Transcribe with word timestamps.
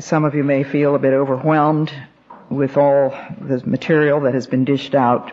Some 0.00 0.24
of 0.24 0.36
you 0.36 0.44
may 0.44 0.62
feel 0.62 0.94
a 0.94 1.00
bit 1.00 1.12
overwhelmed 1.12 1.92
with 2.48 2.76
all 2.76 3.10
the 3.40 3.60
material 3.66 4.20
that 4.20 4.34
has 4.34 4.46
been 4.46 4.64
dished 4.64 4.94
out. 4.94 5.32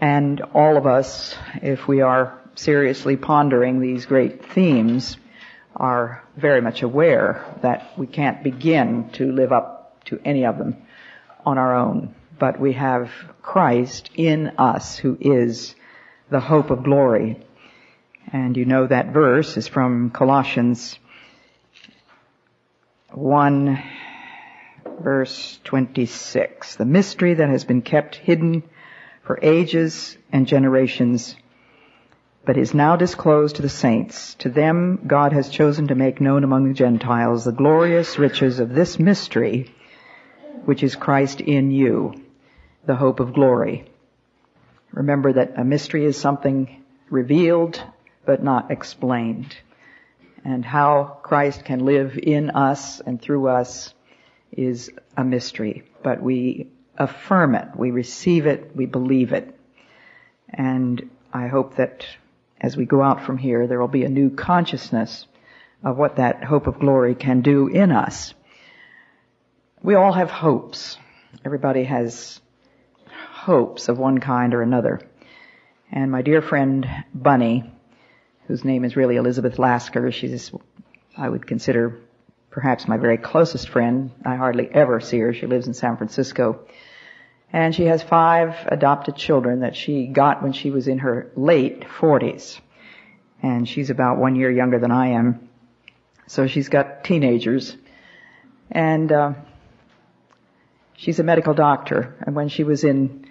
And 0.00 0.40
all 0.54 0.76
of 0.76 0.88
us, 0.88 1.36
if 1.62 1.86
we 1.86 2.00
are 2.00 2.36
seriously 2.56 3.16
pondering 3.16 3.80
these 3.80 4.06
great 4.06 4.44
themes, 4.44 5.16
are 5.76 6.24
very 6.36 6.62
much 6.62 6.82
aware 6.82 7.44
that 7.62 7.96
we 7.96 8.08
can't 8.08 8.42
begin 8.42 9.10
to 9.10 9.30
live 9.30 9.52
up 9.52 10.04
to 10.06 10.18
any 10.24 10.44
of 10.46 10.58
them 10.58 10.76
on 11.46 11.56
our 11.56 11.76
own. 11.76 12.12
But 12.36 12.58
we 12.58 12.72
have 12.72 13.12
Christ 13.40 14.10
in 14.16 14.48
us 14.58 14.98
who 14.98 15.16
is 15.20 15.76
the 16.28 16.40
hope 16.40 16.70
of 16.70 16.82
glory. 16.82 17.38
And 18.32 18.56
you 18.56 18.64
know 18.64 18.88
that 18.88 19.12
verse 19.12 19.56
is 19.56 19.68
from 19.68 20.10
Colossians 20.10 20.98
1 23.14 23.82
verse 25.00 25.60
26. 25.64 26.76
The 26.76 26.84
mystery 26.84 27.34
that 27.34 27.48
has 27.48 27.64
been 27.64 27.82
kept 27.82 28.16
hidden 28.16 28.64
for 29.22 29.38
ages 29.40 30.18
and 30.32 30.46
generations 30.46 31.36
but 32.44 32.58
is 32.58 32.74
now 32.74 32.96
disclosed 32.96 33.56
to 33.56 33.62
the 33.62 33.68
saints. 33.68 34.34
To 34.36 34.50
them 34.50 35.00
God 35.06 35.32
has 35.32 35.48
chosen 35.48 35.88
to 35.88 35.94
make 35.94 36.20
known 36.20 36.44
among 36.44 36.68
the 36.68 36.74
Gentiles 36.74 37.44
the 37.44 37.52
glorious 37.52 38.18
riches 38.18 38.58
of 38.58 38.74
this 38.74 38.98
mystery, 38.98 39.72
which 40.64 40.82
is 40.82 40.96
Christ 40.96 41.40
in 41.40 41.70
you, 41.70 42.14
the 42.84 42.96
hope 42.96 43.20
of 43.20 43.32
glory. 43.32 43.90
Remember 44.90 45.32
that 45.32 45.54
a 45.56 45.64
mystery 45.64 46.04
is 46.04 46.18
something 46.18 46.82
revealed 47.08 47.80
but 48.26 48.42
not 48.42 48.70
explained. 48.70 49.56
And 50.44 50.64
how 50.64 51.18
Christ 51.22 51.64
can 51.64 51.86
live 51.86 52.18
in 52.22 52.50
us 52.50 53.00
and 53.00 53.20
through 53.20 53.48
us 53.48 53.94
is 54.52 54.90
a 55.16 55.24
mystery. 55.24 55.84
But 56.02 56.22
we 56.22 56.68
affirm 56.96 57.54
it, 57.54 57.68
we 57.76 57.90
receive 57.90 58.46
it, 58.46 58.76
we 58.76 58.86
believe 58.86 59.32
it. 59.32 59.58
And 60.50 61.10
I 61.32 61.48
hope 61.48 61.76
that 61.76 62.06
as 62.60 62.76
we 62.76 62.84
go 62.84 63.02
out 63.02 63.24
from 63.24 63.38
here, 63.38 63.66
there 63.66 63.80
will 63.80 63.88
be 63.88 64.04
a 64.04 64.08
new 64.08 64.30
consciousness 64.30 65.26
of 65.82 65.98
what 65.98 66.16
that 66.16 66.44
hope 66.44 66.66
of 66.66 66.78
glory 66.78 67.14
can 67.14 67.40
do 67.40 67.68
in 67.68 67.90
us. 67.90 68.34
We 69.82 69.94
all 69.96 70.12
have 70.12 70.30
hopes. 70.30 70.96
Everybody 71.44 71.84
has 71.84 72.40
hopes 73.32 73.88
of 73.88 73.98
one 73.98 74.18
kind 74.18 74.54
or 74.54 74.62
another. 74.62 75.00
And 75.92 76.10
my 76.10 76.22
dear 76.22 76.40
friend 76.40 76.88
Bunny, 77.12 77.70
whose 78.46 78.64
name 78.64 78.84
is 78.84 78.96
really 78.96 79.16
Elizabeth 79.16 79.58
Lasker, 79.58 80.12
she's, 80.12 80.52
I 81.16 81.28
would 81.28 81.46
consider 81.46 82.00
perhaps 82.50 82.86
my 82.86 82.96
very 82.96 83.18
closest 83.18 83.68
friend. 83.68 84.10
I 84.24 84.36
hardly 84.36 84.68
ever 84.72 85.00
see 85.00 85.18
her. 85.18 85.32
She 85.32 85.46
lives 85.46 85.66
in 85.66 85.74
San 85.74 85.96
Francisco. 85.96 86.66
And 87.52 87.74
she 87.74 87.84
has 87.86 88.02
five 88.02 88.54
adopted 88.66 89.16
children 89.16 89.60
that 89.60 89.76
she 89.76 90.06
got 90.06 90.42
when 90.42 90.52
she 90.52 90.70
was 90.70 90.88
in 90.88 90.98
her 90.98 91.30
late 91.36 91.82
40s. 91.82 92.60
And 93.42 93.68
she's 93.68 93.90
about 93.90 94.18
one 94.18 94.36
year 94.36 94.50
younger 94.50 94.78
than 94.78 94.90
I 94.90 95.08
am. 95.08 95.48
So 96.26 96.46
she's 96.46 96.68
got 96.68 97.04
teenagers. 97.04 97.76
And, 98.70 99.12
uh, 99.12 99.32
she's 100.96 101.18
a 101.18 101.22
medical 101.22 101.54
doctor. 101.54 102.16
And 102.20 102.34
when 102.34 102.48
she 102.48 102.64
was 102.64 102.84
in 102.84 103.26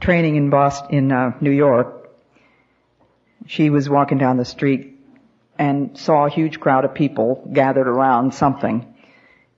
training 0.00 0.36
in 0.36 0.50
Boston, 0.50 0.94
in 0.94 1.12
uh, 1.12 1.32
New 1.40 1.50
York, 1.50 1.99
she 3.50 3.68
was 3.68 3.90
walking 3.90 4.16
down 4.16 4.36
the 4.36 4.44
street 4.44 4.96
and 5.58 5.98
saw 5.98 6.26
a 6.26 6.30
huge 6.30 6.60
crowd 6.60 6.84
of 6.84 6.94
people 6.94 7.50
gathered 7.52 7.88
around 7.88 8.32
something. 8.32 8.94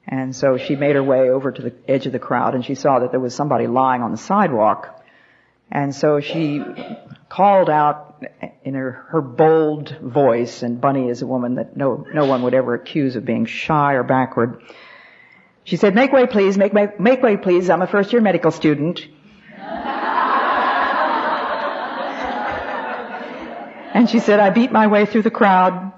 And 0.08 0.34
so 0.34 0.56
she 0.56 0.76
made 0.76 0.97
her 0.97 1.03
way 1.03 1.28
over 1.28 1.53
to 1.53 1.62
the 1.62 1.75
edge 1.86 2.06
of 2.06 2.12
the 2.12 2.19
crowd 2.19 2.54
and 2.54 2.64
she 2.64 2.75
saw 2.75 3.00
that 3.00 3.10
there 3.10 3.20
was 3.20 3.34
somebody 3.34 3.66
lying 3.66 4.00
on 4.00 4.10
the 4.10 4.16
sidewalk. 4.16 4.98
And 5.70 5.94
so 5.94 6.20
she 6.20 6.62
called 7.28 7.69
out 7.69 8.25
in 8.64 8.72
her, 8.72 8.92
her 9.10 9.20
bold 9.20 9.94
voice, 10.00 10.62
and 10.62 10.80
Bunny 10.80 11.10
is 11.10 11.20
a 11.20 11.26
woman 11.26 11.56
that 11.56 11.76
no, 11.76 12.06
no 12.14 12.24
one 12.24 12.42
would 12.44 12.54
ever 12.54 12.72
accuse 12.72 13.14
of 13.16 13.26
being 13.26 13.44
shy 13.44 13.92
or 13.92 14.04
backward. 14.04 14.62
She 15.64 15.76
said, 15.76 15.94
make 15.94 16.12
way 16.12 16.26
please, 16.26 16.56
make, 16.56 16.72
make, 16.72 16.98
make 16.98 17.22
way 17.22 17.36
please, 17.36 17.69
I'm 17.69 17.82
a 17.82 17.86
first 17.86 18.10
year 18.14 18.22
medical 18.22 18.53
student. 18.53 19.06
And 23.92 24.08
she 24.08 24.20
said, 24.20 24.41
I 24.41 24.50
beat 24.50 24.72
my 24.72 24.86
way 24.86 25.06
through 25.06 25.22
the 25.22 25.30
crowd 25.30 25.92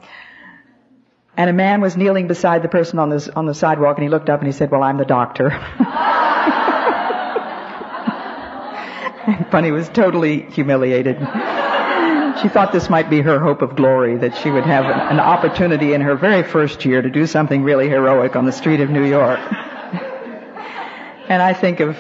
and 1.37 1.51
a 1.51 1.53
man 1.53 1.81
was 1.81 1.97
kneeling 1.97 2.29
beside 2.29 2.63
the 2.63 2.69
person 2.69 2.99
on 2.99 3.09
the, 3.11 3.33
on 3.35 3.47
the 3.47 3.55
sidewalk 3.55 3.97
and 3.97 4.05
he 4.05 4.09
looked 4.09 4.29
up 4.29 4.41
and 4.41 4.47
he 4.47 4.53
said, 4.53 4.71
well, 4.71 4.83
I'm 4.83 4.99
the 4.99 5.05
doctor. 5.05 5.51
and 9.27 9.51
Bunny 9.51 9.73
was 9.73 9.89
totally 9.89 10.43
humiliated. 10.43 11.17
she 12.41 12.49
thought 12.49 12.71
this 12.73 12.89
might 12.89 13.11
be 13.11 13.21
her 13.21 13.41
hope 13.41 13.63
of 13.63 13.75
glory, 13.75 14.17
that 14.19 14.37
she 14.37 14.51
would 14.51 14.65
have 14.65 14.85
an 14.85 15.19
opportunity 15.19 15.93
in 15.93 16.01
her 16.03 16.15
very 16.15 16.45
first 16.45 16.85
year 16.85 17.03
to 17.03 17.11
do 17.11 17.27
something 17.27 17.65
really 17.65 17.89
heroic 17.89 18.37
on 18.37 18.45
the 18.45 18.53
street 18.53 18.81
of 18.81 18.91
New 18.91 19.05
York. 19.05 19.41
and 21.29 21.43
I 21.43 21.53
think 21.53 21.81
of 21.81 21.97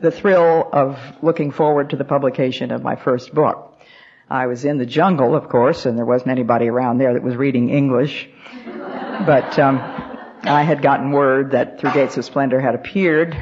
the 0.00 0.12
thrill 0.12 0.68
of 0.72 0.98
looking 1.22 1.50
forward 1.50 1.90
to 1.90 1.96
the 1.96 2.04
publication 2.04 2.70
of 2.70 2.84
my 2.84 2.94
first 2.94 3.34
book. 3.34 3.69
I 4.30 4.46
was 4.46 4.64
in 4.64 4.78
the 4.78 4.86
jungle, 4.86 5.34
of 5.34 5.48
course, 5.48 5.86
and 5.86 5.98
there 5.98 6.06
wasn't 6.06 6.30
anybody 6.30 6.68
around 6.68 6.98
there 6.98 7.14
that 7.14 7.22
was 7.22 7.34
reading 7.34 7.70
English. 7.70 8.28
But 8.64 9.58
um, 9.58 9.78
I 10.44 10.62
had 10.62 10.82
gotten 10.82 11.10
word 11.10 11.50
that 11.50 11.80
Through 11.80 11.94
Gates 11.94 12.16
of 12.16 12.24
Splendor 12.24 12.60
had 12.60 12.76
appeared, 12.76 13.36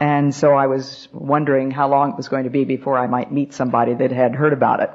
and 0.00 0.34
so 0.34 0.52
I 0.54 0.66
was 0.66 1.08
wondering 1.12 1.70
how 1.70 1.88
long 1.88 2.10
it 2.10 2.16
was 2.16 2.28
going 2.28 2.42
to 2.42 2.50
be 2.50 2.64
before 2.64 2.98
I 2.98 3.06
might 3.06 3.30
meet 3.30 3.54
somebody 3.54 3.94
that 3.94 4.10
had 4.10 4.34
heard 4.34 4.52
about 4.52 4.80
it. 4.80 4.90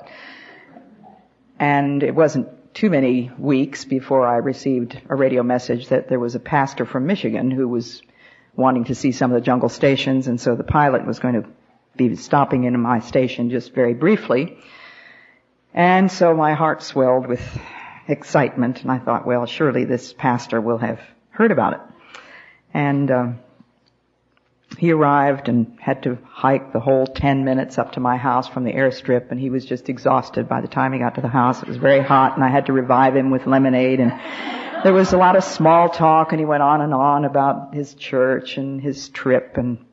And 1.57 2.03
it 2.03 2.13
wasn't 2.13 2.73
too 2.73 2.89
many 2.89 3.31
weeks 3.37 3.85
before 3.85 4.27
I 4.27 4.35
received 4.37 4.99
a 5.07 5.15
radio 5.15 5.43
message 5.43 5.87
that 5.87 6.09
there 6.09 6.19
was 6.19 6.35
a 6.35 6.39
pastor 6.41 6.85
from 6.85 7.07
Michigan 7.07 7.51
who 7.51 7.69
was 7.69 8.01
wanting 8.53 8.83
to 8.85 8.95
see 8.95 9.13
some 9.13 9.31
of 9.31 9.35
the 9.35 9.45
jungle 9.45 9.69
stations, 9.69 10.27
and 10.27 10.41
so 10.41 10.55
the 10.55 10.65
pilot 10.65 11.07
was 11.07 11.19
going 11.19 11.41
to 11.41 11.49
be 11.95 12.17
stopping 12.17 12.65
in 12.65 12.77
my 12.81 12.99
station 12.99 13.49
just 13.49 13.73
very 13.73 13.93
briefly. 13.93 14.57
And 15.73 16.11
so 16.11 16.33
my 16.33 16.53
heart 16.53 16.81
swelled 16.81 17.27
with 17.27 17.41
excitement, 18.07 18.81
and 18.81 18.91
I 18.91 18.99
thought, 18.99 19.25
well, 19.25 19.45
surely 19.45 19.85
this 19.85 20.13
pastor 20.13 20.59
will 20.59 20.79
have 20.79 20.99
heard 21.29 21.51
about 21.51 21.73
it. 21.73 21.79
And 22.73 23.11
uh, 23.11 23.27
he 24.77 24.91
arrived 24.91 25.49
and 25.49 25.77
had 25.79 26.03
to 26.03 26.17
hike 26.25 26.73
the 26.73 26.79
whole 26.79 27.05
10 27.05 27.43
minutes 27.43 27.77
up 27.77 27.93
to 27.93 27.99
my 27.99 28.17
house 28.17 28.47
from 28.47 28.63
the 28.63 28.73
airstrip, 28.73 29.31
and 29.31 29.39
he 29.39 29.49
was 29.49 29.65
just 29.65 29.89
exhausted 29.89 30.47
by 30.47 30.61
the 30.61 30.67
time 30.67 30.93
he 30.93 30.99
got 30.99 31.15
to 31.15 31.21
the 31.21 31.27
house. 31.27 31.61
It 31.61 31.67
was 31.67 31.77
very 31.77 32.01
hot, 32.01 32.35
and 32.35 32.43
I 32.43 32.49
had 32.49 32.67
to 32.67 32.73
revive 32.73 33.15
him 33.15 33.29
with 33.29 33.45
lemonade, 33.45 33.99
and 33.99 34.11
there 34.83 34.93
was 34.93 35.13
a 35.13 35.17
lot 35.17 35.35
of 35.35 35.43
small 35.43 35.89
talk, 35.89 36.31
and 36.31 36.39
he 36.39 36.45
went 36.45 36.63
on 36.63 36.81
and 36.81 36.93
on 36.93 37.25
about 37.25 37.73
his 37.73 37.93
church 37.93 38.57
and 38.57 38.81
his 38.81 39.09
trip, 39.09 39.57
and 39.57 39.85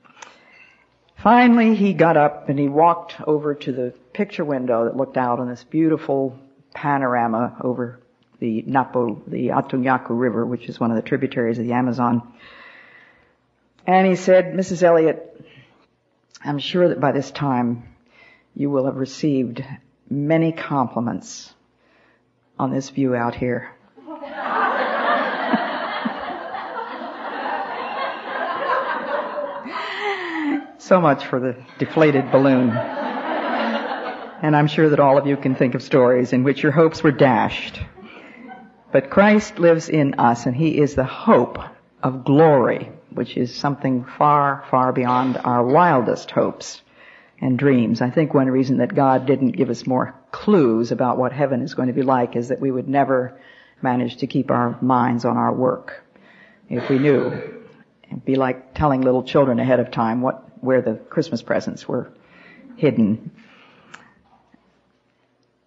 finally 1.16 1.74
he 1.74 1.92
got 1.92 2.16
up 2.16 2.48
and 2.48 2.58
he 2.58 2.68
walked 2.68 3.20
over 3.26 3.54
to 3.54 3.72
the 3.72 3.94
picture 4.12 4.44
window 4.44 4.84
that 4.84 4.96
looked 4.96 5.16
out 5.16 5.40
on 5.40 5.48
this 5.48 5.64
beautiful 5.64 6.38
panorama 6.74 7.56
over 7.60 8.00
the 8.38 8.62
Napo, 8.66 9.22
the 9.26 9.48
Atunyaku 9.48 10.10
River, 10.10 10.44
which 10.44 10.68
is 10.68 10.78
one 10.78 10.90
of 10.90 10.96
the 10.96 11.02
tributaries 11.02 11.58
of 11.58 11.64
the 11.64 11.72
Amazon. 11.72 12.34
And 13.86 14.06
he 14.06 14.16
said, 14.16 14.52
Mrs. 14.52 14.82
Elliot, 14.82 15.44
I'm 16.42 16.58
sure 16.58 16.88
that 16.88 17.00
by 17.00 17.12
this 17.12 17.30
time 17.30 17.84
you 18.54 18.70
will 18.70 18.86
have 18.86 18.96
received 18.96 19.64
many 20.10 20.52
compliments 20.52 21.52
on 22.58 22.72
this 22.72 22.90
view 22.90 23.14
out 23.14 23.34
here. 23.34 23.75
So 30.86 31.00
much 31.00 31.26
for 31.26 31.40
the 31.40 31.56
deflated 31.78 32.30
balloon. 32.30 32.70
And 32.70 34.54
I'm 34.54 34.68
sure 34.68 34.88
that 34.90 35.00
all 35.00 35.18
of 35.18 35.26
you 35.26 35.36
can 35.36 35.56
think 35.56 35.74
of 35.74 35.82
stories 35.82 36.32
in 36.32 36.44
which 36.44 36.62
your 36.62 36.70
hopes 36.70 37.02
were 37.02 37.10
dashed. 37.10 37.80
But 38.92 39.10
Christ 39.10 39.58
lives 39.58 39.88
in 39.88 40.14
us 40.14 40.46
and 40.46 40.54
He 40.54 40.78
is 40.78 40.94
the 40.94 41.04
hope 41.04 41.58
of 42.02 42.24
glory, 42.24 42.92
which 43.10 43.36
is 43.36 43.52
something 43.52 44.04
far, 44.04 44.64
far 44.70 44.92
beyond 44.92 45.38
our 45.38 45.64
wildest 45.64 46.30
hopes 46.30 46.82
and 47.40 47.58
dreams. 47.58 48.00
I 48.00 48.10
think 48.10 48.32
one 48.32 48.48
reason 48.48 48.78
that 48.78 48.94
God 48.94 49.26
didn't 49.26 49.52
give 49.52 49.70
us 49.70 49.86
more 49.86 50.14
clues 50.30 50.92
about 50.92 51.18
what 51.18 51.32
heaven 51.32 51.62
is 51.62 51.74
going 51.74 51.88
to 51.88 51.94
be 51.94 52.02
like 52.02 52.36
is 52.36 52.48
that 52.48 52.60
we 52.60 52.70
would 52.70 52.88
never 52.88 53.40
manage 53.82 54.18
to 54.18 54.26
keep 54.26 54.50
our 54.50 54.80
minds 54.80 55.24
on 55.24 55.36
our 55.36 55.52
work. 55.52 56.04
If 56.68 56.88
we 56.88 56.98
knew, 56.98 57.26
it'd 58.04 58.24
be 58.24 58.36
like 58.36 58.74
telling 58.74 59.00
little 59.00 59.24
children 59.24 59.58
ahead 59.58 59.80
of 59.80 59.90
time 59.90 60.20
what, 60.20 60.45
where 60.60 60.82
the 60.82 60.94
Christmas 60.94 61.42
presents 61.42 61.86
were 61.88 62.12
hidden. 62.76 63.30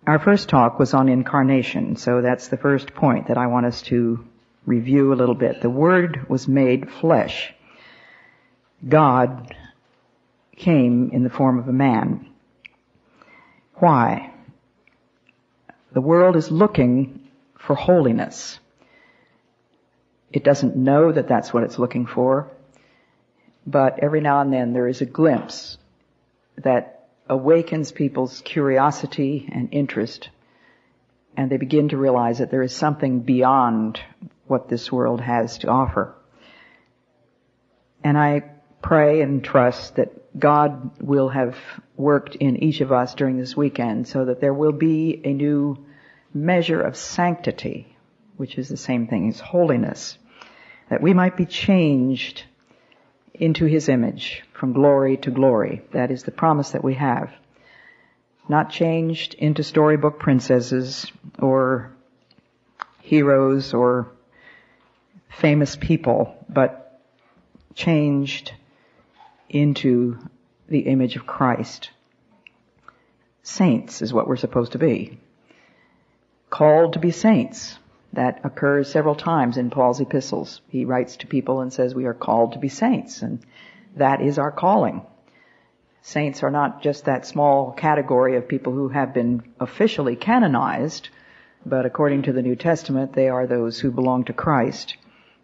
Our 0.05 0.19
first 0.19 0.49
talk 0.49 0.79
was 0.79 0.93
on 0.93 1.09
incarnation, 1.09 1.95
so 1.95 2.21
that's 2.21 2.47
the 2.47 2.57
first 2.57 2.93
point 2.93 3.27
that 3.27 3.37
I 3.37 3.47
want 3.47 3.65
us 3.65 3.81
to 3.83 4.25
review 4.65 5.13
a 5.13 5.15
little 5.15 5.35
bit. 5.35 5.61
The 5.61 5.69
Word 5.69 6.27
was 6.29 6.47
made 6.47 6.89
flesh. 6.89 7.53
God 8.87 9.55
came 10.55 11.11
in 11.11 11.23
the 11.23 11.29
form 11.29 11.59
of 11.59 11.67
a 11.67 11.73
man. 11.73 12.27
Why? 13.75 14.33
The 15.91 16.01
world 16.01 16.35
is 16.35 16.51
looking 16.51 17.27
for 17.57 17.75
holiness. 17.75 18.59
It 20.31 20.43
doesn't 20.43 20.75
know 20.75 21.11
that 21.11 21.27
that's 21.27 21.53
what 21.53 21.63
it's 21.63 21.79
looking 21.79 22.05
for, 22.05 22.51
but 23.69 23.99
every 23.99 24.21
now 24.21 24.41
and 24.41 24.51
then 24.51 24.73
there 24.73 24.87
is 24.87 25.01
a 25.01 25.05
glimpse 25.05 25.77
that 26.57 27.07
awakens 27.29 27.91
people's 27.91 28.41
curiosity 28.41 29.47
and 29.51 29.69
interest, 29.71 30.29
and 31.37 31.51
they 31.51 31.57
begin 31.57 31.89
to 31.89 31.97
realize 31.97 32.39
that 32.39 32.49
there 32.49 32.63
is 32.63 32.75
something 32.75 33.19
beyond 33.19 33.99
what 34.47 34.67
this 34.67 34.91
world 34.91 35.21
has 35.21 35.59
to 35.59 35.67
offer. 35.67 36.15
And 38.03 38.17
I 38.17 38.43
pray 38.81 39.21
and 39.21 39.43
trust 39.43 39.97
that 39.97 40.39
God 40.39 40.99
will 40.99 41.29
have 41.29 41.55
worked 41.95 42.35
in 42.35 42.63
each 42.63 42.81
of 42.81 42.91
us 42.91 43.13
during 43.13 43.37
this 43.37 43.55
weekend 43.55 44.07
so 44.07 44.25
that 44.25 44.41
there 44.41 44.53
will 44.53 44.71
be 44.71 45.21
a 45.23 45.33
new 45.33 45.85
measure 46.33 46.81
of 46.81 46.95
sanctity, 46.95 47.95
which 48.37 48.57
is 48.57 48.67
the 48.67 48.77
same 48.77 49.07
thing 49.07 49.29
as 49.29 49.39
holiness, 49.39 50.17
that 50.89 51.01
we 51.01 51.13
might 51.13 51.37
be 51.37 51.45
changed 51.45 52.45
into 53.39 53.65
His 53.65 53.89
image 53.89 54.43
from 54.53 54.73
glory 54.73 55.17
to 55.17 55.31
glory. 55.31 55.81
That 55.93 56.11
is 56.11 56.23
the 56.23 56.31
promise 56.31 56.71
that 56.71 56.83
we 56.83 56.93
have. 56.95 57.31
Not 58.47 58.69
changed 58.69 59.33
into 59.35 59.63
storybook 59.63 60.19
princesses 60.19 61.11
or 61.39 61.91
heroes 63.01 63.73
or 63.73 64.11
famous 65.29 65.75
people, 65.75 66.35
but 66.49 67.01
changed 67.75 68.53
into 69.49 70.17
the 70.67 70.81
image 70.81 71.15
of 71.15 71.25
Christ. 71.25 71.91
Saints 73.41 74.01
is 74.01 74.13
what 74.13 74.27
we're 74.27 74.35
supposed 74.35 74.73
to 74.73 74.77
be. 74.77 75.19
Called 76.49 76.93
to 76.93 76.99
be 76.99 77.11
saints. 77.11 77.79
That 78.13 78.41
occurs 78.43 78.89
several 78.89 79.15
times 79.15 79.57
in 79.57 79.69
Paul's 79.69 80.01
epistles. 80.01 80.61
He 80.69 80.85
writes 80.85 81.17
to 81.17 81.27
people 81.27 81.61
and 81.61 81.71
says 81.71 81.93
we 81.93 82.05
are 82.05 82.13
called 82.13 82.53
to 82.53 82.59
be 82.59 82.69
saints 82.69 83.21
and 83.21 83.39
that 83.95 84.21
is 84.21 84.39
our 84.39 84.51
calling. 84.51 85.01
Saints 86.01 86.43
are 86.43 86.51
not 86.51 86.81
just 86.81 87.05
that 87.05 87.25
small 87.25 87.71
category 87.71 88.35
of 88.35 88.47
people 88.47 88.73
who 88.73 88.89
have 88.89 89.13
been 89.13 89.43
officially 89.59 90.15
canonized, 90.15 91.09
but 91.65 91.85
according 91.85 92.23
to 92.23 92.33
the 92.33 92.41
New 92.41 92.55
Testament, 92.55 93.13
they 93.13 93.29
are 93.29 93.45
those 93.45 93.79
who 93.79 93.91
belong 93.91 94.23
to 94.25 94.33
Christ 94.33 94.95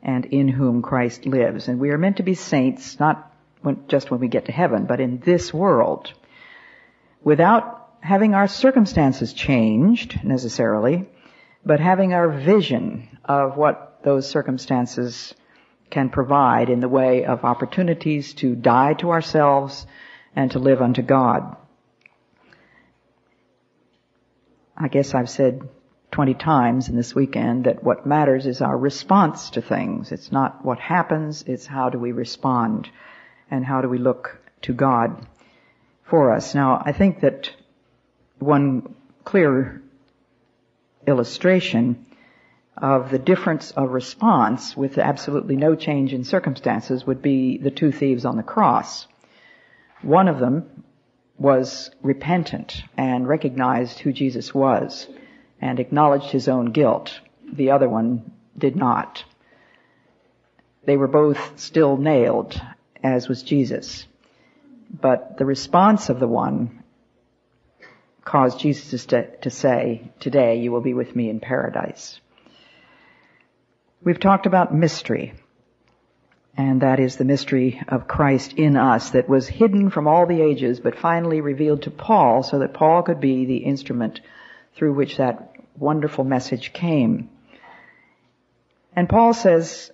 and 0.01 0.25
in 0.25 0.47
whom 0.47 0.81
Christ 0.81 1.25
lives. 1.25 1.67
And 1.67 1.79
we 1.79 1.89
are 1.89 1.97
meant 1.97 2.17
to 2.17 2.23
be 2.23 2.35
saints, 2.35 2.99
not 2.99 3.31
when, 3.61 3.83
just 3.87 4.11
when 4.11 4.19
we 4.19 4.27
get 4.27 4.45
to 4.45 4.51
heaven, 4.51 4.85
but 4.85 4.99
in 4.99 5.19
this 5.19 5.53
world, 5.53 6.13
without 7.23 7.89
having 7.99 8.33
our 8.33 8.47
circumstances 8.47 9.33
changed 9.33 10.23
necessarily, 10.23 11.09
but 11.65 11.79
having 11.79 12.13
our 12.13 12.29
vision 12.29 13.09
of 13.25 13.57
what 13.57 13.99
those 14.03 14.29
circumstances 14.29 15.33
can 15.89 16.09
provide 16.09 16.69
in 16.69 16.79
the 16.79 16.89
way 16.89 17.25
of 17.25 17.43
opportunities 17.43 18.33
to 18.35 18.55
die 18.55 18.93
to 18.93 19.11
ourselves 19.11 19.87
and 20.35 20.51
to 20.51 20.59
live 20.59 20.81
unto 20.81 21.01
God. 21.01 21.55
I 24.77 24.89
guess 24.89 25.15
I've 25.15 25.29
said 25.29 25.67
20 26.11 26.33
times 26.35 26.89
in 26.89 26.95
this 26.95 27.15
weekend 27.15 27.65
that 27.65 27.83
what 27.83 28.05
matters 28.05 28.45
is 28.45 28.61
our 28.61 28.77
response 28.77 29.51
to 29.51 29.61
things. 29.61 30.11
It's 30.11 30.31
not 30.31 30.63
what 30.63 30.79
happens, 30.79 31.43
it's 31.47 31.65
how 31.65 31.89
do 31.89 31.97
we 31.97 32.11
respond 32.11 32.89
and 33.49 33.65
how 33.65 33.81
do 33.81 33.89
we 33.89 33.97
look 33.97 34.39
to 34.63 34.73
God 34.73 35.25
for 36.03 36.33
us. 36.33 36.53
Now, 36.53 36.81
I 36.83 36.91
think 36.91 37.21
that 37.21 37.51
one 38.39 38.95
clear 39.23 39.81
illustration 41.07 42.05
of 42.77 43.09
the 43.09 43.19
difference 43.19 43.71
of 43.71 43.91
response 43.91 44.75
with 44.75 44.97
absolutely 44.97 45.55
no 45.55 45.75
change 45.75 46.13
in 46.13 46.23
circumstances 46.23 47.05
would 47.05 47.21
be 47.21 47.57
the 47.57 47.71
two 47.71 47.91
thieves 47.91 48.25
on 48.25 48.35
the 48.35 48.43
cross. 48.43 49.07
One 50.01 50.27
of 50.27 50.39
them 50.39 50.83
was 51.37 51.91
repentant 52.01 52.83
and 52.97 53.27
recognized 53.27 53.99
who 53.99 54.11
Jesus 54.11 54.53
was 54.53 55.07
and 55.61 55.79
acknowledged 55.79 56.31
his 56.31 56.47
own 56.47 56.71
guilt. 56.71 57.19
The 57.51 57.71
other 57.71 57.87
one 57.87 58.31
did 58.57 58.75
not. 58.75 59.23
They 60.85 60.97
were 60.97 61.07
both 61.07 61.59
still 61.59 61.97
nailed, 61.97 62.59
as 63.03 63.27
was 63.27 63.41
Jesus. 63.41 64.05
But 64.89 65.37
the 65.37 65.45
response 65.45 66.09
of 66.09 66.19
the 66.19 66.27
one 66.27 66.83
caused 68.25 68.59
Jesus 68.59 69.05
to, 69.05 69.37
to 69.37 69.49
say, 69.49 70.11
today 70.19 70.59
you 70.59 70.71
will 70.71 70.81
be 70.81 70.95
with 70.95 71.15
me 71.15 71.29
in 71.29 71.39
paradise. 71.39 72.19
We've 74.03 74.19
talked 74.19 74.47
about 74.47 74.73
mystery, 74.73 75.35
and 76.57 76.81
that 76.81 76.99
is 76.99 77.15
the 77.15 77.23
mystery 77.23 77.81
of 77.87 78.07
Christ 78.07 78.53
in 78.53 78.77
us 78.77 79.11
that 79.11 79.29
was 79.29 79.47
hidden 79.47 79.91
from 79.91 80.07
all 80.07 80.25
the 80.25 80.41
ages, 80.41 80.79
but 80.79 80.97
finally 80.97 81.39
revealed 81.39 81.83
to 81.83 81.91
Paul 81.91 82.43
so 82.43 82.59
that 82.59 82.73
Paul 82.73 83.03
could 83.03 83.21
be 83.21 83.45
the 83.45 83.57
instrument 83.57 84.21
through 84.75 84.93
which 84.93 85.17
that 85.17 85.55
wonderful 85.77 86.23
message 86.23 86.73
came. 86.73 87.29
And 88.95 89.07
Paul 89.07 89.33
says 89.33 89.91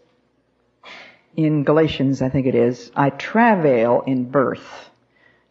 in 1.36 1.64
Galatians, 1.64 2.22
I 2.22 2.30
think 2.30 2.48
it 2.48 2.56
is, 2.56 2.92
I 2.96 3.10
travail 3.10 4.04
in 4.06 4.30
birth 4.30 4.90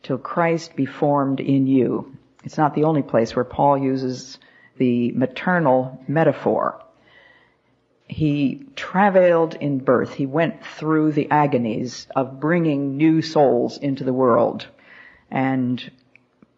till 0.03 0.19
Christ 0.19 0.77
be 0.77 0.87
formed 0.87 1.41
in 1.41 1.67
you. 1.67 2.17
It's 2.45 2.59
not 2.59 2.75
the 2.75 2.85
only 2.85 3.03
place 3.03 3.37
where 3.37 3.45
Paul 3.45 3.79
uses 3.79 4.39
the 4.77 5.13
maternal 5.13 6.03
metaphor. 6.09 6.83
He 8.09 8.67
travailed 8.75 9.55
in 9.55 9.79
birth. 9.79 10.15
He 10.15 10.27
went 10.27 10.65
through 10.65 11.13
the 11.13 11.31
agonies 11.31 12.09
of 12.17 12.41
bringing 12.41 12.97
new 12.97 13.23
souls 13.23 13.79
into 13.79 14.05
the 14.05 14.13
world 14.13 14.67
and 15.31 15.91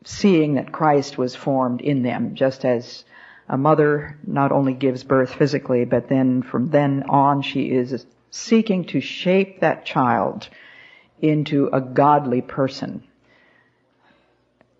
seeing 0.05 0.55
that 0.55 0.73
Christ 0.73 1.19
was 1.19 1.37
formed 1.37 1.81
in 1.81 2.03
them, 2.03 2.35
just 2.35 2.65
as 2.65 3.05
a 3.49 3.59
mother 3.59 4.17
not 4.27 4.53
only 4.53 4.73
gives 4.73 5.05
birth 5.05 5.35
physically, 5.35 5.85
but 5.85 6.09
then 6.09 6.43
from 6.43 6.71
then 6.71 7.05
on 7.09 7.43
she 7.43 7.71
is 7.71 8.07
seeking 8.31 8.85
to 8.87 9.01
shape 9.01 9.61
that 9.61 9.85
child 9.85 10.49
into 11.21 11.69
a 11.73 11.81
godly 11.81 12.41
person. 12.41 13.05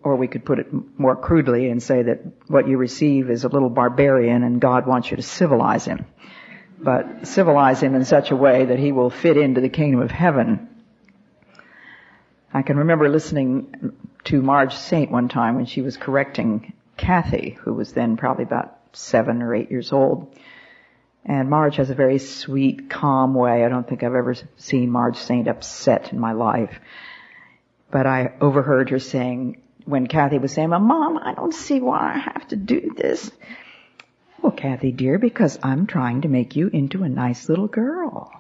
Or 0.05 0.17
we 0.17 0.29
could 0.29 0.45
put 0.45 0.59
it 0.59 0.69
more 0.99 1.15
crudely 1.15 1.69
and 1.69 1.83
say 1.83 2.03
that 2.03 2.21
what 2.49 2.67
you 2.67 2.77
receive 2.77 3.31
is 3.31 3.45
a 3.45 3.49
little 3.49 3.71
barbarian 3.71 4.43
and 4.43 4.61
God 4.61 4.87
wants 4.87 5.11
you 5.11 5.17
to 5.17 5.23
civilize 5.23 5.85
him. 5.85 6.07
But 6.79 7.29
civilize 7.29 7.81
him 7.81 7.95
in 7.95 8.05
such 8.05 8.33
a 8.33 8.37
way 8.37 8.65
that 8.65 8.79
he 8.79 8.91
will 8.91 9.11
fit 9.11 9.37
into 9.37 9.61
the 9.61 9.69
kingdom 9.69 10.01
of 10.01 10.11
heaven. 10.11 10.69
I 12.53 12.63
can 12.63 12.77
remember 12.77 13.09
listening 13.09 13.95
to 14.25 14.43
Marge 14.43 14.75
Saint 14.75 15.11
one 15.11 15.29
time 15.29 15.55
when 15.55 15.67
she 15.67 15.81
was 15.81 15.97
correcting 15.97 16.73
Kathy, 16.97 17.57
who 17.61 17.73
was 17.73 17.93
then 17.93 18.17
probably 18.17 18.45
about 18.45 18.79
seven 18.93 19.41
or 19.41 19.55
eight 19.55 19.71
years 19.71 19.93
old. 19.93 20.37
And 21.25 21.49
Marge 21.49 21.77
has 21.77 21.91
a 21.91 21.95
very 21.95 22.19
sweet, 22.19 22.91
calm 22.91 23.35
way. 23.35 23.65
I 23.65 23.69
don't 23.69 23.89
think 23.89 24.03
I've 24.03 24.15
ever 24.15 24.35
seen 24.57 24.91
Marge 24.91 25.17
Saint 25.17 25.47
upset 25.47 26.13
in 26.13 26.19
my 26.19 26.33
life. 26.33 26.81
But 27.91 28.07
I 28.07 28.35
overheard 28.41 28.91
her 28.91 28.99
saying, 28.99 29.62
when 29.85 30.07
Kathy 30.07 30.39
was 30.39 30.53
saying, 30.53 30.71
well, 30.71 30.81
Mom, 30.81 31.19
I 31.19 31.35
don't 31.35 31.55
see 31.55 31.81
why 31.81 32.15
I 32.15 32.19
have 32.19 32.49
to 32.49 32.57
do 32.57 32.95
this. 32.97 33.31
Well, 34.41 34.53
Kathy 34.53 34.93
dear, 34.93 35.19
because 35.19 35.59
I'm 35.63 35.87
trying 35.87 36.23
to 36.23 36.29
make 36.29 36.57
you 36.57 36.69
into 36.69 37.05
a 37.05 37.09
nice 37.09 37.49
little 37.49 37.69
girl. 37.69 38.33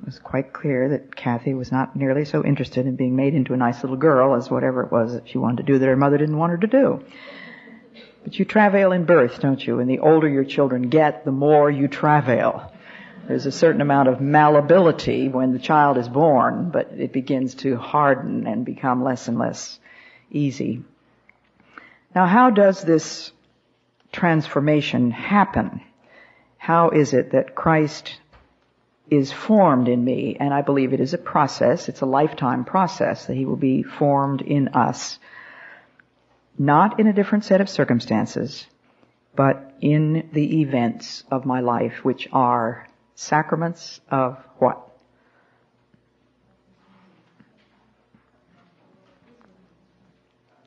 It 0.00 0.06
was 0.06 0.18
quite 0.18 0.52
clear 0.52 0.90
that 0.90 1.14
Kathy 1.14 1.52
was 1.52 1.70
not 1.72 1.94
nearly 1.94 2.24
so 2.24 2.44
interested 2.44 2.86
in 2.86 2.96
being 2.96 3.16
made 3.16 3.34
into 3.34 3.52
a 3.52 3.56
nice 3.56 3.82
little 3.82 3.96
girl 3.96 4.34
as 4.34 4.50
whatever 4.50 4.82
it 4.82 4.92
was 4.92 5.14
that 5.14 5.28
she 5.28 5.38
wanted 5.38 5.66
to 5.66 5.72
do 5.72 5.78
that 5.78 5.86
her 5.86 5.96
mother 5.96 6.16
didn't 6.16 6.38
want 6.38 6.52
her 6.52 6.58
to 6.58 6.66
do. 6.66 7.04
But 8.22 8.38
you 8.38 8.44
travail 8.44 8.92
in 8.92 9.04
birth, 9.04 9.40
don't 9.40 9.64
you? 9.66 9.80
And 9.80 9.90
the 9.90 9.98
older 9.98 10.28
your 10.28 10.44
children 10.44 10.90
get, 10.90 11.24
the 11.24 11.32
more 11.32 11.68
you 11.70 11.88
travail. 11.88 12.72
There's 13.26 13.46
a 13.46 13.52
certain 13.52 13.80
amount 13.80 14.08
of 14.08 14.20
malleability 14.20 15.28
when 15.28 15.52
the 15.52 15.58
child 15.58 15.98
is 15.98 16.08
born, 16.08 16.70
but 16.70 16.92
it 16.96 17.12
begins 17.12 17.54
to 17.56 17.76
harden 17.76 18.46
and 18.46 18.64
become 18.64 19.02
less 19.02 19.26
and 19.26 19.38
less 19.38 19.79
easy. 20.30 20.82
Now 22.14 22.26
how 22.26 22.50
does 22.50 22.82
this 22.82 23.32
transformation 24.12 25.10
happen? 25.10 25.80
How 26.58 26.90
is 26.90 27.14
it 27.14 27.32
that 27.32 27.54
Christ 27.54 28.18
is 29.08 29.32
formed 29.32 29.88
in 29.88 30.04
me? 30.04 30.36
And 30.38 30.52
I 30.52 30.62
believe 30.62 30.92
it 30.92 31.00
is 31.00 31.14
a 31.14 31.18
process. 31.18 31.88
It's 31.88 32.00
a 32.00 32.06
lifetime 32.06 32.64
process 32.64 33.26
that 33.26 33.36
He 33.36 33.46
will 33.46 33.56
be 33.56 33.82
formed 33.82 34.42
in 34.42 34.68
us. 34.68 35.18
Not 36.58 37.00
in 37.00 37.06
a 37.06 37.12
different 37.12 37.44
set 37.44 37.60
of 37.60 37.68
circumstances, 37.68 38.66
but 39.34 39.72
in 39.80 40.28
the 40.32 40.60
events 40.60 41.24
of 41.30 41.46
my 41.46 41.60
life, 41.60 42.04
which 42.04 42.28
are 42.32 42.86
sacraments 43.14 44.00
of 44.10 44.36
what? 44.58 44.89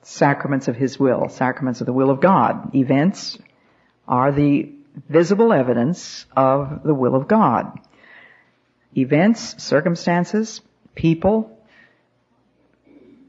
Sacraments 0.04 0.68
of 0.68 0.76
His 0.76 1.00
will, 1.00 1.30
sacraments 1.30 1.82
of 1.82 1.88
the 1.88 1.94
will 1.94 2.10
of 2.10 2.22
God. 2.22 2.76
Events 2.76 3.38
are 4.08 4.32
the 4.32 4.72
visible 5.10 5.52
evidence 5.54 6.26
of 6.36 6.84
the 6.84 6.94
will 6.94 7.16
of 7.16 7.28
God. 7.28 7.80
Events, 8.96 9.64
circumstances, 9.64 10.62
people, 10.94 11.58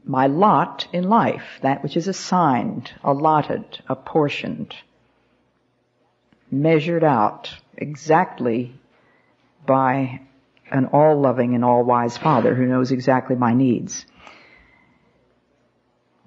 my 0.03 0.27
lot 0.27 0.87
in 0.93 1.09
life, 1.09 1.59
that 1.61 1.81
which 1.81 1.97
is 1.97 2.07
assigned, 2.07 2.91
allotted, 3.03 3.81
apportioned, 3.87 4.75
measured 6.51 7.03
out 7.03 7.49
exactly 7.75 8.75
by 9.65 10.21
an 10.69 10.85
all-loving 10.87 11.55
and 11.55 11.65
all-wise 11.65 12.17
Father 12.17 12.53
who 12.53 12.65
knows 12.65 12.91
exactly 12.91 13.35
my 13.35 13.53
needs. 13.53 14.05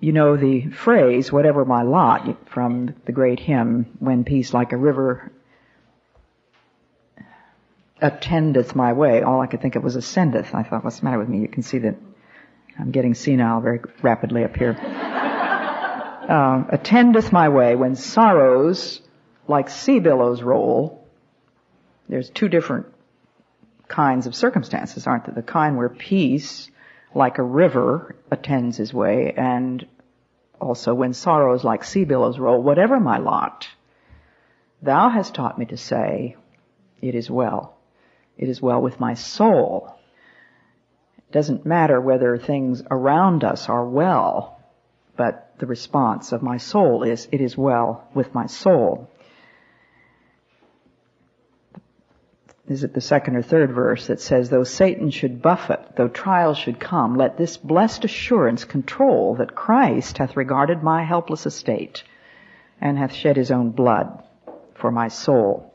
You 0.00 0.12
know 0.12 0.37
the 0.37 0.71
phrase, 0.71 1.33
whatever 1.33 1.64
my 1.64 1.83
lot, 1.83 2.49
from 2.50 2.95
the 3.05 3.12
great 3.12 3.40
hymn, 3.40 3.97
when 3.99 4.25
peace 4.25 4.55
like 4.55 4.73
a 4.73 4.76
river 4.76 5.33
attendeth 8.00 8.76
my 8.76 8.93
way. 8.93 9.23
All 9.23 9.40
I 9.40 9.47
could 9.47 9.61
think 9.61 9.75
of 9.75 9.83
was 9.83 9.97
ascendeth. 9.97 10.55
I 10.55 10.62
thought, 10.62 10.85
what's 10.85 11.00
the 11.00 11.05
matter 11.05 11.19
with 11.19 11.28
me? 11.28 11.40
You 11.40 11.49
can 11.49 11.64
see 11.64 11.78
that 11.78 11.97
I'm 12.78 12.93
getting 12.93 13.14
senile 13.14 13.61
very 13.61 13.81
rapidly 14.02 14.45
up 14.45 14.57
here. 14.57 14.76
uh, 16.28 16.64
attendeth 16.71 17.33
my 17.33 17.49
way 17.49 17.75
when 17.75 17.97
sorrows 17.97 19.00
like 19.49 19.69
sea 19.69 19.99
billows 19.99 20.43
roll. 20.43 21.05
There's 22.09 22.31
two 22.31 22.49
different 22.49 22.87
kinds 23.88 24.26
of 24.26 24.35
circumstances, 24.35 25.07
aren't 25.07 25.26
there? 25.26 25.35
The 25.35 25.43
kind 25.43 25.76
where 25.76 25.88
peace 25.88 26.71
like 27.15 27.38
a 27.38 27.43
river 27.43 28.17
attends 28.31 28.77
his 28.77 28.93
way, 28.93 29.33
and 29.37 29.87
also 30.61 30.95
when 30.95 31.12
sorrows 31.12 31.65
like 31.65 31.85
sea 31.85 32.05
billows 32.05 32.38
roll, 32.38 32.62
whatever 32.62 33.00
my 33.00 33.19
lot, 33.19 33.69
thou 34.83 35.09
hast 35.09 35.35
taught 35.35 35.59
me 35.59 35.67
to 35.67 35.77
say, 35.77 36.37
it 37.00 37.15
is 37.15 37.31
well. 37.31 37.77
It 38.37 38.49
is 38.49 38.62
well 38.62 38.81
with 38.81 39.00
my 39.00 39.15
soul. 39.15 39.95
It 41.19 41.33
doesn't 41.33 41.67
matter 41.67 42.00
whether 42.00 42.38
things 42.38 42.83
around 42.91 43.45
us 43.45 43.69
are 43.69 43.85
well, 43.85 44.61
but 45.17 45.53
the 45.59 45.67
response 45.67 46.33
of 46.33 46.43
my 46.43 46.57
soul 46.57 47.03
is, 47.03 47.29
it 47.33 47.41
is 47.41 47.57
well 47.57 48.09
with 48.15 48.35
my 48.35 48.47
soul. 48.47 49.11
Is 52.69 52.85
it 52.85 52.93
the 52.93 53.01
second 53.01 53.35
or 53.35 53.43
third 53.43 53.73
verse 53.73 54.09
that 54.09 54.21
says, 54.21 54.51
though 54.51 54.65
Satan 54.65 55.11
should 55.11 55.41
buffet, 55.41 55.97
though 55.97 56.09
trials 56.09 56.59
should 56.59 56.79
come, 56.79 57.17
let 57.17 57.39
this 57.39 57.57
blessed 57.57 58.05
assurance 58.05 58.65
control 58.65 59.37
that 59.37 59.55
Christ 59.55 60.19
hath 60.19 60.37
regarded 60.37 60.83
my 60.83 61.03
helpless 61.03 61.47
estate 61.47 62.05
and 62.81 62.99
hath 62.99 63.15
shed 63.15 63.37
his 63.37 63.51
own 63.51 63.71
blood 63.71 64.23
for 64.75 64.91
my 64.91 65.09
soul. 65.09 65.75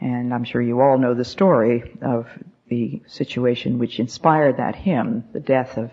And 0.00 0.32
I'm 0.32 0.44
sure 0.44 0.62
you 0.62 0.80
all 0.80 0.98
know 0.98 1.12
the 1.12 1.24
story 1.24 1.96
of 2.00 2.26
the 2.68 3.02
situation 3.06 3.78
which 3.78 4.00
inspired 4.00 4.56
that 4.56 4.76
hymn, 4.76 5.24
the 5.32 5.40
death 5.40 5.76
of 5.76 5.90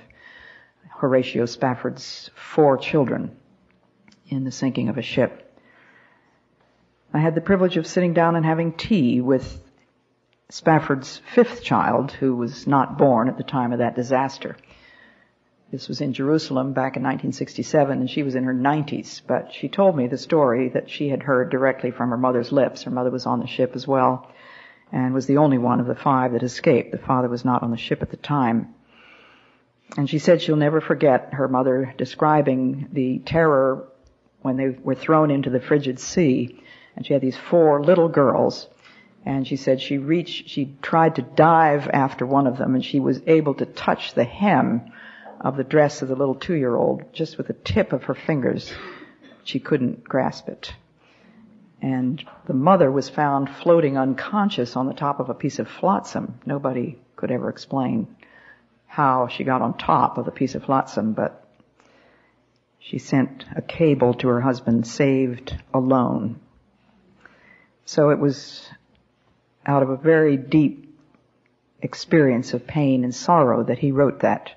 Horatio 0.89 1.45
Spafford's 1.45 2.29
four 2.35 2.77
children 2.77 3.35
in 4.27 4.45
the 4.45 4.51
sinking 4.51 4.87
of 4.87 4.97
a 4.97 5.01
ship. 5.01 5.53
I 7.13 7.19
had 7.19 7.35
the 7.35 7.41
privilege 7.41 7.75
of 7.75 7.85
sitting 7.85 8.13
down 8.13 8.37
and 8.37 8.45
having 8.45 8.71
tea 8.71 9.19
with 9.19 9.61
Spafford's 10.51 11.21
fifth 11.33 11.63
child, 11.63 12.11
who 12.11 12.35
was 12.35 12.67
not 12.67 12.97
born 12.97 13.29
at 13.29 13.37
the 13.37 13.43
time 13.43 13.71
of 13.71 13.79
that 13.79 13.95
disaster. 13.95 14.57
This 15.71 15.87
was 15.87 16.01
in 16.01 16.11
Jerusalem 16.11 16.73
back 16.73 16.97
in 16.97 17.03
1967, 17.03 17.99
and 17.99 18.09
she 18.09 18.23
was 18.23 18.35
in 18.35 18.43
her 18.43 18.53
90s, 18.53 19.21
but 19.25 19.53
she 19.53 19.69
told 19.69 19.95
me 19.95 20.07
the 20.07 20.17
story 20.17 20.67
that 20.69 20.89
she 20.89 21.07
had 21.07 21.23
heard 21.23 21.49
directly 21.49 21.91
from 21.91 22.09
her 22.09 22.17
mother's 22.17 22.51
lips. 22.51 22.83
Her 22.83 22.91
mother 22.91 23.09
was 23.09 23.25
on 23.25 23.39
the 23.39 23.47
ship 23.47 23.71
as 23.75 23.87
well, 23.87 24.29
and 24.91 25.13
was 25.13 25.25
the 25.25 25.37
only 25.37 25.57
one 25.57 25.79
of 25.79 25.87
the 25.87 25.95
five 25.95 26.33
that 26.33 26.43
escaped. 26.43 26.91
The 26.91 26.97
father 26.97 27.29
was 27.29 27.45
not 27.45 27.63
on 27.63 27.71
the 27.71 27.77
ship 27.77 28.01
at 28.01 28.11
the 28.11 28.17
time. 28.17 28.75
And 29.95 30.09
she 30.09 30.19
said 30.19 30.41
she'll 30.41 30.57
never 30.57 30.81
forget 30.81 31.33
her 31.33 31.47
mother 31.47 31.93
describing 31.97 32.89
the 32.91 33.19
terror 33.19 33.87
when 34.41 34.57
they 34.57 34.67
were 34.67 34.95
thrown 34.95 35.31
into 35.31 35.49
the 35.49 35.61
frigid 35.61 35.97
sea, 35.97 36.61
and 36.97 37.05
she 37.05 37.13
had 37.13 37.21
these 37.21 37.37
four 37.37 37.81
little 37.81 38.09
girls, 38.09 38.67
and 39.25 39.47
she 39.47 39.55
said 39.55 39.81
she 39.81 39.97
reached, 39.97 40.49
she 40.49 40.75
tried 40.81 41.15
to 41.15 41.21
dive 41.21 41.87
after 41.87 42.25
one 42.25 42.47
of 42.47 42.57
them 42.57 42.75
and 42.75 42.83
she 42.83 42.99
was 42.99 43.21
able 43.27 43.53
to 43.55 43.65
touch 43.65 44.13
the 44.13 44.23
hem 44.23 44.91
of 45.39 45.57
the 45.57 45.63
dress 45.63 46.01
of 46.01 46.07
the 46.07 46.15
little 46.15 46.35
two-year-old 46.35 47.13
just 47.13 47.37
with 47.37 47.47
the 47.47 47.53
tip 47.53 47.93
of 47.93 48.03
her 48.03 48.15
fingers. 48.15 48.73
She 49.43 49.59
couldn't 49.59 50.03
grasp 50.03 50.49
it. 50.49 50.73
And 51.81 52.23
the 52.45 52.53
mother 52.53 52.91
was 52.91 53.09
found 53.09 53.49
floating 53.49 53.97
unconscious 53.97 54.75
on 54.75 54.87
the 54.87 54.93
top 54.93 55.19
of 55.19 55.29
a 55.29 55.33
piece 55.33 55.57
of 55.57 55.67
flotsam. 55.67 56.39
Nobody 56.45 56.99
could 57.15 57.31
ever 57.31 57.49
explain 57.49 58.15
how 58.85 59.27
she 59.27 59.43
got 59.43 59.61
on 59.61 59.77
top 59.77 60.17
of 60.17 60.25
the 60.25 60.31
piece 60.31 60.53
of 60.53 60.63
flotsam, 60.63 61.13
but 61.13 61.47
she 62.77 62.99
sent 62.99 63.45
a 63.55 63.61
cable 63.61 64.13
to 64.15 64.27
her 64.27 64.41
husband, 64.41 64.85
saved 64.85 65.55
alone. 65.73 66.39
So 67.85 68.09
it 68.09 68.19
was 68.19 68.69
out 69.65 69.83
of 69.83 69.89
a 69.89 69.97
very 69.97 70.37
deep 70.37 70.97
experience 71.81 72.53
of 72.53 72.67
pain 72.67 73.03
and 73.03 73.13
sorrow 73.13 73.63
that 73.63 73.79
he 73.79 73.91
wrote 73.91 74.21
that. 74.21 74.51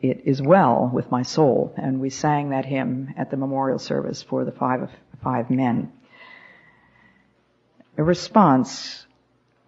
It 0.00 0.22
is 0.24 0.42
well 0.42 0.90
with 0.92 1.10
my 1.10 1.22
soul. 1.22 1.74
And 1.76 2.00
we 2.00 2.10
sang 2.10 2.50
that 2.50 2.64
hymn 2.64 3.14
at 3.16 3.30
the 3.30 3.36
memorial 3.36 3.78
service 3.78 4.22
for 4.22 4.44
the 4.44 4.52
five, 4.52 4.90
five 5.22 5.50
men. 5.50 5.92
A 7.98 8.02
response 8.02 9.06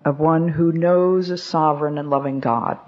of 0.05 0.21
one 0.21 0.49
who 0.49 0.73
knows 0.73 1.31
a 1.31 1.39
sovereign 1.39 1.99
and 1.99 2.11
loving 2.11 2.41
God. 2.41 2.79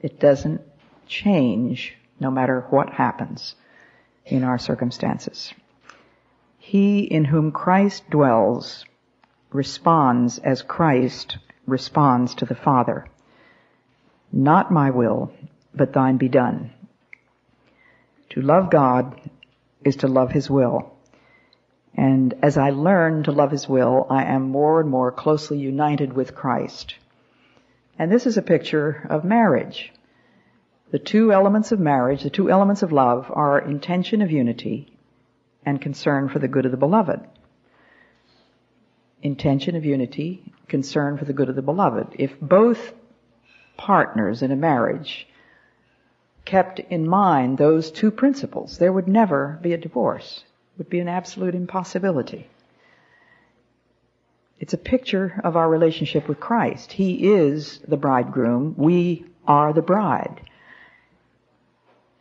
It 0.00 0.18
doesn't 0.18 0.62
change 1.06 1.94
no 2.20 2.30
matter 2.30 2.66
what 2.70 2.90
happens 2.90 3.54
in 4.24 4.44
our 4.44 4.58
circumstances. 4.58 5.52
He 6.58 7.00
in 7.00 7.24
whom 7.24 7.52
Christ 7.52 8.08
dwells 8.10 8.84
responds 9.52 10.38
as 10.38 10.62
Christ 10.62 11.38
responds 11.66 12.34
to 12.36 12.44
the 12.44 12.54
Father. 12.54 13.06
Not 14.32 14.70
my 14.70 14.90
will, 14.90 15.32
but 15.74 15.92
thine 15.92 16.16
be 16.16 16.28
done. 16.28 16.70
To 18.30 18.42
love 18.42 18.70
God 18.70 19.18
is 19.84 19.96
to 19.96 20.08
love 20.08 20.32
His 20.32 20.50
will. 20.50 20.92
And 21.94 22.34
as 22.42 22.58
I 22.58 22.70
learn 22.70 23.22
to 23.24 23.32
love 23.32 23.50
His 23.50 23.68
will, 23.68 24.06
I 24.10 24.24
am 24.24 24.50
more 24.50 24.80
and 24.80 24.90
more 24.90 25.10
closely 25.10 25.58
united 25.58 26.12
with 26.12 26.34
Christ. 26.34 26.94
And 27.98 28.12
this 28.12 28.26
is 28.26 28.36
a 28.36 28.42
picture 28.42 29.06
of 29.08 29.24
marriage. 29.24 29.92
The 30.90 30.98
two 30.98 31.32
elements 31.32 31.72
of 31.72 31.80
marriage, 31.80 32.22
the 32.22 32.30
two 32.30 32.50
elements 32.50 32.82
of 32.82 32.92
love 32.92 33.30
are 33.34 33.58
intention 33.58 34.22
of 34.22 34.30
unity 34.30 34.92
and 35.64 35.80
concern 35.80 36.28
for 36.28 36.38
the 36.38 36.48
good 36.48 36.64
of 36.64 36.70
the 36.70 36.76
beloved 36.76 37.20
intention 39.22 39.76
of 39.76 39.84
unity, 39.84 40.42
concern 40.68 41.16
for 41.18 41.24
the 41.24 41.32
good 41.32 41.48
of 41.48 41.56
the 41.56 41.62
beloved. 41.62 42.08
If 42.18 42.38
both 42.40 42.92
partners 43.76 44.42
in 44.42 44.50
a 44.50 44.56
marriage 44.56 45.26
kept 46.44 46.78
in 46.78 47.06
mind 47.06 47.58
those 47.58 47.90
two 47.90 48.10
principles, 48.10 48.78
there 48.78 48.92
would 48.92 49.08
never 49.08 49.58
be 49.62 49.72
a 49.72 49.78
divorce. 49.78 50.44
It 50.74 50.78
would 50.78 50.90
be 50.90 51.00
an 51.00 51.08
absolute 51.08 51.54
impossibility. 51.54 52.48
It's 54.60 54.74
a 54.74 54.78
picture 54.78 55.40
of 55.44 55.56
our 55.56 55.68
relationship 55.68 56.26
with 56.28 56.40
Christ. 56.40 56.92
He 56.92 57.32
is 57.32 57.78
the 57.86 57.96
bridegroom. 57.96 58.74
We 58.76 59.26
are 59.46 59.72
the 59.72 59.82
bride. 59.82 60.40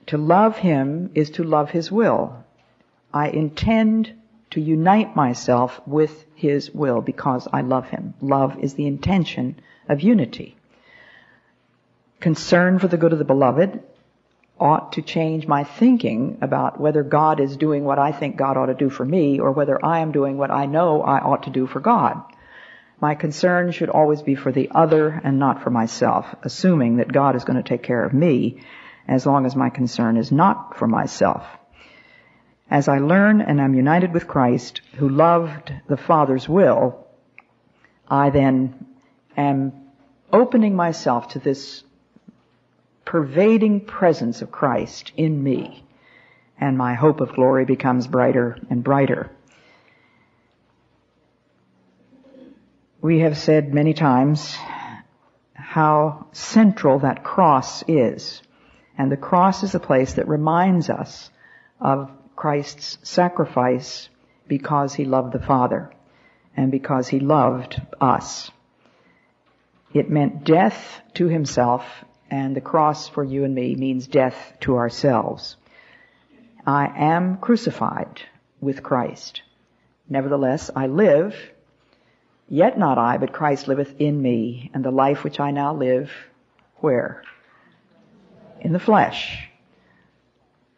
To 0.07 0.17
love 0.17 0.57
Him 0.57 1.11
is 1.15 1.31
to 1.31 1.43
love 1.43 1.71
His 1.71 1.91
will. 1.91 2.43
I 3.13 3.29
intend 3.29 4.13
to 4.51 4.61
unite 4.61 5.15
myself 5.15 5.81
with 5.85 6.25
His 6.35 6.71
will 6.71 7.01
because 7.01 7.47
I 7.51 7.61
love 7.61 7.89
Him. 7.89 8.13
Love 8.21 8.59
is 8.59 8.73
the 8.73 8.87
intention 8.87 9.59
of 9.89 10.01
unity. 10.01 10.55
Concern 12.19 12.79
for 12.79 12.87
the 12.87 12.97
good 12.97 13.13
of 13.13 13.19
the 13.19 13.25
beloved 13.25 13.79
ought 14.59 14.93
to 14.93 15.01
change 15.01 15.47
my 15.47 15.63
thinking 15.63 16.39
about 16.41 16.79
whether 16.79 17.03
God 17.03 17.39
is 17.39 17.57
doing 17.57 17.83
what 17.83 17.99
I 17.99 18.11
think 18.11 18.37
God 18.37 18.57
ought 18.57 18.67
to 18.67 18.73
do 18.73 18.89
for 18.89 19.05
me 19.05 19.39
or 19.39 19.51
whether 19.51 19.83
I 19.85 19.99
am 19.99 20.11
doing 20.11 20.37
what 20.37 20.49
I 20.49 20.65
know 20.65 21.01
I 21.03 21.19
ought 21.19 21.43
to 21.43 21.51
do 21.51 21.67
for 21.67 21.79
God. 21.79 22.23
My 22.99 23.13
concern 23.13 23.71
should 23.71 23.89
always 23.89 24.23
be 24.23 24.33
for 24.33 24.51
the 24.51 24.71
other 24.73 25.21
and 25.23 25.37
not 25.37 25.61
for 25.61 25.69
myself, 25.69 26.25
assuming 26.41 26.97
that 26.97 27.13
God 27.13 27.35
is 27.35 27.43
going 27.43 27.61
to 27.61 27.69
take 27.69 27.83
care 27.83 28.03
of 28.03 28.13
me 28.13 28.63
as 29.07 29.25
long 29.25 29.45
as 29.45 29.55
my 29.55 29.69
concern 29.69 30.17
is 30.17 30.31
not 30.31 30.77
for 30.77 30.87
myself. 30.87 31.45
As 32.69 32.87
I 32.87 32.99
learn 32.99 33.41
and 33.41 33.61
am 33.61 33.73
united 33.73 34.13
with 34.13 34.27
Christ, 34.27 34.81
who 34.97 35.07
loved 35.07 35.73
the 35.87 35.97
Father's 35.97 36.49
will, 36.49 37.07
I 38.09 38.29
then 38.29 38.85
am 39.37 39.73
opening 40.31 40.75
myself 40.75 41.29
to 41.29 41.39
this 41.39 41.83
pervading 43.05 43.85
presence 43.85 44.41
of 44.41 44.51
Christ 44.51 45.13
in 45.15 45.41
me, 45.41 45.85
and 46.59 46.77
my 46.77 46.93
hope 46.93 47.21
of 47.21 47.33
glory 47.33 47.63
becomes 47.63 48.05
brighter 48.05 48.57
and 48.69 48.83
brighter. 48.83 49.31
We 53.01 53.19
have 53.19 53.37
said 53.37 53.73
many 53.73 53.93
times 53.93 54.57
how 55.53 56.27
central 56.31 56.99
that 56.99 57.23
cross 57.23 57.83
is. 57.87 58.41
And 58.97 59.11
the 59.11 59.17
cross 59.17 59.63
is 59.63 59.75
a 59.75 59.79
place 59.79 60.15
that 60.15 60.27
reminds 60.27 60.89
us 60.89 61.29
of 61.79 62.11
Christ's 62.37 62.99
sacrifice 63.01 64.09
because 64.47 64.93
he 64.93 65.05
loved 65.05 65.33
the 65.33 65.39
Father 65.39 65.91
and 66.55 66.71
because 66.71 67.07
he 67.07 67.19
loved 67.19 67.81
us. 67.99 68.51
It 69.91 70.09
meant 70.09 70.45
death 70.45 71.01
to 71.15 71.27
himself 71.27 71.83
and 72.29 72.55
the 72.55 72.61
cross 72.61 73.09
for 73.09 73.23
you 73.23 73.43
and 73.43 73.55
me 73.55 73.75
means 73.75 74.07
death 74.07 74.53
to 74.61 74.77
ourselves. 74.77 75.57
I 76.65 76.91
am 76.95 77.37
crucified 77.37 78.21
with 78.61 78.83
Christ. 78.83 79.41
Nevertheless, 80.07 80.69
I 80.75 80.87
live, 80.87 81.35
yet 82.47 82.77
not 82.77 82.99
I, 82.99 83.17
but 83.17 83.33
Christ 83.33 83.67
liveth 83.67 83.99
in 83.99 84.21
me, 84.21 84.69
and 84.75 84.85
the 84.85 84.91
life 84.91 85.23
which 85.23 85.39
I 85.39 85.49
now 85.49 85.73
live, 85.73 86.11
where? 86.77 87.23
In 88.61 88.73
the 88.73 88.79
flesh. 88.79 89.46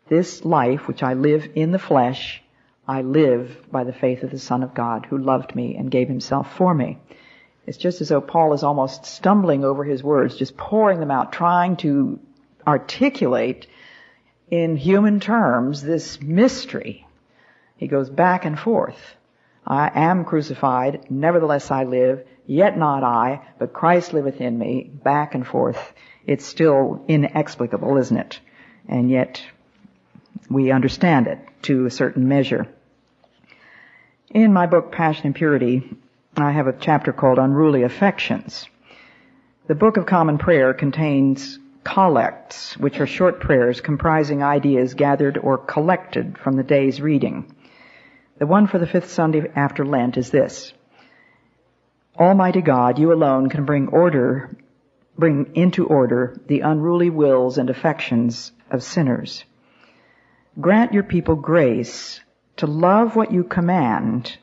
This 0.09 0.43
life 0.43 0.87
which 0.87 1.03
I 1.03 1.13
live 1.13 1.47
in 1.53 1.71
the 1.71 1.77
flesh, 1.77 2.41
I 2.87 3.03
live 3.03 3.71
by 3.71 3.83
the 3.83 3.93
faith 3.93 4.23
of 4.23 4.31
the 4.31 4.39
Son 4.39 4.63
of 4.63 4.73
God 4.73 5.05
who 5.05 5.19
loved 5.19 5.55
me 5.55 5.75
and 5.75 5.91
gave 5.91 6.07
himself 6.07 6.51
for 6.55 6.73
me. 6.73 6.97
It's 7.67 7.77
just 7.77 8.01
as 8.01 8.09
though 8.09 8.19
Paul 8.19 8.53
is 8.53 8.63
almost 8.63 9.05
stumbling 9.05 9.63
over 9.63 9.83
his 9.83 10.03
words, 10.03 10.35
just 10.35 10.57
pouring 10.57 10.99
them 10.99 11.11
out, 11.11 11.31
trying 11.31 11.77
to 11.77 12.19
articulate 12.65 13.67
in 14.49 14.75
human 14.75 15.19
terms 15.19 15.83
this 15.83 16.19
mystery. 16.19 17.05
He 17.77 17.87
goes 17.87 18.09
back 18.09 18.45
and 18.45 18.57
forth. 18.57 19.15
I 19.67 19.91
am 19.93 20.25
crucified, 20.25 21.11
nevertheless 21.11 21.69
I 21.69 21.83
live, 21.83 22.25
yet 22.47 22.75
not 22.75 23.03
I, 23.03 23.41
but 23.59 23.73
Christ 23.73 24.13
liveth 24.13 24.41
in 24.41 24.57
me, 24.57 24.89
back 24.91 25.35
and 25.35 25.45
forth. 25.45 25.93
It's 26.25 26.45
still 26.45 27.05
inexplicable, 27.07 27.97
isn't 27.97 28.17
it? 28.17 28.39
And 28.87 29.11
yet 29.11 29.43
we 30.49 30.71
understand 30.71 31.27
it 31.27 31.39
to 31.63 31.85
a 31.85 31.91
certain 31.91 32.27
measure. 32.27 32.67
In 34.31 34.53
my 34.53 34.65
book, 34.65 34.91
Passion 34.91 35.27
and 35.27 35.35
Purity, 35.35 35.97
I 36.35 36.51
have 36.51 36.67
a 36.67 36.73
chapter 36.73 37.13
called 37.13 37.39
Unruly 37.39 37.83
Affections. 37.83 38.67
The 39.67 39.75
Book 39.75 39.97
of 39.97 40.05
Common 40.05 40.37
Prayer 40.37 40.73
contains 40.73 41.59
collects, 41.83 42.77
which 42.77 42.99
are 42.99 43.07
short 43.07 43.39
prayers 43.39 43.81
comprising 43.81 44.43
ideas 44.43 44.93
gathered 44.93 45.37
or 45.37 45.57
collected 45.57 46.37
from 46.37 46.55
the 46.55 46.63
day's 46.63 47.01
reading. 47.01 47.55
The 48.37 48.47
one 48.47 48.67
for 48.67 48.79
the 48.79 48.87
fifth 48.87 49.11
Sunday 49.11 49.51
after 49.55 49.85
Lent 49.85 50.17
is 50.17 50.29
this. 50.29 50.73
Almighty 52.17 52.61
God, 52.61 52.99
you 52.99 53.13
alone 53.13 53.49
can 53.49 53.65
bring 53.65 53.87
order, 53.89 54.55
bring 55.17 55.55
into 55.55 55.87
order 55.87 56.39
the 56.47 56.61
unruly 56.61 57.09
wills 57.09 57.57
and 57.57 57.69
affections 57.69 58.51
of 58.69 58.83
sinners. 58.83 59.43
Grant 60.59 60.93
your 60.93 61.03
people 61.03 61.35
grace 61.35 62.21
to 62.57 62.67
love 62.67 63.15
what 63.15 63.31
you 63.31 63.43
command 63.43 64.37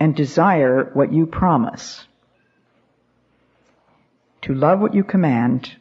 and 0.00 0.16
desire 0.16 0.90
what 0.94 1.12
you 1.12 1.26
promise. 1.26 2.06
To 4.42 4.54
love 4.54 4.80
what 4.80 4.94
you 4.94 5.04
command 5.04 5.76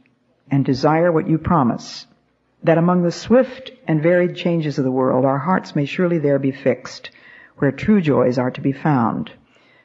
and 0.52 0.66
desire 0.66 1.12
what 1.12 1.28
you 1.28 1.38
promise, 1.38 2.06
that 2.64 2.78
among 2.78 3.04
the 3.04 3.12
swift 3.12 3.72
and 3.88 4.04
varied 4.04 4.36
changes 4.36 4.78
of 4.78 4.84
the 4.84 4.92
world 4.92 5.26
our 5.26 5.38
hearts 5.38 5.76
may 5.76 5.86
surely 5.86 6.20
there 6.20 6.40
be 6.40 6.52
fixed, 6.52 7.10
where 7.58 7.72
true 7.72 8.02
joys 8.02 8.38
are 8.38 8.52
to 8.52 8.62
be 8.62 8.74
found. 8.74 9.32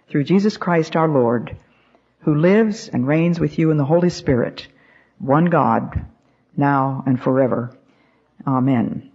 Through 0.08 0.24
Jesus 0.24 0.56
Christ 0.56 0.96
our 0.96 1.08
Lord, 1.08 1.56
who 2.20 2.34
lives 2.34 2.88
and 2.88 3.06
reigns 3.06 3.38
with 3.38 3.58
you 3.58 3.70
in 3.70 3.76
the 3.76 3.84
Holy 3.84 4.10
Spirit, 4.10 4.66
one 5.18 5.46
God, 5.46 6.04
now 6.56 7.04
and 7.06 7.20
forever. 7.20 7.76
Amen. 8.46 9.10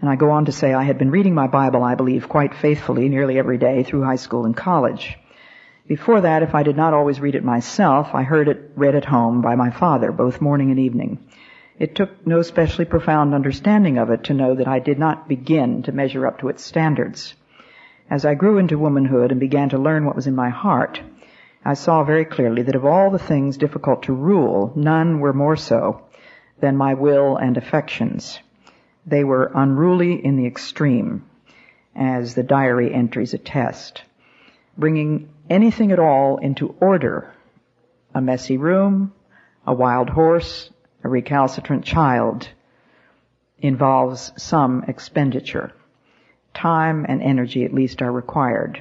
And 0.00 0.08
I 0.08 0.16
go 0.16 0.30
on 0.30 0.46
to 0.46 0.52
say 0.52 0.72
I 0.72 0.84
had 0.84 0.98
been 0.98 1.10
reading 1.10 1.34
my 1.34 1.46
Bible, 1.46 1.82
I 1.82 1.94
believe, 1.94 2.28
quite 2.28 2.54
faithfully 2.54 3.08
nearly 3.08 3.38
every 3.38 3.58
day 3.58 3.82
through 3.82 4.02
high 4.02 4.16
school 4.16 4.46
and 4.46 4.56
college. 4.56 5.18
Before 5.86 6.20
that, 6.22 6.42
if 6.42 6.54
I 6.54 6.62
did 6.62 6.76
not 6.76 6.94
always 6.94 7.20
read 7.20 7.34
it 7.34 7.44
myself, 7.44 8.14
I 8.14 8.22
heard 8.22 8.48
it 8.48 8.70
read 8.76 8.94
at 8.94 9.04
home 9.04 9.42
by 9.42 9.56
my 9.56 9.70
father, 9.70 10.10
both 10.12 10.40
morning 10.40 10.70
and 10.70 10.80
evening. 10.80 11.18
It 11.78 11.94
took 11.94 12.26
no 12.26 12.42
specially 12.42 12.84
profound 12.84 13.34
understanding 13.34 13.98
of 13.98 14.10
it 14.10 14.24
to 14.24 14.34
know 14.34 14.54
that 14.54 14.68
I 14.68 14.78
did 14.78 14.98
not 14.98 15.28
begin 15.28 15.82
to 15.82 15.92
measure 15.92 16.26
up 16.26 16.38
to 16.38 16.48
its 16.48 16.64
standards. 16.64 17.34
As 18.08 18.24
I 18.24 18.34
grew 18.34 18.58
into 18.58 18.78
womanhood 18.78 19.30
and 19.30 19.40
began 19.40 19.68
to 19.70 19.78
learn 19.78 20.04
what 20.04 20.16
was 20.16 20.26
in 20.26 20.34
my 20.34 20.48
heart, 20.48 21.00
I 21.64 21.74
saw 21.74 22.04
very 22.04 22.24
clearly 22.24 22.62
that 22.62 22.74
of 22.74 22.86
all 22.86 23.10
the 23.10 23.18
things 23.18 23.56
difficult 23.56 24.04
to 24.04 24.14
rule, 24.14 24.72
none 24.74 25.20
were 25.20 25.32
more 25.32 25.56
so 25.56 26.02
than 26.60 26.76
my 26.76 26.94
will 26.94 27.36
and 27.36 27.56
affections. 27.56 28.40
They 29.10 29.24
were 29.24 29.50
unruly 29.52 30.24
in 30.24 30.36
the 30.36 30.46
extreme, 30.46 31.24
as 31.96 32.36
the 32.36 32.44
diary 32.44 32.94
entries 32.94 33.34
attest. 33.34 34.04
Bringing 34.78 35.28
anything 35.50 35.90
at 35.90 35.98
all 35.98 36.36
into 36.36 36.76
order, 36.80 37.34
a 38.14 38.20
messy 38.20 38.56
room, 38.56 39.12
a 39.66 39.74
wild 39.74 40.10
horse, 40.10 40.70
a 41.02 41.08
recalcitrant 41.08 41.84
child, 41.84 42.48
involves 43.58 44.32
some 44.36 44.84
expenditure. 44.86 45.72
Time 46.54 47.04
and 47.08 47.20
energy 47.20 47.64
at 47.64 47.74
least 47.74 48.02
are 48.02 48.12
required. 48.12 48.80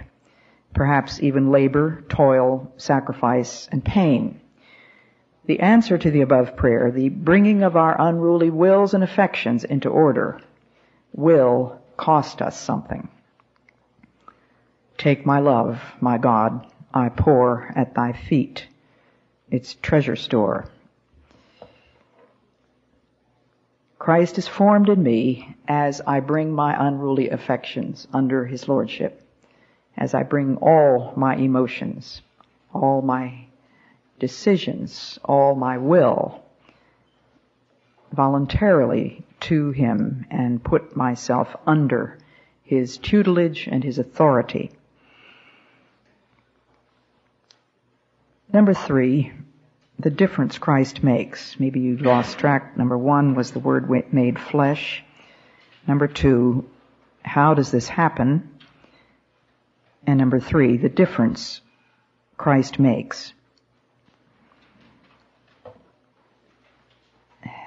Perhaps 0.75 1.23
even 1.23 1.49
labor, 1.49 2.03
toil, 2.07 2.71
sacrifice, 2.77 3.67
and 3.71 3.83
pain. 3.83 4.39
The 5.49 5.61
answer 5.61 5.97
to 5.97 6.11
the 6.11 6.21
above 6.21 6.55
prayer, 6.55 6.91
the 6.91 7.09
bringing 7.09 7.63
of 7.63 7.75
our 7.75 7.99
unruly 7.99 8.51
wills 8.51 8.93
and 8.93 9.03
affections 9.03 9.63
into 9.63 9.89
order, 9.89 10.39
will 11.11 11.81
cost 11.97 12.43
us 12.43 12.55
something. 12.55 13.09
Take 14.99 15.25
my 15.25 15.39
love, 15.39 15.81
my 15.99 16.19
God, 16.19 16.67
I 16.93 17.09
pour 17.09 17.73
at 17.75 17.95
thy 17.95 18.11
feet, 18.13 18.67
its 19.49 19.73
treasure 19.73 20.15
store. 20.15 20.65
Christ 23.97 24.37
is 24.37 24.47
formed 24.47 24.87
in 24.87 25.01
me 25.01 25.55
as 25.67 25.99
I 26.05 26.19
bring 26.19 26.51
my 26.51 26.75
unruly 26.77 27.31
affections 27.31 28.07
under 28.13 28.45
his 28.45 28.67
lordship, 28.67 29.23
as 29.97 30.13
I 30.13 30.21
bring 30.21 30.57
all 30.57 31.11
my 31.15 31.37
emotions, 31.37 32.21
all 32.71 33.01
my 33.01 33.48
decisions, 34.19 35.17
all 35.23 35.55
my 35.55 35.77
will, 35.77 36.43
voluntarily 38.11 39.23
to 39.39 39.71
Him 39.71 40.25
and 40.29 40.63
put 40.63 40.95
myself 40.95 41.55
under 41.65 42.17
His 42.63 42.97
tutelage 42.97 43.67
and 43.67 43.83
His 43.83 43.97
authority. 43.97 44.71
Number 48.51 48.73
three, 48.73 49.31
the 49.99 50.09
difference 50.09 50.57
Christ 50.57 51.03
makes. 51.03 51.59
Maybe 51.59 51.81
you 51.81 51.97
lost 51.97 52.39
track. 52.39 52.77
Number 52.77 52.97
one 52.97 53.35
was 53.35 53.51
the 53.51 53.59
Word 53.59 53.89
made 54.13 54.39
flesh. 54.39 55.03
Number 55.87 56.07
two, 56.07 56.69
how 57.21 57.53
does 57.53 57.71
this 57.71 57.87
happen? 57.87 58.49
And 60.07 60.17
number 60.17 60.39
three, 60.39 60.77
the 60.77 60.89
difference 60.89 61.61
Christ 62.37 62.79
makes. 62.79 63.33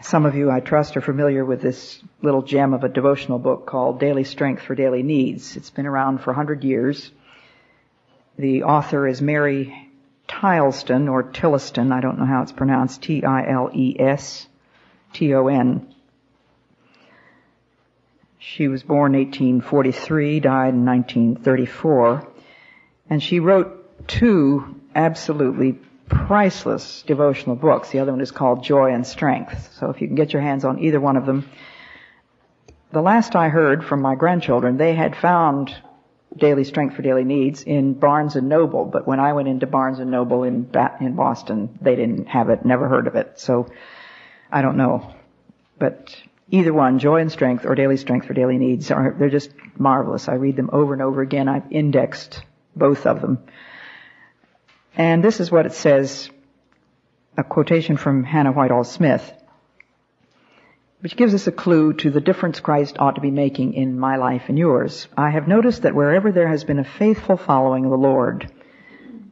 Some 0.03 0.27
of 0.27 0.35
you, 0.35 0.51
I 0.51 0.59
trust, 0.59 0.97
are 0.97 1.01
familiar 1.01 1.45
with 1.45 1.63
this 1.63 2.03
little 2.23 2.43
gem 2.43 2.75
of 2.75 2.83
a 2.83 2.89
devotional 2.89 3.39
book 3.39 3.67
called 3.67 4.01
Daily 4.01 4.25
Strength 4.25 4.63
for 4.63 4.75
Daily 4.75 5.05
Needs. 5.05 5.57
It's 5.57 5.71
been 5.71 5.87
around 5.87 6.19
for 6.19 6.33
100 6.33 6.65
years. 6.65 7.13
The 8.37 8.65
author 8.65 9.07
is 9.07 9.23
Mary 9.23 9.91
Tileston 10.27 11.09
or 11.09 11.23
Tilliston. 11.23 11.93
I 11.93 12.01
don't 12.01 12.19
know 12.19 12.27
how 12.27 12.43
it's 12.43 12.51
pronounced. 12.51 13.03
T-I-L-E-S-T-O-N. 13.03 13.45
She 18.39 18.67
was 18.67 18.83
born 18.83 19.13
1843, 19.13 20.41
died 20.41 20.75
in 20.75 20.85
1934, 20.85 22.27
and 23.09 23.23
she 23.23 23.39
wrote 23.39 24.09
two 24.09 24.81
absolutely 24.97 25.79
priceless 26.13 27.03
devotional 27.03 27.57
books. 27.57 27.91
The 27.91 27.99
other 27.99 28.13
one 28.13 28.21
is 28.21 28.31
called 28.31 28.63
Joy 28.63 28.93
and 28.93 29.07
Strength. 29.07 29.75
So 29.79 29.91
if 29.91 30.01
you 30.01 30.07
can 30.07 30.17
get 30.17 30.33
your 30.33 30.43
hands 30.43 30.65
on 30.65 30.79
either 30.79 31.01
one 31.01 31.17
of 31.17 31.27
them. 31.27 31.51
The 32.93 33.01
last 33.01 33.35
I 33.35 33.49
heard 33.49 33.85
from 33.85 34.03
my 34.03 34.15
grandchildren, 34.15 34.77
they 34.77 34.95
had 34.95 35.17
found 35.17 35.75
Daily 36.37 36.65
Strength 36.65 36.97
for 36.97 37.03
Daily 37.03 37.25
Needs 37.25 37.63
in 37.63 37.95
Barnes 37.95 38.37
and 38.37 38.49
Noble, 38.49 38.85
but 38.85 39.07
when 39.07 39.21
I 39.21 39.33
went 39.33 39.49
into 39.49 39.67
Barnes 39.67 39.99
and 39.99 40.11
Noble 40.11 40.45
in 40.45 40.71
in 41.01 41.15
Boston, 41.15 41.79
they 41.81 41.97
didn't 41.97 42.27
have 42.27 42.51
it, 42.51 42.65
never 42.65 42.89
heard 42.89 43.07
of 43.07 43.17
it. 43.17 43.39
So 43.39 43.71
I 44.51 44.63
don't 44.63 44.77
know. 44.77 45.15
But 45.79 46.15
either 46.51 46.73
one, 46.73 46.99
Joy 46.99 47.21
and 47.21 47.33
Strength 47.33 47.65
or 47.65 47.75
Daily 47.75 47.97
Strength 47.97 48.27
for 48.27 48.35
Daily 48.35 48.59
Needs 48.59 48.91
are 48.91 49.15
they're 49.19 49.31
just 49.31 49.53
marvelous. 49.79 50.29
I 50.29 50.35
read 50.35 50.57
them 50.57 50.71
over 50.73 50.93
and 50.93 51.03
over 51.03 51.23
again. 51.23 51.49
I've 51.49 51.71
indexed 51.71 52.43
both 52.77 53.07
of 53.07 53.21
them. 53.21 53.39
And 54.97 55.25
this 55.25 55.41
is 55.41 55.51
what 55.51 55.67
it 55.67 55.73
says, 55.73 56.31
a 57.37 57.43
quotation 57.43 57.97
from 57.97 58.25
Hannah 58.25 58.53
Whitall 58.53 58.85
Smith, 58.85 59.33
which 61.01 61.17
gives 61.17 61.35
us 61.35 61.47
a 61.47 61.53
clue 61.53 61.95
to 61.95 62.11
the 62.11 62.21
difference 62.21 62.61
Christ 62.61 62.99
ought 62.99 63.15
to 63.15 63.21
be 63.23 63.31
making 63.31 63.73
in 63.73 63.99
my 63.99 64.17
life 64.17 64.45
and 64.49 64.59
yours. 64.59 65.09
I 65.17 65.31
have 65.31 65.49
noticed 65.49 65.83
that 65.83 65.95
wherever 65.95 66.31
there 66.31 66.49
has 66.49 66.65
been 66.65 66.79
a 66.79 66.85
faithful 66.85 67.37
following 67.37 67.87
of 67.87 67.91
the 67.91 67.97
Lord 67.97 68.53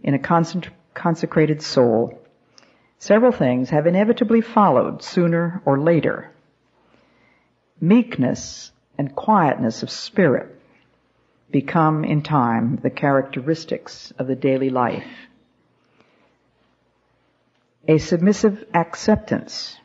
in 0.03 0.15
a 0.15 0.69
consecrated 0.95 1.63
soul, 1.63 2.19
several 2.99 3.33
things 3.33 3.69
have 3.71 3.87
inevitably 3.87 4.41
followed 4.41 5.03
sooner 5.03 5.61
or 5.67 5.79
later. 5.79 6.31
Meekness 7.81 8.73
and 8.97 9.15
quietness 9.15 9.83
of 9.83 9.91
spirit 9.91 10.59
become 11.51 12.05
in 12.05 12.23
time 12.23 12.79
the 12.83 12.91
characteristics 12.91 14.13
of 14.19 14.27
the 14.27 14.37
daily 14.37 14.71
life 14.71 15.05
a 17.89 17.99
submissive 17.99 18.65
acceptance 18.75 19.77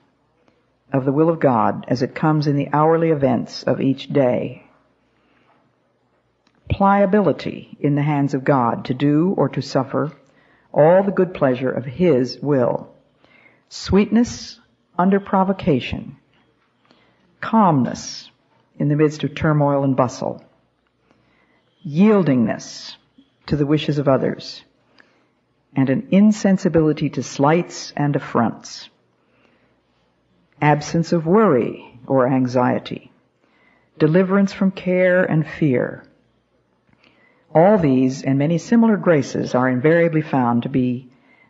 of 0.92 1.06
the 1.06 1.12
will 1.12 1.30
of 1.30 1.40
God 1.40 1.86
as 1.88 2.02
it 2.02 2.16
comes 2.16 2.48
in 2.48 2.56
the 2.56 2.70
hourly 2.72 3.10
events 3.10 3.64
of 3.64 3.82
each 3.82 4.12
day. 4.12 4.68
Pliability 6.70 7.78
in 7.80 7.96
the 7.96 8.02
hands 8.02 8.34
of 8.34 8.44
God 8.44 8.86
to 8.86 8.94
do 8.94 9.34
or 9.38 9.50
to 9.50 9.62
suffer 9.62 10.12
all 10.74 11.04
the 11.04 11.12
good 11.12 11.34
pleasure 11.34 11.72
of 11.72 11.86
His 11.86 12.40
will. 12.42 12.94
Sweetness 13.70 14.60
under 14.98 15.20
provocation. 15.20 16.18
Calmness 17.40 18.30
in 18.78 18.90
the 18.90 18.96
midst 18.96 19.24
of 19.24 19.36
turmoil 19.36 19.84
and 19.84 19.96
bustle. 19.96 20.44
Yieldingness 21.86 22.98
to 23.46 23.56
the 23.56 23.66
wishes 23.66 23.98
of 23.98 24.08
others 24.08 24.64
and 25.76 25.90
an 25.90 26.08
insensibility 26.12 27.10
to 27.10 27.24
slights 27.24 27.94
and 27.96 28.16
affronts. 28.16 28.90
Absence 30.62 31.12
of 31.12 31.26
worry 31.26 32.00
or 32.08 32.28
anxiety. 32.28 33.12
Deliverance 34.00 34.54
from 34.54 34.72
care 34.72 35.24
and 35.24 35.48
fear. 35.48 36.04
All 37.54 37.78
these 37.78 38.24
and 38.24 38.38
many 38.38 38.58
similar 38.58 38.98
graces 38.98 39.56
are 39.56 39.70
invariably 39.70 40.22
found 40.22 40.64
to 40.64 40.70
be 40.70 41.10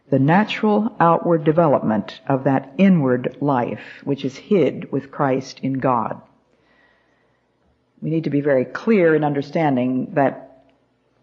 the 0.10 0.20
natural 0.20 0.96
outward 1.00 1.44
development 1.44 2.22
of 2.28 2.44
that 2.44 2.74
inward 2.78 3.38
life 3.42 4.02
which 4.04 4.24
is 4.24 4.38
hid 4.38 4.92
with 4.92 5.12
Christ 5.12 5.60
in 5.64 5.74
God. 5.74 6.22
We 8.02 8.12
need 8.12 8.26
to 8.26 8.30
be 8.30 8.42
very 8.42 8.66
clear 8.66 9.16
in 9.16 9.24
understanding 9.24 10.14
that 10.14 10.55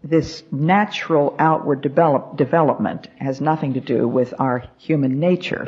this 0.02 0.42
natural 0.50 1.34
outward 1.38 1.80
develop, 1.80 2.36
development 2.36 3.08
has 3.18 3.40
nothing 3.40 3.74
to 3.74 3.80
do 3.80 4.08
with 4.08 4.34
our 4.38 4.64
human 4.78 5.20
nature. 5.20 5.66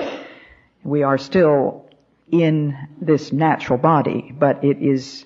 We 0.82 1.02
are 1.02 1.18
still 1.18 1.88
in 2.30 2.76
this 3.00 3.32
natural 3.32 3.78
body, 3.78 4.34
but 4.36 4.64
it 4.64 4.82
is 4.82 5.24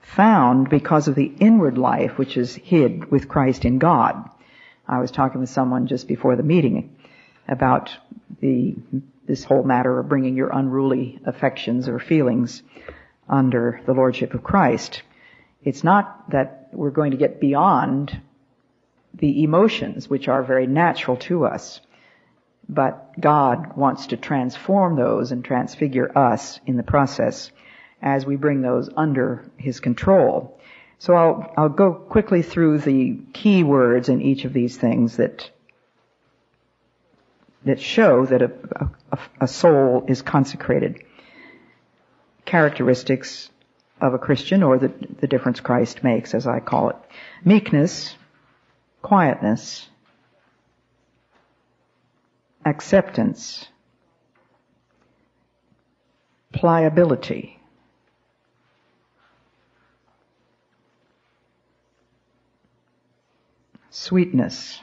found 0.00 0.68
because 0.70 1.06
of 1.08 1.14
the 1.14 1.32
inward 1.38 1.78
life 1.78 2.18
which 2.18 2.36
is 2.36 2.54
hid 2.54 3.10
with 3.10 3.28
Christ 3.28 3.64
in 3.64 3.78
God. 3.78 4.28
I 4.86 5.00
was 5.00 5.10
talking 5.10 5.40
with 5.40 5.50
someone 5.50 5.86
just 5.86 6.08
before 6.08 6.34
the 6.34 6.42
meeting 6.42 6.96
about 7.46 7.96
the 8.40 8.74
this 9.26 9.44
whole 9.44 9.62
matter 9.62 9.98
of 9.98 10.08
bringing 10.08 10.34
your 10.34 10.48
unruly 10.48 11.20
affections 11.26 11.86
or 11.86 11.98
feelings 11.98 12.62
under 13.28 13.82
the 13.84 13.92
lordship 13.92 14.32
of 14.32 14.42
Christ. 14.42 15.02
It's 15.62 15.84
not 15.84 16.30
that 16.30 16.70
we're 16.72 16.90
going 16.90 17.10
to 17.10 17.18
get 17.18 17.38
beyond 17.38 18.22
the 19.18 19.42
emotions, 19.42 20.08
which 20.08 20.28
are 20.28 20.42
very 20.42 20.66
natural 20.66 21.16
to 21.16 21.44
us. 21.44 21.80
But 22.68 23.18
God 23.20 23.76
wants 23.76 24.08
to 24.08 24.16
transform 24.16 24.96
those 24.96 25.32
and 25.32 25.44
transfigure 25.44 26.16
us 26.16 26.60
in 26.66 26.76
the 26.76 26.82
process 26.82 27.50
as 28.02 28.26
we 28.26 28.36
bring 28.36 28.60
those 28.60 28.90
under 28.96 29.44
His 29.56 29.80
control. 29.80 30.58
So 30.98 31.14
I'll, 31.14 31.52
I'll 31.56 31.68
go 31.68 31.92
quickly 31.92 32.42
through 32.42 32.78
the 32.78 33.18
key 33.32 33.62
words 33.62 34.08
in 34.08 34.20
each 34.20 34.44
of 34.44 34.52
these 34.52 34.76
things 34.76 35.16
that 35.16 35.50
that 37.64 37.80
show 37.80 38.24
that 38.24 38.40
a, 38.40 38.50
a, 39.12 39.18
a 39.42 39.48
soul 39.48 40.04
is 40.08 40.22
consecrated. 40.22 41.02
Characteristics 42.44 43.50
of 44.00 44.14
a 44.14 44.18
Christian 44.18 44.62
or 44.62 44.78
the, 44.78 44.92
the 45.20 45.26
difference 45.26 45.60
Christ 45.60 46.04
makes, 46.04 46.34
as 46.34 46.46
I 46.46 46.60
call 46.60 46.90
it. 46.90 46.96
Meekness, 47.44 48.14
quietness, 49.02 49.88
acceptance, 52.64 53.68
pliability, 56.52 57.60
sweetness, 63.90 64.80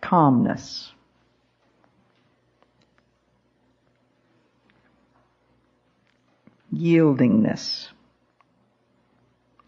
calmness, 0.00 0.92
yieldingness 6.74 7.88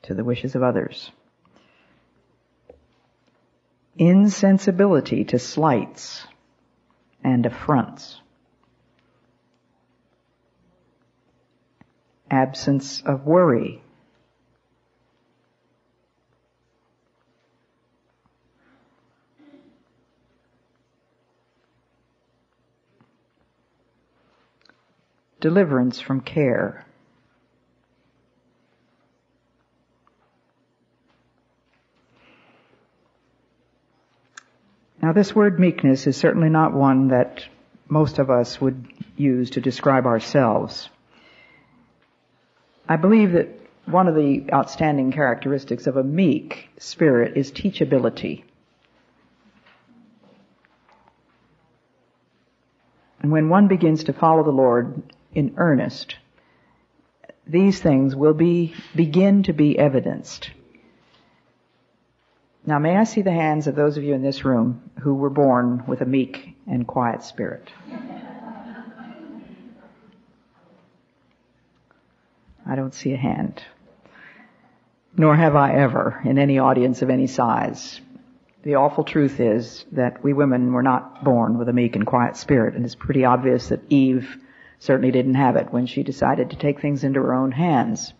to 0.02 0.14
the 0.14 0.24
wishes 0.24 0.54
of 0.54 0.62
others 0.62 1.10
insensibility 3.96 5.24
to 5.24 5.38
slights 5.38 6.26
and 7.22 7.46
affronts, 7.46 8.20
absence 12.30 13.02
of 13.02 13.24
worry, 13.24 13.82
deliverance 25.40 26.00
from 26.00 26.20
care. 26.20 26.86
Now 35.04 35.12
this 35.12 35.36
word 35.36 35.60
meekness 35.60 36.06
is 36.06 36.16
certainly 36.16 36.48
not 36.48 36.72
one 36.72 37.08
that 37.08 37.44
most 37.90 38.18
of 38.18 38.30
us 38.30 38.58
would 38.58 38.86
use 39.18 39.50
to 39.50 39.60
describe 39.60 40.06
ourselves. 40.06 40.88
I 42.88 42.96
believe 42.96 43.32
that 43.32 43.50
one 43.84 44.08
of 44.08 44.14
the 44.14 44.46
outstanding 44.50 45.12
characteristics 45.12 45.86
of 45.86 45.98
a 45.98 46.02
meek 46.02 46.70
spirit 46.78 47.36
is 47.36 47.52
teachability. 47.52 48.44
And 53.20 53.30
when 53.30 53.50
one 53.50 53.68
begins 53.68 54.04
to 54.04 54.14
follow 54.14 54.42
the 54.42 54.52
Lord 54.52 55.02
in 55.34 55.52
earnest, 55.58 56.16
these 57.46 57.78
things 57.78 58.16
will 58.16 58.32
be, 58.32 58.74
begin 58.96 59.42
to 59.42 59.52
be 59.52 59.78
evidenced. 59.78 60.50
Now 62.66 62.78
may 62.78 62.96
I 62.96 63.04
see 63.04 63.20
the 63.20 63.32
hands 63.32 63.66
of 63.66 63.74
those 63.74 63.98
of 63.98 64.04
you 64.04 64.14
in 64.14 64.22
this 64.22 64.44
room 64.44 64.90
who 65.00 65.14
were 65.14 65.30
born 65.30 65.84
with 65.86 66.00
a 66.00 66.06
meek 66.06 66.56
and 66.66 66.86
quiet 66.86 67.22
spirit. 67.22 67.70
I 72.66 72.76
don't 72.76 72.94
see 72.94 73.12
a 73.12 73.18
hand. 73.18 73.62
Nor 75.16 75.36
have 75.36 75.54
I 75.54 75.74
ever 75.74 76.22
in 76.24 76.38
any 76.38 76.58
audience 76.58 77.02
of 77.02 77.10
any 77.10 77.26
size. 77.26 78.00
The 78.62 78.76
awful 78.76 79.04
truth 79.04 79.40
is 79.40 79.84
that 79.92 80.24
we 80.24 80.32
women 80.32 80.72
were 80.72 80.82
not 80.82 81.22
born 81.22 81.58
with 81.58 81.68
a 81.68 81.72
meek 81.74 81.94
and 81.94 82.06
quiet 82.06 82.36
spirit, 82.36 82.74
and 82.74 82.84
it's 82.86 82.94
pretty 82.94 83.26
obvious 83.26 83.68
that 83.68 83.80
Eve 83.90 84.38
certainly 84.78 85.12
didn't 85.12 85.34
have 85.34 85.56
it 85.56 85.70
when 85.70 85.84
she 85.84 86.02
decided 86.02 86.50
to 86.50 86.56
take 86.56 86.80
things 86.80 87.04
into 87.04 87.20
her 87.20 87.34
own 87.34 87.52
hands. 87.52 88.14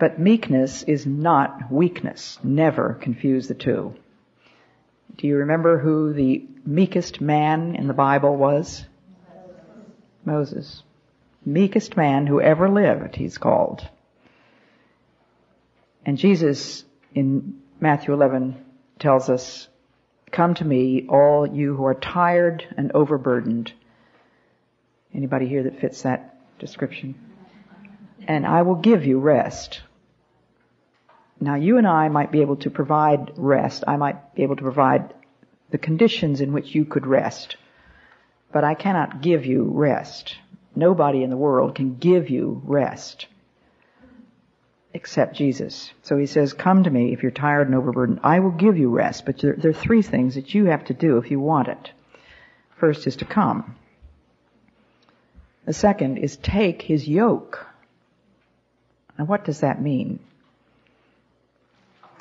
But 0.00 0.18
meekness 0.18 0.82
is 0.84 1.04
not 1.04 1.70
weakness. 1.70 2.38
Never 2.42 2.94
confuse 2.94 3.48
the 3.48 3.54
two. 3.54 3.94
Do 5.16 5.26
you 5.26 5.36
remember 5.36 5.78
who 5.78 6.14
the 6.14 6.42
meekest 6.64 7.20
man 7.20 7.76
in 7.76 7.86
the 7.86 7.92
Bible 7.92 8.34
was? 8.34 8.82
Moses. 10.24 10.82
Meekest 11.44 11.98
man 11.98 12.26
who 12.26 12.40
ever 12.40 12.70
lived, 12.70 13.14
he's 13.14 13.36
called. 13.36 13.86
And 16.06 16.16
Jesus 16.16 16.82
in 17.14 17.60
Matthew 17.78 18.14
11 18.14 18.56
tells 18.98 19.28
us, 19.28 19.68
come 20.30 20.54
to 20.54 20.64
me, 20.64 21.08
all 21.10 21.46
you 21.46 21.76
who 21.76 21.84
are 21.84 21.94
tired 21.94 22.64
and 22.78 22.90
overburdened. 22.92 23.70
Anybody 25.12 25.46
here 25.46 25.64
that 25.64 25.78
fits 25.78 26.02
that 26.02 26.58
description? 26.58 27.16
And 28.26 28.46
I 28.46 28.62
will 28.62 28.76
give 28.76 29.04
you 29.04 29.18
rest. 29.18 29.82
Now 31.40 31.54
you 31.54 31.78
and 31.78 31.86
I 31.86 32.08
might 32.08 32.30
be 32.30 32.42
able 32.42 32.56
to 32.56 32.70
provide 32.70 33.32
rest. 33.36 33.84
I 33.86 33.96
might 33.96 34.34
be 34.34 34.42
able 34.42 34.56
to 34.56 34.62
provide 34.62 35.14
the 35.70 35.78
conditions 35.78 36.40
in 36.40 36.52
which 36.52 36.74
you 36.74 36.84
could 36.84 37.06
rest. 37.06 37.56
But 38.52 38.64
I 38.64 38.74
cannot 38.74 39.22
give 39.22 39.46
you 39.46 39.64
rest. 39.64 40.36
Nobody 40.76 41.22
in 41.22 41.30
the 41.30 41.36
world 41.36 41.74
can 41.74 41.96
give 41.96 42.30
you 42.30 42.60
rest 42.64 43.26
except 44.92 45.36
Jesus. 45.36 45.92
So 46.02 46.18
he 46.18 46.26
says, 46.26 46.52
come 46.52 46.84
to 46.84 46.90
me 46.90 47.12
if 47.12 47.22
you're 47.22 47.30
tired 47.30 47.68
and 47.68 47.76
overburdened. 47.76 48.20
I 48.22 48.40
will 48.40 48.50
give 48.50 48.76
you 48.76 48.90
rest. 48.90 49.24
But 49.24 49.38
there, 49.38 49.54
there, 49.54 49.70
are 49.70 49.74
three 49.74 50.02
things 50.02 50.34
that 50.34 50.54
you 50.54 50.66
have 50.66 50.84
to 50.86 50.94
do 50.94 51.18
if 51.18 51.30
you 51.30 51.38
want 51.38 51.68
it. 51.68 51.92
First 52.76 53.06
is 53.06 53.16
to 53.16 53.24
come. 53.24 53.76
The 55.66 55.72
second 55.72 56.18
is 56.18 56.36
take 56.36 56.82
his 56.82 57.06
yoke. 57.06 57.66
And 59.16 59.28
what 59.28 59.44
does 59.44 59.60
that 59.60 59.80
mean? 59.80 60.18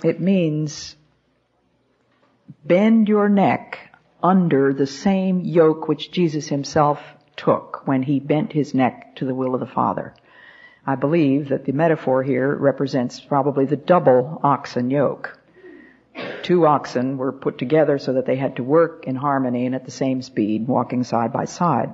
It 0.03 0.21
means 0.21 0.95
bend 2.63 3.09
your 3.09 3.27
neck 3.27 3.79
under 4.23 4.73
the 4.73 4.87
same 4.87 5.41
yoke 5.41 5.87
which 5.87 6.11
Jesus 6.11 6.47
himself 6.47 7.01
took 7.35 7.85
when 7.85 8.03
he 8.03 8.19
bent 8.19 8.53
his 8.53 8.73
neck 8.73 9.15
to 9.17 9.25
the 9.25 9.35
will 9.35 9.53
of 9.53 9.59
the 9.59 9.65
Father. 9.65 10.13
I 10.85 10.95
believe 10.95 11.49
that 11.49 11.65
the 11.65 11.73
metaphor 11.73 12.23
here 12.23 12.55
represents 12.55 13.19
probably 13.19 13.65
the 13.65 13.75
double 13.75 14.39
oxen 14.43 14.89
yoke. 14.89 15.37
Two 16.43 16.65
oxen 16.65 17.17
were 17.17 17.31
put 17.31 17.57
together 17.57 17.97
so 17.97 18.13
that 18.13 18.25
they 18.25 18.35
had 18.35 18.55
to 18.55 18.63
work 18.63 19.05
in 19.05 19.15
harmony 19.15 19.65
and 19.65 19.75
at 19.75 19.85
the 19.85 19.91
same 19.91 20.21
speed, 20.21 20.67
walking 20.67 21.03
side 21.03 21.31
by 21.31 21.45
side. 21.45 21.93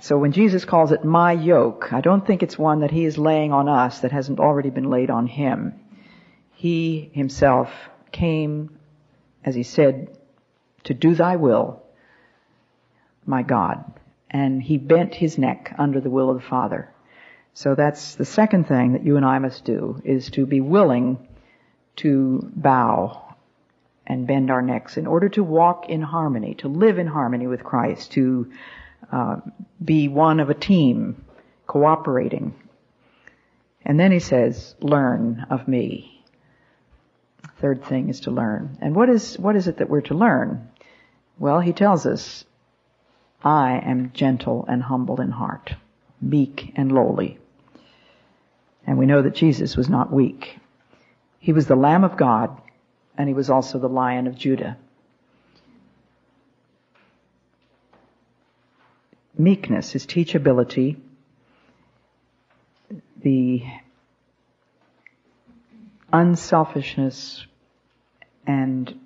So 0.00 0.18
when 0.18 0.32
Jesus 0.32 0.64
calls 0.64 0.92
it 0.92 1.04
my 1.04 1.32
yoke, 1.32 1.92
I 1.92 2.00
don't 2.00 2.26
think 2.26 2.42
it's 2.42 2.58
one 2.58 2.80
that 2.80 2.90
he 2.90 3.04
is 3.04 3.18
laying 3.18 3.52
on 3.52 3.68
us 3.68 4.00
that 4.00 4.12
hasn't 4.12 4.40
already 4.40 4.70
been 4.70 4.90
laid 4.90 5.10
on 5.10 5.26
him. 5.26 5.80
He 6.56 7.10
himself 7.12 7.70
came, 8.12 8.78
as 9.44 9.54
he 9.54 9.62
said, 9.62 10.16
to 10.84 10.94
do 10.94 11.14
thy 11.14 11.36
will, 11.36 11.82
my 13.26 13.42
God. 13.42 13.84
And 14.30 14.62
he 14.62 14.78
bent 14.78 15.14
his 15.14 15.36
neck 15.36 15.74
under 15.78 16.00
the 16.00 16.10
will 16.10 16.30
of 16.30 16.36
the 16.36 16.48
Father. 16.48 16.90
So 17.52 17.74
that's 17.74 18.14
the 18.14 18.24
second 18.24 18.68
thing 18.68 18.94
that 18.94 19.04
you 19.04 19.16
and 19.16 19.24
I 19.24 19.38
must 19.38 19.64
do, 19.64 20.00
is 20.04 20.30
to 20.30 20.46
be 20.46 20.60
willing 20.60 21.28
to 21.96 22.50
bow 22.54 23.34
and 24.06 24.26
bend 24.26 24.50
our 24.50 24.62
necks 24.62 24.96
in 24.96 25.06
order 25.06 25.28
to 25.30 25.44
walk 25.44 25.88
in 25.88 26.00
harmony, 26.00 26.54
to 26.56 26.68
live 26.68 26.98
in 26.98 27.06
harmony 27.06 27.46
with 27.46 27.64
Christ, 27.64 28.12
to 28.12 28.52
uh, 29.12 29.36
be 29.84 30.08
one 30.08 30.40
of 30.40 30.48
a 30.48 30.54
team, 30.54 31.24
cooperating. 31.66 32.54
And 33.84 34.00
then 34.00 34.10
he 34.10 34.20
says, 34.20 34.74
learn 34.80 35.46
of 35.50 35.68
me. 35.68 36.24
Third 37.60 37.84
thing 37.84 38.08
is 38.08 38.20
to 38.20 38.30
learn. 38.30 38.76
And 38.80 38.94
what 38.94 39.08
is, 39.08 39.38
what 39.38 39.56
is 39.56 39.66
it 39.66 39.78
that 39.78 39.88
we're 39.88 40.02
to 40.02 40.14
learn? 40.14 40.68
Well, 41.38 41.60
he 41.60 41.72
tells 41.72 42.04
us, 42.06 42.44
I 43.42 43.78
am 43.78 44.10
gentle 44.12 44.64
and 44.68 44.82
humble 44.82 45.20
in 45.20 45.30
heart, 45.30 45.74
meek 46.20 46.72
and 46.76 46.92
lowly. 46.92 47.38
And 48.86 48.98
we 48.98 49.06
know 49.06 49.22
that 49.22 49.34
Jesus 49.34 49.76
was 49.76 49.88
not 49.88 50.12
weak. 50.12 50.58
He 51.38 51.52
was 51.52 51.66
the 51.66 51.76
Lamb 51.76 52.04
of 52.04 52.16
God, 52.16 52.60
and 53.16 53.28
he 53.28 53.34
was 53.34 53.50
also 53.50 53.78
the 53.78 53.88
Lion 53.88 54.26
of 54.26 54.36
Judah. 54.36 54.76
Meekness, 59.38 59.92
his 59.92 60.06
teachability, 60.06 60.96
the 63.22 63.62
unselfishness 66.12 67.45
and 68.46 68.98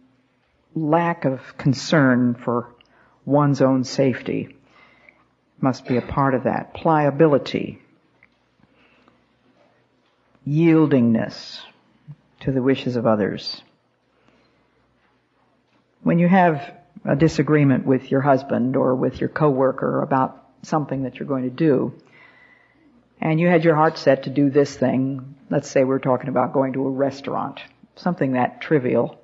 lack 0.74 1.24
of 1.24 1.57
concern 1.57 2.35
for 2.35 2.74
one's 3.24 3.61
own 3.61 3.85
safety 3.85 4.57
must 5.61 5.87
be 5.87 5.96
a 5.96 6.03
part 6.03 6.35
of 6.35 6.44
that. 6.44 6.74
Pliability, 6.74 7.81
yieldingness 10.46 11.61
to 12.40 12.53
the 12.53 12.62
wishes 12.62 12.96
of 12.96 13.07
others. 13.07 13.62
When 16.03 16.18
you 16.18 16.29
have 16.29 16.74
a 17.05 17.14
disagreement 17.14 17.85
with 17.87 18.11
your 18.11 18.22
husband 18.22 18.76
or 18.76 18.94
with 18.94 19.20
your 19.20 19.29
coworker 19.29 20.03
about 20.03 20.46
something 20.62 21.03
that 21.03 21.18
you're 21.18 21.29
going 21.29 21.44
to 21.44 21.50
do, 21.50 21.94
and 23.20 23.38
you 23.38 23.48
had 23.48 23.64
your 23.64 23.76
heart 23.76 23.98
set 23.98 24.22
to 24.22 24.31
do 24.31 24.48
this 24.48 24.74
thing, 24.74 25.35
let's 25.50 25.70
say 25.70 25.85
we're 25.85 25.98
talking 25.98 26.29
about 26.29 26.55
going 26.55 26.72
to 26.72 26.87
a 26.87 26.90
restaurant, 26.90 27.61
something 27.96 28.33
that 28.33 28.62
trivial, 28.62 29.19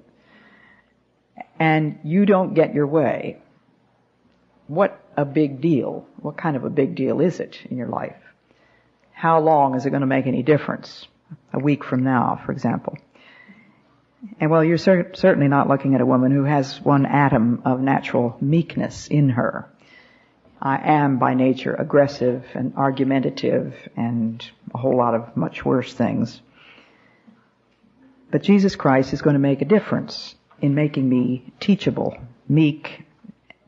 and 1.59 1.99
you 2.05 2.27
don't 2.27 2.55
get 2.55 2.75
your 2.75 2.87
way, 2.87 3.39
what 4.67 5.01
a 5.17 5.25
big 5.25 5.61
deal. 5.61 6.07
What 6.21 6.37
kind 6.37 6.57
of 6.57 6.65
a 6.65 6.71
big 6.71 6.95
deal 6.95 7.21
is 7.21 7.41
it 7.41 7.59
in 7.71 7.77
your 7.77 7.89
life? 7.89 8.17
How 9.13 9.41
long 9.41 9.75
is 9.75 9.87
it 9.87 9.91
going 9.91 10.01
to 10.01 10.07
make 10.07 10.27
any 10.27 10.43
difference? 10.43 11.07
A 11.53 11.59
week 11.59 11.85
from 11.85 12.05
now, 12.05 12.41
for 12.45 12.53
example. 12.53 12.99
And 14.41 14.51
well, 14.51 14.65
you're 14.65 14.79
cer- 14.79 15.13
certainly 15.15 15.49
not 15.49 15.69
looking 15.69 15.95
at 15.95 16.01
a 16.01 16.07
woman 16.07 16.33
who 16.33 16.45
has 16.45 16.81
one 16.81 17.07
atom 17.07 17.63
of 17.65 17.81
natural 17.81 18.37
meekness 18.41 19.09
in 19.09 19.31
her. 19.31 19.69
I 20.61 20.79
am 20.83 21.19
by 21.19 21.35
nature 21.35 21.75
aggressive 21.75 22.45
and 22.55 22.75
argumentative 22.77 23.75
and 23.97 24.45
a 24.75 24.79
whole 24.79 24.97
lot 24.97 25.15
of 25.15 25.37
much 25.37 25.65
worse 25.65 25.93
things. 25.93 26.41
But 28.31 28.43
Jesus 28.43 28.75
Christ 28.75 29.13
is 29.13 29.23
going 29.23 29.35
to 29.35 29.41
make 29.41 29.63
a 29.63 29.67
difference 29.67 30.35
in 30.61 30.75
making 30.75 31.09
me 31.09 31.53
teachable, 31.61 32.17
meek, 32.49 33.05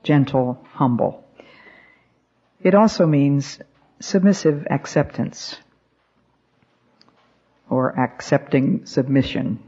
gentle, 0.02 0.64
humble. 0.72 1.24
It 2.62 2.74
also 2.74 3.06
means 3.06 3.60
submissive 4.00 4.66
acceptance 4.70 5.56
or 7.68 7.98
accepting 7.98 8.86
submission. 8.86 9.62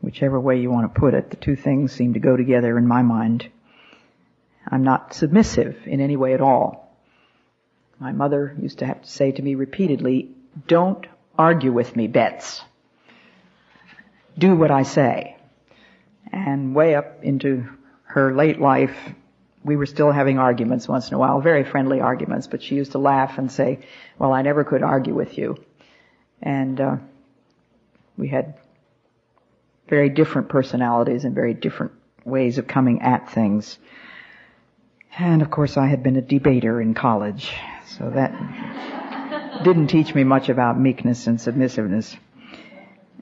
Whichever 0.00 0.38
way 0.38 0.60
you 0.60 0.70
want 0.70 0.92
to 0.92 1.00
put 1.00 1.14
it, 1.14 1.30
the 1.30 1.36
two 1.36 1.56
things 1.56 1.92
seem 1.92 2.14
to 2.14 2.20
go 2.20 2.36
together 2.36 2.78
in 2.78 2.86
my 2.86 3.02
mind. 3.02 3.48
I'm 4.70 4.84
not 4.84 5.14
submissive 5.14 5.76
in 5.86 6.00
any 6.00 6.16
way 6.16 6.34
at 6.34 6.40
all. 6.40 6.94
My 7.98 8.12
mother 8.12 8.56
used 8.60 8.78
to 8.78 8.86
have 8.86 9.02
to 9.02 9.08
say 9.08 9.32
to 9.32 9.42
me 9.42 9.56
repeatedly, 9.56 10.30
don't 10.68 11.04
argue 11.36 11.72
with 11.72 11.96
me, 11.96 12.06
Bets. 12.06 12.62
Do 14.38 14.54
what 14.54 14.70
I 14.70 14.84
say. 14.84 15.37
And 16.32 16.74
way 16.74 16.94
up 16.94 17.22
into 17.22 17.68
her 18.04 18.34
late 18.34 18.60
life, 18.60 18.96
we 19.64 19.76
were 19.76 19.86
still 19.86 20.12
having 20.12 20.38
arguments 20.38 20.88
once 20.88 21.08
in 21.08 21.14
a 21.14 21.18
while, 21.18 21.40
very 21.40 21.64
friendly 21.64 22.00
arguments, 22.00 22.46
but 22.46 22.62
she 22.62 22.76
used 22.76 22.92
to 22.92 22.98
laugh 22.98 23.38
and 23.38 23.50
say, 23.50 23.80
well, 24.18 24.32
I 24.32 24.42
never 24.42 24.64
could 24.64 24.82
argue 24.82 25.14
with 25.14 25.36
you. 25.36 25.56
And, 26.40 26.80
uh, 26.80 26.96
we 28.16 28.28
had 28.28 28.54
very 29.88 30.10
different 30.10 30.48
personalities 30.48 31.24
and 31.24 31.34
very 31.34 31.54
different 31.54 31.92
ways 32.24 32.58
of 32.58 32.66
coming 32.66 33.00
at 33.00 33.30
things. 33.30 33.78
And 35.18 35.40
of 35.40 35.50
course 35.50 35.76
I 35.76 35.86
had 35.86 36.02
been 36.02 36.16
a 36.16 36.22
debater 36.22 36.80
in 36.80 36.94
college, 36.94 37.50
so 37.86 38.10
that 38.10 38.32
didn't 39.64 39.86
teach 39.88 40.14
me 40.14 40.24
much 40.24 40.48
about 40.48 40.78
meekness 40.78 41.26
and 41.26 41.40
submissiveness. 41.40 42.16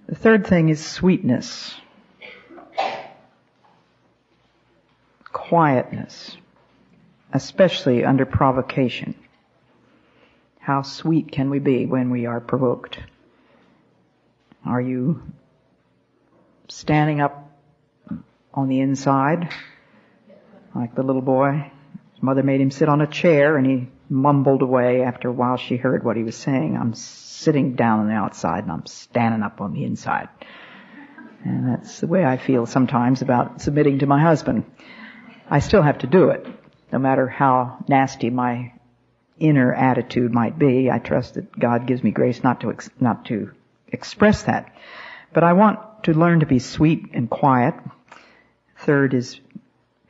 The 0.06 0.16
third 0.16 0.46
thing 0.46 0.68
is 0.68 0.84
sweetness. 0.84 1.74
Quietness, 5.48 6.36
especially 7.32 8.04
under 8.04 8.26
provocation. 8.26 9.14
How 10.58 10.82
sweet 10.82 11.30
can 11.30 11.50
we 11.50 11.60
be 11.60 11.86
when 11.86 12.10
we 12.10 12.26
are 12.26 12.40
provoked? 12.40 12.98
Are 14.64 14.80
you 14.80 15.22
standing 16.68 17.20
up 17.20 17.48
on 18.52 18.68
the 18.68 18.80
inside 18.80 19.48
like 20.74 20.96
the 20.96 21.04
little 21.04 21.22
boy? 21.22 21.70
His 22.14 22.22
mother 22.22 22.42
made 22.42 22.60
him 22.60 22.72
sit 22.72 22.88
on 22.88 23.00
a 23.00 23.06
chair 23.06 23.56
and 23.56 23.64
he 23.64 23.88
mumbled 24.08 24.62
away 24.62 25.02
after 25.02 25.28
a 25.28 25.32
while 25.32 25.56
she 25.56 25.76
heard 25.76 26.02
what 26.02 26.16
he 26.16 26.24
was 26.24 26.36
saying. 26.36 26.76
I'm 26.76 26.94
sitting 26.94 27.76
down 27.76 28.00
on 28.00 28.08
the 28.08 28.14
outside 28.14 28.64
and 28.64 28.72
I'm 28.72 28.86
standing 28.86 29.42
up 29.42 29.60
on 29.60 29.72
the 29.74 29.84
inside. 29.84 30.28
And 31.44 31.68
that's 31.68 32.00
the 32.00 32.08
way 32.08 32.24
I 32.24 32.38
feel 32.38 32.66
sometimes 32.66 33.22
about 33.22 33.60
submitting 33.60 34.00
to 34.00 34.06
my 34.06 34.20
husband. 34.20 34.64
I 35.48 35.60
still 35.60 35.82
have 35.82 35.98
to 35.98 36.06
do 36.06 36.30
it, 36.30 36.46
no 36.92 36.98
matter 36.98 37.28
how 37.28 37.84
nasty 37.88 38.30
my 38.30 38.72
inner 39.38 39.72
attitude 39.72 40.32
might 40.32 40.58
be. 40.58 40.90
I 40.90 40.98
trust 40.98 41.34
that 41.34 41.56
God 41.58 41.86
gives 41.86 42.02
me 42.02 42.10
grace 42.10 42.42
not 42.42 42.60
to, 42.60 42.70
ex- 42.70 42.90
not 43.00 43.26
to 43.26 43.52
express 43.88 44.44
that. 44.44 44.74
But 45.32 45.44
I 45.44 45.52
want 45.52 46.04
to 46.04 46.14
learn 46.14 46.40
to 46.40 46.46
be 46.46 46.58
sweet 46.58 47.10
and 47.12 47.28
quiet. 47.28 47.74
Third 48.78 49.14
is 49.14 49.40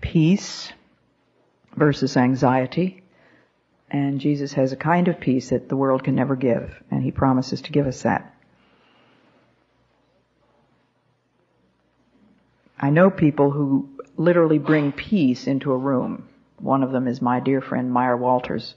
peace 0.00 0.72
versus 1.74 2.16
anxiety. 2.16 3.02
And 3.90 4.20
Jesus 4.20 4.54
has 4.54 4.72
a 4.72 4.76
kind 4.76 5.08
of 5.08 5.20
peace 5.20 5.50
that 5.50 5.68
the 5.68 5.76
world 5.76 6.02
can 6.04 6.14
never 6.14 6.34
give, 6.34 6.82
and 6.90 7.02
He 7.02 7.10
promises 7.10 7.62
to 7.62 7.72
give 7.72 7.86
us 7.86 8.02
that. 8.02 8.32
I 12.78 12.90
know 12.90 13.10
people 13.10 13.50
who 13.50 13.88
literally 14.16 14.58
bring 14.58 14.92
peace 14.92 15.46
into 15.46 15.72
a 15.72 15.76
room. 15.76 16.28
One 16.58 16.82
of 16.82 16.92
them 16.92 17.06
is 17.06 17.20
my 17.20 17.40
dear 17.40 17.60
friend 17.60 17.90
Myra 17.90 18.16
Walters, 18.16 18.74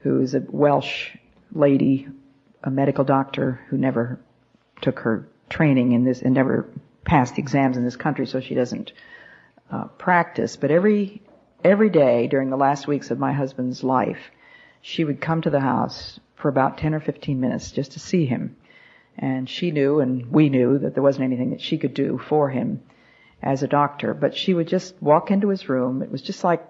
who 0.00 0.20
is 0.20 0.34
a 0.34 0.44
Welsh 0.48 1.16
lady, 1.52 2.08
a 2.62 2.70
medical 2.70 3.04
doctor 3.04 3.60
who 3.68 3.76
never 3.76 4.20
took 4.80 5.00
her 5.00 5.28
training 5.48 5.92
in 5.92 6.04
this 6.04 6.22
and 6.22 6.34
never 6.34 6.68
passed 7.04 7.34
the 7.34 7.42
exams 7.42 7.76
in 7.76 7.84
this 7.84 7.96
country, 7.96 8.26
so 8.26 8.40
she 8.40 8.54
doesn't 8.54 8.92
uh, 9.70 9.84
practice. 9.84 10.56
But 10.56 10.70
every 10.70 11.22
every 11.64 11.90
day 11.90 12.28
during 12.28 12.50
the 12.50 12.56
last 12.56 12.86
weeks 12.86 13.10
of 13.10 13.18
my 13.18 13.32
husband's 13.32 13.82
life, 13.82 14.30
she 14.80 15.04
would 15.04 15.20
come 15.20 15.42
to 15.42 15.50
the 15.50 15.60
house 15.60 16.20
for 16.36 16.48
about 16.48 16.78
10 16.78 16.94
or 16.94 17.00
15 17.00 17.40
minutes 17.40 17.72
just 17.72 17.92
to 17.92 18.00
see 18.00 18.26
him. 18.26 18.56
And 19.16 19.50
she 19.50 19.72
knew 19.72 19.98
and 19.98 20.30
we 20.30 20.48
knew 20.48 20.78
that 20.78 20.94
there 20.94 21.02
wasn't 21.02 21.24
anything 21.24 21.50
that 21.50 21.60
she 21.60 21.78
could 21.78 21.94
do 21.94 22.20
for 22.28 22.50
him 22.50 22.80
as 23.42 23.62
a 23.62 23.68
doctor, 23.68 24.14
but 24.14 24.36
she 24.36 24.54
would 24.54 24.68
just 24.68 24.94
walk 25.00 25.30
into 25.30 25.48
his 25.48 25.68
room. 25.68 26.02
It 26.02 26.10
was 26.10 26.22
just 26.22 26.42
like 26.42 26.66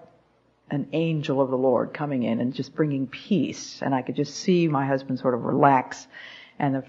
an 0.71 0.87
angel 0.93 1.41
of 1.41 1.49
the 1.49 1.57
Lord 1.57 1.93
coming 1.93 2.23
in 2.23 2.39
and 2.39 2.53
just 2.53 2.75
bringing 2.75 3.07
peace. 3.07 3.81
And 3.81 3.95
I 3.95 4.01
could 4.01 4.15
just 4.15 4.35
see 4.35 4.67
my 4.67 4.85
husband 4.85 5.19
sort 5.19 5.33
of 5.33 5.43
relax. 5.43 6.07
And 6.59 6.75
the, 6.75 6.83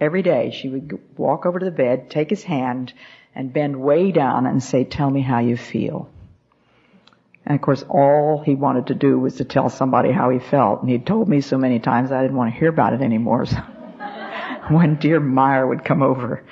every 0.00 0.22
day 0.22 0.50
she 0.50 0.68
would 0.68 0.98
walk 1.16 1.46
over 1.46 1.58
to 1.58 1.64
the 1.64 1.70
bed, 1.70 2.10
take 2.10 2.30
his 2.30 2.42
hand, 2.42 2.92
and 3.34 3.52
bend 3.52 3.80
way 3.80 4.10
down 4.10 4.46
and 4.46 4.62
say, 4.62 4.84
tell 4.84 5.08
me 5.08 5.20
how 5.20 5.38
you 5.38 5.56
feel. 5.56 6.10
And 7.46 7.54
of 7.54 7.62
course, 7.62 7.84
all 7.88 8.42
he 8.44 8.54
wanted 8.54 8.88
to 8.88 8.94
do 8.94 9.18
was 9.18 9.36
to 9.36 9.44
tell 9.44 9.68
somebody 9.68 10.12
how 10.12 10.30
he 10.30 10.38
felt. 10.38 10.82
And 10.82 10.90
he'd 10.90 11.06
told 11.06 11.28
me 11.28 11.40
so 11.40 11.56
many 11.56 11.78
times 11.78 12.12
I 12.12 12.22
didn't 12.22 12.36
want 12.36 12.52
to 12.52 12.58
hear 12.58 12.68
about 12.68 12.92
it 12.92 13.00
anymore. 13.00 13.46
So 13.46 13.56
when 14.70 14.96
dear 14.96 15.20
Myra 15.20 15.66
would 15.66 15.84
come 15.84 16.02
over, 16.02 16.44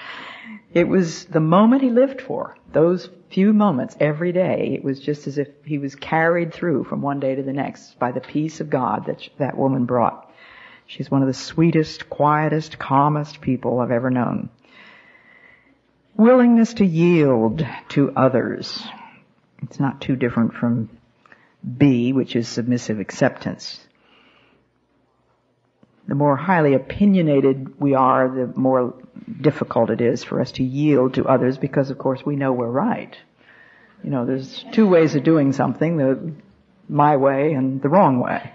it 0.73 0.87
was 0.87 1.25
the 1.27 1.41
moment 1.41 1.83
he 1.83 1.91
lived 1.91 2.21
for. 2.21 2.57
Those 2.73 3.09
few 3.31 3.53
moments 3.53 3.97
every 4.01 4.33
day, 4.33 4.73
it 4.75 4.85
was 4.85 5.01
just 5.01 5.27
as 5.27 5.39
if 5.39 5.49
he 5.65 5.79
was 5.79 5.95
carried 5.95 6.53
through 6.53 6.85
from 6.85 7.03
one 7.03 7.21
day 7.21 7.35
to 7.35 7.43
the 7.43 7.53
next 7.53 7.99
by 7.99 8.13
the 8.13 8.21
peace 8.21 8.61
of 8.61 8.71
God 8.71 9.07
that 9.07 9.29
that 9.39 9.57
woman 9.57 9.85
brought. 9.85 10.31
She's 10.87 11.11
one 11.11 11.23
of 11.23 11.29
the 11.29 11.35
sweetest, 11.35 12.09
quietest, 12.09 12.79
calmest 12.79 13.41
people 13.41 13.81
I've 13.81 13.91
ever 13.91 14.11
known. 14.11 14.49
Willingness 16.17 16.75
to 16.75 16.85
yield 16.85 17.65
to 17.91 18.13
others. 18.17 18.83
It's 19.63 19.79
not 19.79 20.01
too 20.01 20.17
different 20.17 20.55
from 20.55 20.89
B, 21.77 22.13
which 22.13 22.35
is 22.37 22.49
submissive 22.49 23.01
acceptance. 23.01 23.87
The 26.09 26.15
more 26.15 26.37
highly 26.37 26.75
opinionated 26.75 27.79
we 27.81 27.95
are, 27.95 28.29
the 28.29 28.53
more 28.59 28.95
difficult 29.41 29.91
it 29.91 30.01
is 30.01 30.25
for 30.25 30.41
us 30.41 30.53
to 30.53 30.65
yield 30.65 31.15
to 31.15 31.27
others 31.27 31.59
because 31.59 31.91
of 31.91 31.99
course 31.99 32.25
we 32.25 32.35
know 32.35 32.53
we're 32.53 32.67
right. 32.67 33.17
You 34.03 34.11
know, 34.11 34.25
there's 34.25 34.65
two 34.73 34.89
ways 34.89 35.15
of 35.15 35.23
doing 35.23 35.53
something, 35.53 35.97
the 35.97 36.33
my 36.89 37.17
way 37.17 37.53
and 37.53 37.83
the 37.83 37.89
wrong 37.89 38.21
way. 38.21 38.53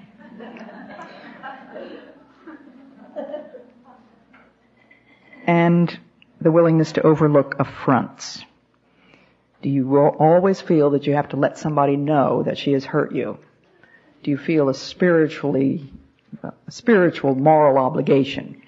and 5.45 5.99
the 6.41 6.51
willingness 6.51 6.93
to 6.93 7.01
overlook 7.01 7.55
affronts. 7.59 8.43
Do 9.61 9.69
you 9.69 9.97
always 9.97 10.59
feel 10.59 10.91
that 10.91 11.05
you 11.05 11.13
have 11.13 11.29
to 11.29 11.37
let 11.37 11.57
somebody 11.57 11.95
know 11.95 12.43
that 12.43 12.57
she 12.57 12.73
has 12.73 12.83
hurt 12.83 13.13
you? 13.13 13.37
Do 14.23 14.31
you 14.31 14.37
feel 14.37 14.69
a 14.69 14.73
spiritually, 14.73 15.91
spiritual 16.69 17.35
moral 17.35 17.77
obligation 17.77 18.61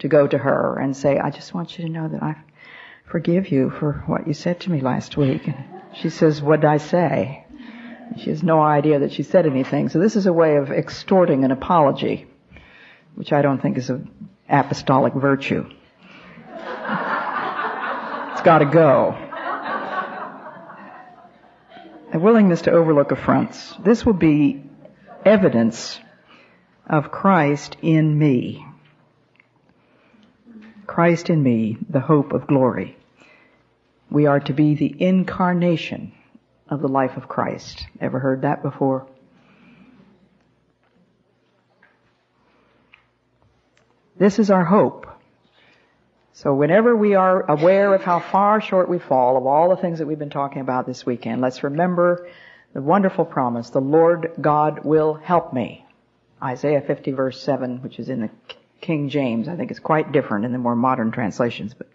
to 0.00 0.08
go 0.08 0.26
to 0.26 0.38
her 0.38 0.78
and 0.78 0.96
say, 0.96 1.18
I 1.18 1.30
just 1.30 1.54
want 1.54 1.78
you 1.78 1.84
to 1.86 1.90
know 1.90 2.08
that 2.08 2.22
I 2.22 2.36
forgive 3.04 3.48
you 3.48 3.70
for 3.70 4.02
what 4.06 4.26
you 4.26 4.34
said 4.34 4.60
to 4.60 4.70
me 4.70 4.80
last 4.80 5.16
week. 5.16 5.46
And 5.46 5.56
she 5.94 6.10
says, 6.10 6.40
what 6.40 6.60
did 6.60 6.68
I 6.68 6.78
say? 6.78 7.44
She 8.16 8.30
has 8.30 8.42
no 8.42 8.60
idea 8.60 9.00
that 9.00 9.12
she 9.12 9.22
said 9.22 9.46
anything. 9.46 9.88
So 9.88 9.98
this 9.98 10.16
is 10.16 10.26
a 10.26 10.32
way 10.32 10.56
of 10.56 10.70
extorting 10.70 11.44
an 11.44 11.52
apology, 11.52 12.26
which 13.14 13.32
I 13.32 13.42
don't 13.42 13.60
think 13.60 13.78
is 13.78 13.90
an 13.90 14.10
apostolic 14.48 15.14
virtue. 15.14 15.64
it's 18.32 18.42
gotta 18.42 18.66
go. 18.66 19.16
A 22.12 22.18
willingness 22.18 22.62
to 22.62 22.72
overlook 22.72 23.12
affronts. 23.12 23.72
This 23.84 24.04
will 24.04 24.14
be 24.14 24.64
evidence 25.24 26.00
of 26.90 27.12
Christ 27.12 27.76
in 27.82 28.18
me. 28.18 28.66
Christ 30.86 31.30
in 31.30 31.40
me, 31.40 31.78
the 31.88 32.00
hope 32.00 32.32
of 32.32 32.48
glory. 32.48 32.96
We 34.10 34.26
are 34.26 34.40
to 34.40 34.52
be 34.52 34.74
the 34.74 34.92
incarnation 34.98 36.12
of 36.68 36.82
the 36.82 36.88
life 36.88 37.16
of 37.16 37.28
Christ. 37.28 37.86
Ever 38.00 38.18
heard 38.18 38.42
that 38.42 38.62
before? 38.62 39.06
This 44.18 44.40
is 44.40 44.50
our 44.50 44.64
hope. 44.64 45.06
So 46.32 46.52
whenever 46.54 46.96
we 46.96 47.14
are 47.14 47.48
aware 47.48 47.94
of 47.94 48.02
how 48.02 48.18
far 48.18 48.60
short 48.60 48.88
we 48.88 48.98
fall 48.98 49.36
of 49.36 49.46
all 49.46 49.70
the 49.70 49.80
things 49.80 50.00
that 50.00 50.06
we've 50.06 50.18
been 50.18 50.28
talking 50.28 50.60
about 50.60 50.86
this 50.86 51.06
weekend, 51.06 51.40
let's 51.40 51.62
remember 51.62 52.28
the 52.74 52.82
wonderful 52.82 53.24
promise, 53.24 53.70
the 53.70 53.80
Lord 53.80 54.32
God 54.40 54.84
will 54.84 55.14
help 55.14 55.52
me. 55.52 55.86
Isaiah 56.42 56.80
50 56.80 57.12
verse 57.12 57.42
7, 57.42 57.82
which 57.82 57.98
is 57.98 58.08
in 58.08 58.20
the 58.20 58.30
King 58.80 59.08
James. 59.08 59.48
I 59.48 59.56
think 59.56 59.70
it's 59.70 59.80
quite 59.80 60.12
different 60.12 60.44
in 60.44 60.52
the 60.52 60.58
more 60.58 60.76
modern 60.76 61.10
translations, 61.10 61.74
but 61.74 61.88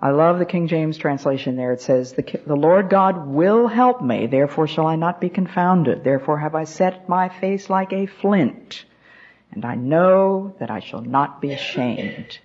I 0.00 0.10
love 0.10 0.38
the 0.38 0.44
King 0.44 0.68
James 0.68 0.98
translation 0.98 1.56
there. 1.56 1.72
It 1.72 1.80
says, 1.80 2.12
the, 2.12 2.22
the 2.46 2.56
Lord 2.56 2.90
God 2.90 3.26
will 3.26 3.68
help 3.68 4.02
me, 4.02 4.26
therefore 4.26 4.66
shall 4.66 4.86
I 4.86 4.96
not 4.96 5.20
be 5.20 5.28
confounded. 5.28 6.04
Therefore 6.04 6.38
have 6.38 6.54
I 6.54 6.64
set 6.64 7.08
my 7.08 7.28
face 7.28 7.70
like 7.70 7.92
a 7.92 8.06
flint, 8.06 8.84
and 9.50 9.64
I 9.64 9.74
know 9.76 10.54
that 10.60 10.70
I 10.70 10.80
shall 10.80 11.00
not 11.00 11.40
be 11.40 11.52
ashamed. 11.52 12.38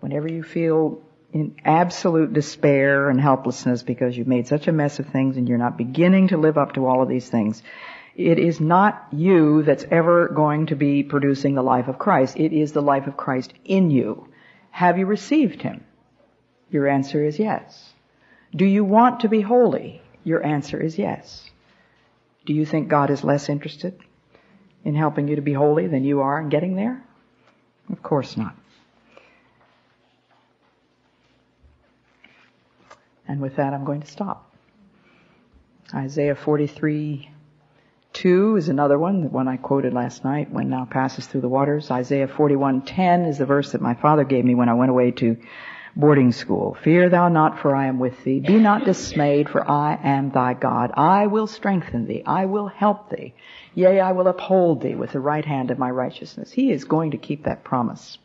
Whenever 0.00 0.28
you 0.28 0.42
feel 0.42 1.02
in 1.32 1.56
absolute 1.64 2.32
despair 2.32 3.10
and 3.10 3.20
helplessness 3.20 3.82
because 3.82 4.16
you've 4.16 4.28
made 4.28 4.46
such 4.46 4.66
a 4.68 4.72
mess 4.72 4.98
of 4.98 5.06
things 5.06 5.36
and 5.36 5.48
you're 5.48 5.58
not 5.58 5.76
beginning 5.76 6.28
to 6.28 6.38
live 6.38 6.56
up 6.56 6.74
to 6.74 6.86
all 6.86 7.02
of 7.02 7.08
these 7.08 7.28
things, 7.28 7.62
it 8.18 8.40
is 8.40 8.60
not 8.60 9.06
you 9.12 9.62
that's 9.62 9.84
ever 9.92 10.26
going 10.28 10.66
to 10.66 10.74
be 10.74 11.04
producing 11.04 11.54
the 11.54 11.62
life 11.62 11.86
of 11.86 12.00
Christ. 12.00 12.36
It 12.36 12.52
is 12.52 12.72
the 12.72 12.82
life 12.82 13.06
of 13.06 13.16
Christ 13.16 13.54
in 13.64 13.92
you. 13.92 14.28
Have 14.72 14.98
you 14.98 15.06
received 15.06 15.62
Him? 15.62 15.84
Your 16.68 16.88
answer 16.88 17.24
is 17.24 17.38
yes. 17.38 17.94
Do 18.54 18.64
you 18.64 18.82
want 18.82 19.20
to 19.20 19.28
be 19.28 19.40
holy? 19.40 20.02
Your 20.24 20.44
answer 20.44 20.82
is 20.82 20.98
yes. 20.98 21.48
Do 22.44 22.52
you 22.52 22.66
think 22.66 22.88
God 22.88 23.10
is 23.10 23.22
less 23.22 23.48
interested 23.48 23.96
in 24.84 24.96
helping 24.96 25.28
you 25.28 25.36
to 25.36 25.42
be 25.42 25.52
holy 25.52 25.86
than 25.86 26.02
you 26.02 26.20
are 26.20 26.40
in 26.40 26.48
getting 26.48 26.74
there? 26.74 27.04
Of 27.88 28.02
course 28.02 28.36
not. 28.36 28.56
And 33.28 33.40
with 33.40 33.56
that, 33.56 33.72
I'm 33.72 33.84
going 33.84 34.00
to 34.00 34.08
stop. 34.08 34.52
Isaiah 35.94 36.34
43 36.34 37.30
2 38.18 38.56
is 38.56 38.68
another 38.68 38.98
one, 38.98 39.22
the 39.22 39.28
one 39.28 39.46
I 39.46 39.56
quoted 39.56 39.92
last 39.92 40.24
night, 40.24 40.50
when 40.50 40.68
now 40.68 40.84
passes 40.90 41.28
through 41.28 41.42
the 41.42 41.48
waters. 41.48 41.88
Isaiah 41.88 42.26
41:10 42.26 43.28
is 43.28 43.38
the 43.38 43.46
verse 43.46 43.70
that 43.70 43.80
my 43.80 43.94
father 43.94 44.24
gave 44.24 44.44
me 44.44 44.56
when 44.56 44.68
I 44.68 44.74
went 44.74 44.90
away 44.90 45.12
to 45.12 45.36
boarding 45.94 46.32
school. 46.32 46.74
Fear 46.82 47.10
thou 47.10 47.28
not, 47.28 47.60
for 47.60 47.76
I 47.76 47.86
am 47.86 48.00
with 48.00 48.24
thee. 48.24 48.40
Be 48.40 48.58
not 48.58 48.84
dismayed, 48.84 49.48
for 49.48 49.68
I 49.70 49.94
am 50.02 50.30
thy 50.30 50.54
God. 50.54 50.90
I 50.94 51.28
will 51.28 51.46
strengthen 51.46 52.08
thee. 52.08 52.24
I 52.26 52.46
will 52.46 52.66
help 52.66 53.08
thee. 53.08 53.34
Yea, 53.76 54.00
I 54.00 54.10
will 54.10 54.26
uphold 54.26 54.80
thee 54.80 54.96
with 54.96 55.12
the 55.12 55.20
right 55.20 55.44
hand 55.44 55.70
of 55.70 55.78
my 55.78 55.90
righteousness. 55.90 56.50
He 56.50 56.72
is 56.72 56.82
going 56.82 57.12
to 57.12 57.18
keep 57.18 57.44
that 57.44 57.62
promise. 57.62 58.18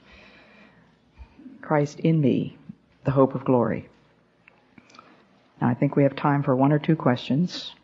Christ 1.61 1.99
in 1.99 2.19
me, 2.19 2.57
the 3.03 3.11
hope 3.11 3.35
of 3.35 3.45
glory. 3.45 3.89
Now, 5.61 5.67
I 5.67 5.75
think 5.75 5.95
we 5.95 6.01
have 6.01 6.15
time 6.15 6.41
for 6.41 6.55
one 6.55 6.71
or 6.71 6.79
two 6.79 6.95
questions. 6.95 7.75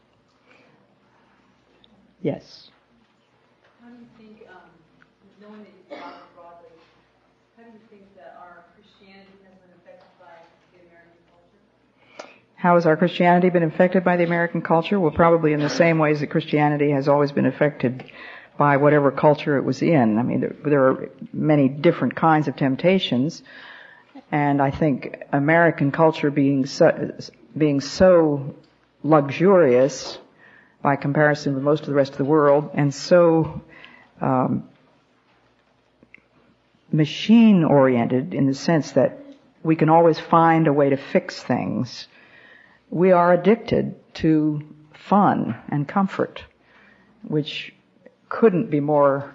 Yes. 2.21 2.69
How 12.55 12.75
has 12.75 12.85
our 12.85 12.97
Christianity 12.97 13.49
been 13.49 13.63
affected 13.63 14.03
by 14.03 14.17
the 14.17 14.25
American 14.25 14.61
culture? 14.61 14.99
Well, 14.99 15.11
probably 15.11 15.53
in 15.53 15.61
the 15.61 15.69
same 15.69 15.97
ways 15.97 16.19
that 16.19 16.27
Christianity 16.27 16.91
has 16.91 17.07
always 17.07 17.31
been 17.31 17.45
affected 17.45 18.11
by 18.57 18.75
whatever 18.75 19.11
culture 19.11 19.55
it 19.55 19.63
was 19.63 19.81
in. 19.81 20.17
I 20.17 20.23
mean, 20.23 20.41
there, 20.41 20.55
there 20.65 20.87
are 20.87 21.09
many 21.31 21.69
different 21.69 22.17
kinds 22.17 22.49
of 22.49 22.57
temptations, 22.57 23.41
and 24.29 24.61
I 24.61 24.71
think 24.71 25.23
American 25.31 25.93
culture 25.93 26.29
being 26.29 26.65
so, 26.65 27.13
being 27.57 27.79
so 27.79 28.53
luxurious 29.03 30.19
by 30.81 30.95
comparison 30.95 31.55
with 31.55 31.63
most 31.63 31.81
of 31.81 31.87
the 31.87 31.93
rest 31.93 32.13
of 32.13 32.17
the 32.17 32.25
world, 32.25 32.69
and 32.73 32.93
so 32.93 33.61
um, 34.21 34.69
machine 36.91 37.63
oriented 37.63 38.33
in 38.33 38.45
the 38.45 38.53
sense 38.53 38.93
that 38.93 39.19
we 39.63 39.75
can 39.75 39.89
always 39.89 40.19
find 40.19 40.67
a 40.67 40.73
way 40.73 40.89
to 40.89 40.97
fix 40.97 41.41
things 41.43 42.07
we 42.89 43.11
are 43.11 43.33
addicted 43.33 43.95
to 44.15 44.63
fun 44.93 45.55
and 45.69 45.87
comfort, 45.87 46.43
which 47.23 47.73
couldn't 48.27 48.69
be 48.69 48.79
more, 48.79 49.33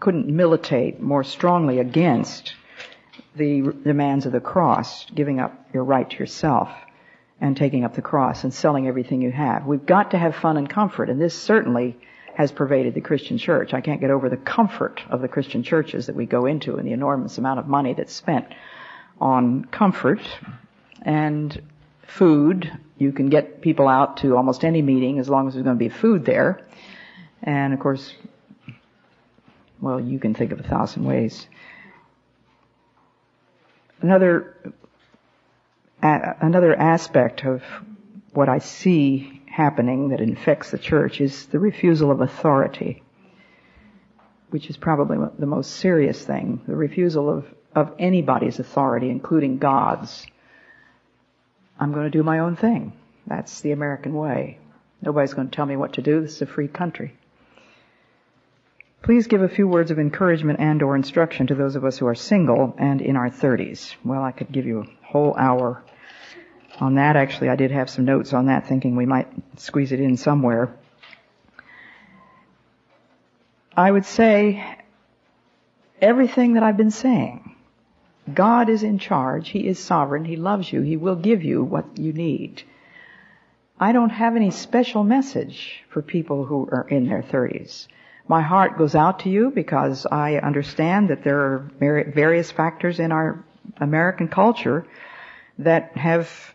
couldn't 0.00 0.26
militate 0.26 1.00
more 1.00 1.22
strongly 1.22 1.78
against 1.78 2.54
the 3.36 3.60
demands 3.84 4.26
of 4.26 4.32
the 4.32 4.40
cross, 4.40 5.06
giving 5.14 5.40
up 5.40 5.68
your 5.72 5.84
right 5.84 6.08
to 6.08 6.16
yourself 6.16 6.70
and 7.44 7.58
taking 7.58 7.84
up 7.84 7.92
the 7.94 8.00
cross 8.00 8.42
and 8.42 8.54
selling 8.54 8.88
everything 8.88 9.20
you 9.20 9.30
have. 9.30 9.66
We've 9.66 9.84
got 9.84 10.12
to 10.12 10.18
have 10.18 10.34
fun 10.34 10.56
and 10.56 10.66
comfort, 10.66 11.10
and 11.10 11.20
this 11.20 11.38
certainly 11.38 11.94
has 12.34 12.50
pervaded 12.50 12.94
the 12.94 13.02
Christian 13.02 13.36
church. 13.36 13.74
I 13.74 13.82
can't 13.82 14.00
get 14.00 14.10
over 14.10 14.30
the 14.30 14.38
comfort 14.38 15.02
of 15.10 15.20
the 15.20 15.28
Christian 15.28 15.62
churches 15.62 16.06
that 16.06 16.16
we 16.16 16.24
go 16.24 16.46
into 16.46 16.76
and 16.76 16.88
the 16.88 16.92
enormous 16.92 17.36
amount 17.36 17.60
of 17.60 17.66
money 17.66 17.92
that's 17.92 18.14
spent 18.14 18.46
on 19.20 19.66
comfort 19.66 20.22
and 21.02 21.60
food. 22.06 22.72
You 22.96 23.12
can 23.12 23.28
get 23.28 23.60
people 23.60 23.88
out 23.88 24.16
to 24.18 24.38
almost 24.38 24.64
any 24.64 24.80
meeting 24.80 25.18
as 25.18 25.28
long 25.28 25.46
as 25.46 25.52
there's 25.52 25.64
going 25.64 25.76
to 25.76 25.84
be 25.84 25.90
food 25.90 26.24
there. 26.24 26.66
And 27.42 27.74
of 27.74 27.78
course, 27.78 28.14
well, 29.82 30.00
you 30.00 30.18
can 30.18 30.32
think 30.32 30.52
of 30.52 30.60
a 30.60 30.62
thousand 30.62 31.04
ways. 31.04 31.46
Another, 34.00 34.56
another 36.04 36.74
aspect 36.76 37.44
of 37.44 37.62
what 38.32 38.48
I 38.48 38.58
see 38.58 39.42
happening 39.46 40.10
that 40.10 40.20
infects 40.20 40.70
the 40.70 40.78
church 40.78 41.20
is 41.20 41.46
the 41.46 41.58
refusal 41.58 42.10
of 42.10 42.20
authority, 42.20 43.02
which 44.50 44.68
is 44.68 44.76
probably 44.76 45.16
the 45.38 45.46
most 45.46 45.70
serious 45.76 46.22
thing. 46.24 46.60
The 46.66 46.76
refusal 46.76 47.30
of, 47.30 47.46
of 47.74 47.94
anybody's 47.98 48.58
authority, 48.58 49.08
including 49.08 49.58
God's. 49.58 50.26
I'm 51.78 51.92
going 51.92 52.04
to 52.04 52.10
do 52.10 52.22
my 52.22 52.40
own 52.40 52.56
thing. 52.56 52.92
That's 53.26 53.62
the 53.62 53.72
American 53.72 54.12
way. 54.12 54.58
Nobody's 55.00 55.34
going 55.34 55.48
to 55.48 55.56
tell 55.56 55.66
me 55.66 55.76
what 55.76 55.94
to 55.94 56.02
do. 56.02 56.20
This 56.20 56.36
is 56.36 56.42
a 56.42 56.46
free 56.46 56.68
country. 56.68 57.14
Please 59.02 59.26
give 59.26 59.42
a 59.42 59.48
few 59.48 59.68
words 59.68 59.90
of 59.90 59.98
encouragement 59.98 60.60
and 60.60 60.82
or 60.82 60.96
instruction 60.96 61.46
to 61.46 61.54
those 61.54 61.76
of 61.76 61.84
us 61.84 61.98
who 61.98 62.06
are 62.06 62.14
single 62.14 62.74
and 62.78 63.00
in 63.00 63.16
our 63.16 63.30
30s. 63.30 63.94
Well, 64.04 64.22
I 64.22 64.32
could 64.32 64.50
give 64.50 64.66
you 64.66 64.80
a 64.80 65.06
whole 65.06 65.34
hour 65.36 65.82
on 66.80 66.96
that. 66.96 67.16
Actually, 67.16 67.50
I 67.50 67.56
did 67.56 67.70
have 67.70 67.90
some 67.90 68.04
notes 68.04 68.32
on 68.32 68.46
that 68.46 68.66
thinking 68.66 68.96
we 68.96 69.06
might 69.06 69.28
squeeze 69.56 69.92
it 69.92 70.00
in 70.00 70.16
somewhere. 70.16 70.74
I 73.76 73.90
would 73.90 74.04
say 74.04 74.64
everything 76.00 76.54
that 76.54 76.62
I've 76.62 76.76
been 76.76 76.90
saying 76.90 77.56
God 78.32 78.68
is 78.68 78.82
in 78.82 78.98
charge. 78.98 79.50
He 79.50 79.66
is 79.66 79.78
sovereign. 79.78 80.24
He 80.24 80.36
loves 80.36 80.72
you. 80.72 80.80
He 80.80 80.96
will 80.96 81.16
give 81.16 81.42
you 81.42 81.62
what 81.62 81.98
you 81.98 82.12
need. 82.12 82.62
I 83.78 83.92
don't 83.92 84.10
have 84.10 84.36
any 84.36 84.50
special 84.50 85.04
message 85.04 85.82
for 85.90 86.00
people 86.00 86.44
who 86.44 86.68
are 86.70 86.86
in 86.88 87.06
their 87.06 87.22
30s. 87.22 87.88
My 88.26 88.40
heart 88.40 88.78
goes 88.78 88.94
out 88.94 89.20
to 89.20 89.28
you 89.28 89.50
because 89.50 90.06
I 90.06 90.36
understand 90.36 91.10
that 91.10 91.24
there 91.24 91.40
are 91.40 91.70
various 91.80 92.50
factors 92.50 92.98
in 92.98 93.12
our 93.12 93.44
American 93.78 94.28
culture 94.28 94.86
that 95.58 95.96
have 95.96 96.53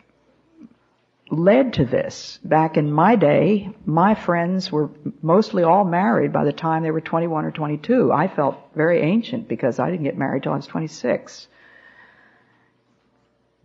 led 1.30 1.74
to 1.74 1.84
this. 1.84 2.38
Back 2.44 2.76
in 2.76 2.92
my 2.92 3.16
day, 3.16 3.70
my 3.86 4.14
friends 4.14 4.70
were 4.70 4.90
mostly 5.22 5.62
all 5.62 5.84
married 5.84 6.32
by 6.32 6.44
the 6.44 6.52
time 6.52 6.82
they 6.82 6.90
were 6.90 7.00
21 7.00 7.44
or 7.44 7.50
22. 7.50 8.12
I 8.12 8.28
felt 8.28 8.56
very 8.74 9.00
ancient 9.00 9.48
because 9.48 9.78
I 9.78 9.90
didn't 9.90 10.04
get 10.04 10.18
married 10.18 10.42
till 10.42 10.52
I 10.52 10.56
was 10.56 10.66
26 10.66 11.48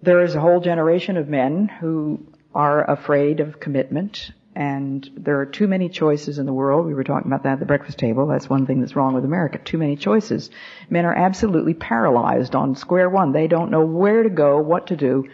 there 0.05 0.23
is 0.23 0.35
a 0.35 0.39
whole 0.39 0.61
generation 0.61 1.17
of 1.17 1.27
men 1.27 1.67
who 1.67 2.19
are 2.53 2.89
afraid 2.89 3.39
of 3.39 3.59
commitment 3.59 4.31
and 4.55 5.09
there 5.17 5.41
are 5.41 5.45
too 5.45 5.67
many 5.67 5.89
choices 5.89 6.37
in 6.37 6.45
the 6.45 6.53
world. 6.53 6.85
We 6.85 6.93
were 6.93 7.03
talking 7.03 7.29
about 7.29 7.43
that 7.43 7.53
at 7.53 7.59
the 7.59 7.65
breakfast 7.65 7.97
table. 7.97 8.27
That's 8.27 8.49
one 8.49 8.65
thing 8.65 8.79
that's 8.79 8.95
wrong 8.95 9.13
with 9.13 9.25
America. 9.25 9.57
Too 9.57 9.77
many 9.77 9.97
choices. 9.97 10.49
Men 10.89 11.05
are 11.05 11.13
absolutely 11.13 11.73
paralyzed 11.73 12.55
on 12.55 12.75
square 12.75 13.09
one. 13.09 13.33
They 13.33 13.47
don't 13.47 13.69
know 13.69 13.85
where 13.85 14.23
to 14.23 14.29
go, 14.29 14.59
what 14.59 14.87
to 14.87 14.95
do. 14.95 15.27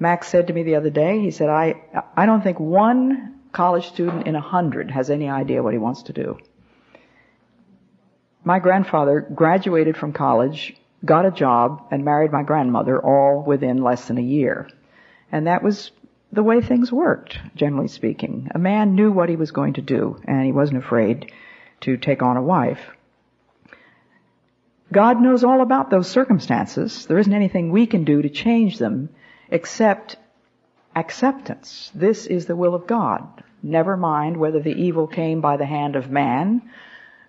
Max 0.00 0.26
said 0.26 0.48
to 0.48 0.52
me 0.52 0.64
the 0.64 0.74
other 0.74 0.90
day, 0.90 1.20
he 1.20 1.30
said, 1.30 1.48
I, 1.48 1.82
I 2.16 2.26
don't 2.26 2.42
think 2.42 2.58
one 2.58 3.38
college 3.52 3.86
student 3.86 4.26
in 4.26 4.34
a 4.34 4.40
hundred 4.40 4.90
has 4.90 5.10
any 5.10 5.28
idea 5.28 5.62
what 5.62 5.74
he 5.74 5.78
wants 5.78 6.04
to 6.04 6.12
do. 6.12 6.38
My 8.42 8.58
grandfather 8.58 9.20
graduated 9.20 9.96
from 9.96 10.12
college 10.12 10.74
got 11.04 11.26
a 11.26 11.30
job, 11.30 11.86
and 11.90 12.04
married 12.04 12.32
my 12.32 12.42
grandmother 12.42 13.00
all 13.02 13.42
within 13.42 13.82
less 13.82 14.06
than 14.08 14.18
a 14.18 14.22
year. 14.22 14.68
And 15.32 15.46
that 15.46 15.62
was 15.62 15.92
the 16.32 16.42
way 16.42 16.60
things 16.60 16.92
worked, 16.92 17.38
generally 17.54 17.88
speaking. 17.88 18.50
A 18.54 18.58
man 18.58 18.94
knew 18.94 19.10
what 19.10 19.28
he 19.28 19.36
was 19.36 19.50
going 19.50 19.74
to 19.74 19.82
do, 19.82 20.20
and 20.24 20.44
he 20.44 20.52
wasn't 20.52 20.78
afraid 20.78 21.32
to 21.82 21.96
take 21.96 22.22
on 22.22 22.36
a 22.36 22.42
wife. 22.42 22.80
God 24.92 25.20
knows 25.20 25.44
all 25.44 25.60
about 25.60 25.90
those 25.90 26.10
circumstances. 26.10 27.06
There 27.06 27.18
isn't 27.18 27.32
anything 27.32 27.70
we 27.70 27.86
can 27.86 28.04
do 28.04 28.22
to 28.22 28.28
change 28.28 28.78
them 28.78 29.08
except 29.50 30.16
acceptance. 30.94 31.90
This 31.94 32.26
is 32.26 32.46
the 32.46 32.56
will 32.56 32.74
of 32.74 32.86
God. 32.86 33.44
Never 33.62 33.96
mind 33.96 34.36
whether 34.36 34.60
the 34.60 34.74
evil 34.74 35.06
came 35.06 35.40
by 35.40 35.56
the 35.56 35.66
hand 35.66 35.96
of 35.96 36.10
man, 36.10 36.62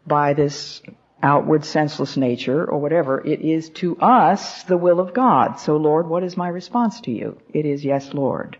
by 0.05 0.33
this 0.33 0.81
outward 1.23 1.63
senseless 1.65 2.17
nature 2.17 2.65
or 2.65 2.79
whatever, 2.79 3.21
it 3.25 3.41
is 3.41 3.69
to 3.69 3.97
us 3.99 4.63
the 4.63 4.77
will 4.77 4.99
of 4.99 5.13
God. 5.13 5.59
So 5.59 5.77
Lord, 5.77 6.07
what 6.07 6.23
is 6.23 6.35
my 6.35 6.47
response 6.47 7.01
to 7.01 7.11
you? 7.11 7.39
It 7.53 7.65
is 7.65 7.85
yes, 7.85 8.13
Lord. 8.13 8.57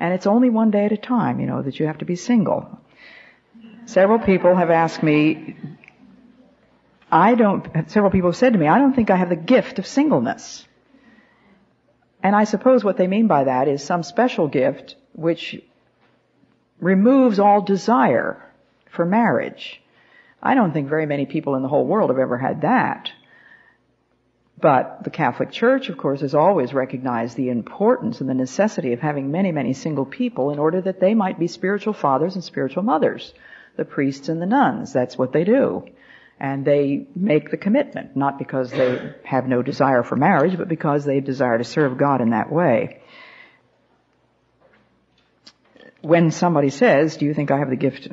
And 0.00 0.14
it's 0.14 0.26
only 0.26 0.50
one 0.50 0.70
day 0.70 0.86
at 0.86 0.92
a 0.92 0.96
time, 0.96 1.40
you 1.40 1.46
know, 1.46 1.62
that 1.62 1.78
you 1.78 1.86
have 1.86 1.98
to 1.98 2.04
be 2.04 2.16
single. 2.16 2.80
Several 3.84 4.18
people 4.18 4.56
have 4.56 4.70
asked 4.70 5.02
me, 5.02 5.56
I 7.12 7.34
don't, 7.34 7.66
several 7.90 8.10
people 8.10 8.30
have 8.30 8.36
said 8.36 8.52
to 8.54 8.58
me, 8.58 8.66
I 8.66 8.78
don't 8.78 8.94
think 8.94 9.10
I 9.10 9.16
have 9.16 9.28
the 9.28 9.36
gift 9.36 9.78
of 9.78 9.86
singleness. 9.86 10.66
And 12.22 12.36
I 12.36 12.44
suppose 12.44 12.84
what 12.84 12.96
they 12.96 13.06
mean 13.06 13.26
by 13.26 13.44
that 13.44 13.68
is 13.68 13.82
some 13.82 14.02
special 14.02 14.48
gift 14.48 14.96
which 15.12 15.62
removes 16.78 17.38
all 17.38 17.62
desire 17.62 18.42
for 18.90 19.04
marriage. 19.04 19.80
I 20.42 20.54
don't 20.54 20.72
think 20.72 20.88
very 20.88 21.06
many 21.06 21.26
people 21.26 21.54
in 21.54 21.62
the 21.62 21.68
whole 21.68 21.86
world 21.86 22.10
have 22.10 22.18
ever 22.18 22.38
had 22.38 22.62
that. 22.62 23.12
But 24.60 25.04
the 25.04 25.10
Catholic 25.10 25.50
Church, 25.50 25.88
of 25.88 25.96
course, 25.96 26.20
has 26.20 26.34
always 26.34 26.74
recognized 26.74 27.36
the 27.36 27.48
importance 27.48 28.20
and 28.20 28.28
the 28.28 28.34
necessity 28.34 28.92
of 28.92 29.00
having 29.00 29.30
many, 29.30 29.52
many 29.52 29.72
single 29.72 30.04
people 30.04 30.50
in 30.50 30.58
order 30.58 30.82
that 30.82 31.00
they 31.00 31.14
might 31.14 31.38
be 31.38 31.46
spiritual 31.46 31.94
fathers 31.94 32.34
and 32.34 32.44
spiritual 32.44 32.82
mothers. 32.82 33.32
The 33.76 33.86
priests 33.86 34.28
and 34.28 34.42
the 34.42 34.46
nuns, 34.46 34.92
that's 34.92 35.16
what 35.16 35.32
they 35.32 35.44
do. 35.44 35.88
And 36.40 36.64
they 36.64 37.06
make 37.14 37.50
the 37.50 37.58
commitment, 37.58 38.16
not 38.16 38.38
because 38.38 38.70
they 38.70 39.12
have 39.24 39.46
no 39.46 39.62
desire 39.62 40.02
for 40.02 40.16
marriage, 40.16 40.56
but 40.56 40.68
because 40.68 41.04
they 41.04 41.20
desire 41.20 41.58
to 41.58 41.64
serve 41.64 41.98
God 41.98 42.22
in 42.22 42.30
that 42.30 42.50
way. 42.50 43.02
When 46.00 46.30
somebody 46.30 46.70
says, 46.70 47.18
do 47.18 47.26
you 47.26 47.34
think 47.34 47.50
I 47.50 47.58
have 47.58 47.68
the 47.68 47.76
gift, 47.76 48.08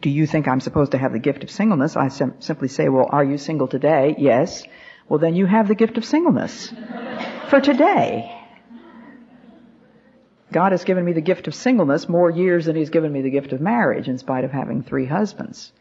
do 0.00 0.08
you 0.08 0.26
think 0.26 0.48
I'm 0.48 0.60
supposed 0.60 0.92
to 0.92 0.98
have 0.98 1.12
the 1.12 1.18
gift 1.18 1.44
of 1.44 1.50
singleness? 1.50 1.96
I 1.96 2.08
sim- 2.08 2.40
simply 2.40 2.68
say, 2.68 2.88
well, 2.88 3.08
are 3.10 3.22
you 3.22 3.36
single 3.36 3.68
today? 3.68 4.14
Yes. 4.16 4.64
Well, 5.06 5.18
then 5.20 5.34
you 5.34 5.44
have 5.44 5.68
the 5.68 5.74
gift 5.74 5.98
of 5.98 6.04
singleness. 6.06 6.72
for 7.50 7.60
today. 7.60 8.40
God 10.50 10.72
has 10.72 10.84
given 10.84 11.04
me 11.04 11.12
the 11.12 11.20
gift 11.20 11.46
of 11.46 11.54
singleness 11.54 12.08
more 12.08 12.30
years 12.30 12.66
than 12.66 12.76
He's 12.76 12.90
given 12.90 13.12
me 13.12 13.22
the 13.22 13.30
gift 13.30 13.52
of 13.52 13.60
marriage 13.60 14.08
in 14.08 14.18
spite 14.18 14.44
of 14.44 14.50
having 14.50 14.82
three 14.82 15.06
husbands. 15.06 15.72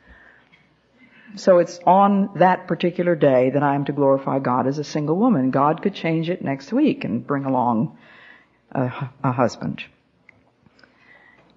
So 1.35 1.57
it's 1.57 1.79
on 1.85 2.29
that 2.35 2.67
particular 2.67 3.15
day 3.15 3.49
that 3.49 3.63
I 3.63 3.75
am 3.75 3.85
to 3.85 3.91
glorify 3.91 4.39
God 4.39 4.67
as 4.67 4.77
a 4.77 4.83
single 4.83 5.17
woman. 5.17 5.49
God 5.49 5.81
could 5.81 5.95
change 5.95 6.29
it 6.29 6.43
next 6.43 6.71
week 6.71 7.03
and 7.03 7.25
bring 7.25 7.45
along 7.45 7.97
a, 8.71 9.09
a 9.23 9.31
husband. 9.31 9.83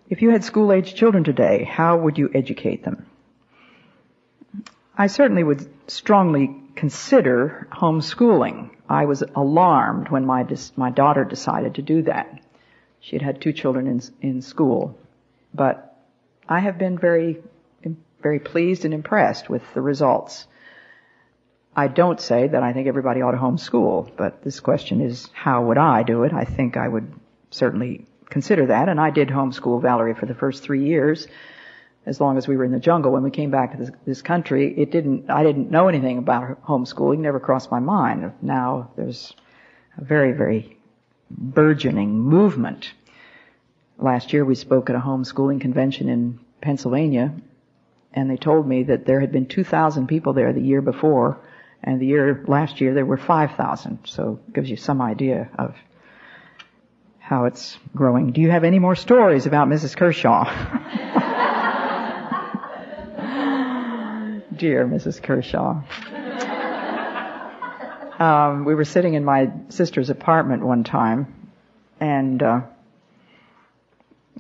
If 0.09 0.22
you 0.22 0.31
had 0.31 0.45
school 0.45 0.72
age 0.72 0.95
children 0.95 1.24
today, 1.24 1.64
how 1.64 1.99
would 1.99 2.16
you 2.16 2.31
educate 2.33 2.85
them? 2.85 3.07
I 4.97 5.09
certainly 5.09 5.45
would 5.45 5.68
strongly 5.91 6.57
consider 6.74 7.68
homeschooling. 7.70 8.70
I 8.89 9.05
was 9.05 9.22
alarmed 9.35 10.09
when 10.09 10.24
my, 10.24 10.47
my 10.77 10.91
daughter 10.91 11.24
decided 11.24 11.74
to 11.74 11.83
do 11.83 12.03
that. 12.03 12.41
She 13.01 13.16
had 13.16 13.22
had 13.22 13.41
two 13.43 13.53
children 13.53 13.87
in, 13.89 14.01
in 14.22 14.43
school. 14.43 14.97
But 15.53 15.97
I 16.49 16.61
have 16.61 16.79
been 16.79 16.99
very 16.99 17.43
very 18.27 18.41
pleased 18.41 18.85
and 18.85 18.93
impressed 18.93 19.49
with 19.49 19.62
the 19.72 19.81
results. 19.81 20.49
I 21.77 21.87
don't 21.87 22.20
say 22.20 22.49
that 22.49 22.62
I 22.68 22.72
think 22.72 22.89
everybody 22.89 23.22
ought 23.22 23.37
to 23.39 23.39
homeschool, 23.39 24.11
but 24.16 24.43
this 24.43 24.59
question 24.59 25.01
is 25.01 25.31
how 25.33 25.62
would 25.66 25.79
I 25.79 26.03
do 26.03 26.24
it? 26.24 26.33
I 26.33 26.45
think 26.45 26.77
I 26.77 26.89
would 26.89 27.09
certainly 27.51 28.07
consider 28.29 28.66
that, 28.66 28.89
and 28.89 28.99
I 28.99 29.11
did 29.11 29.29
homeschool 29.29 29.81
Valerie 29.81 30.14
for 30.14 30.27
the 30.27 30.35
first 30.35 30.64
three 30.64 30.85
years, 30.87 31.29
as 32.05 32.20
long 32.20 32.37
as 32.37 32.49
we 32.49 32.57
were 32.57 32.64
in 32.64 32.72
the 32.72 32.81
jungle. 32.81 33.12
When 33.12 33.22
we 33.22 33.31
came 33.31 33.53
back 33.53 33.70
to 33.70 33.79
this, 33.79 33.91
this 34.05 34.22
country, 34.22 34.74
it 34.77 34.91
didn't, 34.91 35.31
I 35.31 35.45
didn't 35.45 35.70
know 35.70 35.87
anything 35.87 36.18
about 36.18 36.64
homeschooling, 36.64 37.18
never 37.20 37.39
crossed 37.39 37.70
my 37.70 37.79
mind. 37.79 38.33
Now 38.43 38.91
there's 38.97 39.33
a 39.97 40.05
very, 40.05 40.33
very 40.33 40.79
burgeoning 41.31 42.18
movement. 42.18 42.93
Last 43.99 44.33
year 44.33 44.45
we 44.45 44.57
spoke 44.57 44.91
at 44.91 44.97
a 44.97 45.07
homeschooling 45.11 45.61
convention 45.61 46.09
in 46.09 46.41
Pennsylvania, 46.61 47.33
and 48.16 48.30
they 48.30 48.38
told 48.38 48.66
me 48.66 48.82
that 48.84 49.04
there 49.04 49.20
had 49.20 49.30
been 49.30 49.46
2,000 49.46 50.06
people 50.06 50.32
there 50.32 50.54
the 50.54 50.60
year 50.60 50.80
before, 50.80 51.38
and 51.84 52.00
the 52.00 52.06
year 52.06 52.42
last 52.48 52.80
year 52.80 52.94
there 52.94 53.04
were 53.04 53.18
5,000. 53.18 53.98
So 54.04 54.40
it 54.48 54.54
gives 54.54 54.70
you 54.70 54.76
some 54.76 55.02
idea 55.02 55.50
of 55.58 55.74
how 57.18 57.44
it's 57.44 57.78
growing. 57.94 58.32
Do 58.32 58.40
you 58.40 58.50
have 58.50 58.64
any 58.64 58.78
more 58.78 58.96
stories 58.96 59.44
about 59.44 59.68
Mrs. 59.68 59.94
Kershaw? 59.94 60.44
Dear 64.56 64.86
Mrs. 64.86 65.22
Kershaw. 65.22 65.82
Um, 68.18 68.64
we 68.64 68.74
were 68.74 68.86
sitting 68.86 69.12
in 69.12 69.26
my 69.26 69.52
sister's 69.68 70.08
apartment 70.08 70.64
one 70.64 70.84
time, 70.84 71.50
and 72.00 72.42
uh, 72.42 72.60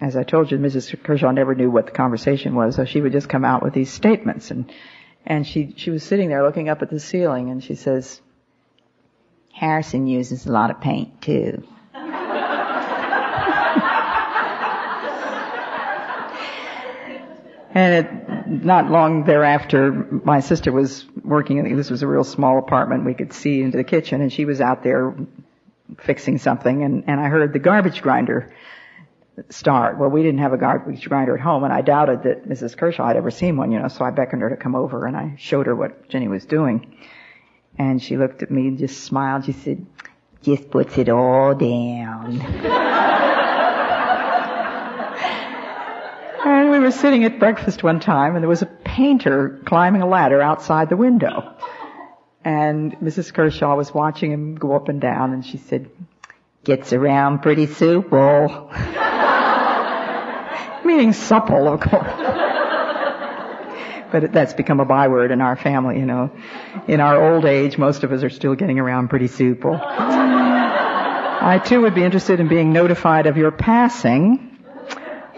as 0.00 0.16
I 0.16 0.24
told 0.24 0.50
you, 0.50 0.58
Mrs. 0.58 1.00
Kershaw 1.02 1.30
never 1.30 1.54
knew 1.54 1.70
what 1.70 1.86
the 1.86 1.92
conversation 1.92 2.54
was, 2.54 2.76
so 2.76 2.84
she 2.84 3.00
would 3.00 3.12
just 3.12 3.28
come 3.28 3.44
out 3.44 3.62
with 3.62 3.72
these 3.72 3.90
statements. 3.90 4.50
And, 4.50 4.70
and 5.24 5.46
she, 5.46 5.72
she 5.76 5.90
was 5.90 6.02
sitting 6.02 6.28
there 6.28 6.42
looking 6.42 6.68
up 6.68 6.82
at 6.82 6.90
the 6.90 7.00
ceiling 7.00 7.50
and 7.50 7.64
she 7.64 7.76
says, 7.76 8.20
Harrison 9.52 10.06
uses 10.06 10.46
a 10.46 10.52
lot 10.52 10.70
of 10.70 10.82
paint 10.82 11.22
too. 11.22 11.62
and 11.94 12.12
it, 17.74 18.46
not 18.46 18.90
long 18.90 19.24
thereafter, 19.24 19.92
my 19.92 20.40
sister 20.40 20.70
was 20.70 21.06
working, 21.24 21.56
in, 21.56 21.74
this 21.74 21.90
was 21.90 22.02
a 22.02 22.06
real 22.06 22.24
small 22.24 22.58
apartment, 22.58 23.06
we 23.06 23.14
could 23.14 23.32
see 23.32 23.62
into 23.62 23.78
the 23.78 23.84
kitchen, 23.84 24.20
and 24.20 24.30
she 24.30 24.44
was 24.44 24.60
out 24.60 24.82
there 24.82 25.14
fixing 25.98 26.36
something, 26.36 26.82
and, 26.82 27.04
and 27.06 27.18
I 27.18 27.28
heard 27.28 27.54
the 27.54 27.58
garbage 27.58 28.02
grinder 28.02 28.52
start. 29.50 29.98
Well, 29.98 30.08
we 30.08 30.22
didn't 30.22 30.40
have 30.40 30.52
a 30.52 30.56
garbage 30.56 31.08
grinder 31.08 31.34
at 31.34 31.40
home, 31.40 31.64
and 31.64 31.72
I 31.72 31.82
doubted 31.82 32.22
that 32.24 32.48
Mrs. 32.48 32.76
Kershaw 32.76 33.06
had 33.06 33.16
ever 33.16 33.30
seen 33.30 33.56
one, 33.56 33.70
you 33.72 33.78
know, 33.78 33.88
so 33.88 34.04
I 34.04 34.10
beckoned 34.10 34.42
her 34.42 34.50
to 34.50 34.56
come 34.56 34.74
over, 34.74 35.06
and 35.06 35.16
I 35.16 35.36
showed 35.38 35.66
her 35.66 35.74
what 35.74 36.08
Jenny 36.08 36.28
was 36.28 36.44
doing. 36.44 36.96
And 37.78 38.02
she 38.02 38.16
looked 38.16 38.42
at 38.42 38.50
me 38.50 38.68
and 38.68 38.78
just 38.78 39.04
smiled. 39.04 39.44
She 39.44 39.52
said, 39.52 39.84
just 40.42 40.70
puts 40.70 40.96
it 40.96 41.08
all 41.08 41.54
down. 41.54 42.40
and 46.44 46.70
we 46.70 46.78
were 46.78 46.90
sitting 46.90 47.24
at 47.24 47.38
breakfast 47.38 47.82
one 47.82 48.00
time, 48.00 48.34
and 48.34 48.42
there 48.42 48.48
was 48.48 48.62
a 48.62 48.66
painter 48.66 49.60
climbing 49.66 50.00
a 50.02 50.06
ladder 50.06 50.40
outside 50.40 50.88
the 50.88 50.96
window. 50.96 51.54
And 52.44 52.92
Mrs. 53.00 53.34
Kershaw 53.34 53.76
was 53.76 53.92
watching 53.92 54.32
him 54.32 54.54
go 54.54 54.74
up 54.74 54.88
and 54.88 55.00
down, 55.00 55.32
and 55.32 55.44
she 55.44 55.58
said, 55.58 55.90
gets 56.66 56.92
around 56.92 57.42
pretty 57.42 57.66
supple 57.66 58.70
meaning 60.86 61.12
supple, 61.12 61.68
of 61.68 61.80
course. 61.80 62.06
but 64.12 64.32
that's 64.32 64.54
become 64.54 64.80
a 64.80 64.84
byword 64.84 65.30
in 65.30 65.40
our 65.40 65.56
family, 65.56 65.98
you 65.98 66.06
know. 66.06 66.30
In 66.88 67.00
our 67.00 67.32
old 67.32 67.44
age, 67.44 67.76
most 67.76 68.04
of 68.04 68.12
us 68.12 68.22
are 68.22 68.30
still 68.30 68.54
getting 68.54 68.78
around 68.78 69.08
pretty 69.08 69.26
supple. 69.26 69.78
I 71.38 71.60
too 71.64 71.82
would 71.82 71.94
be 71.94 72.02
interested 72.02 72.40
in 72.40 72.48
being 72.48 72.72
notified 72.72 73.26
of 73.26 73.36
your 73.36 73.50
passing. 73.50 74.58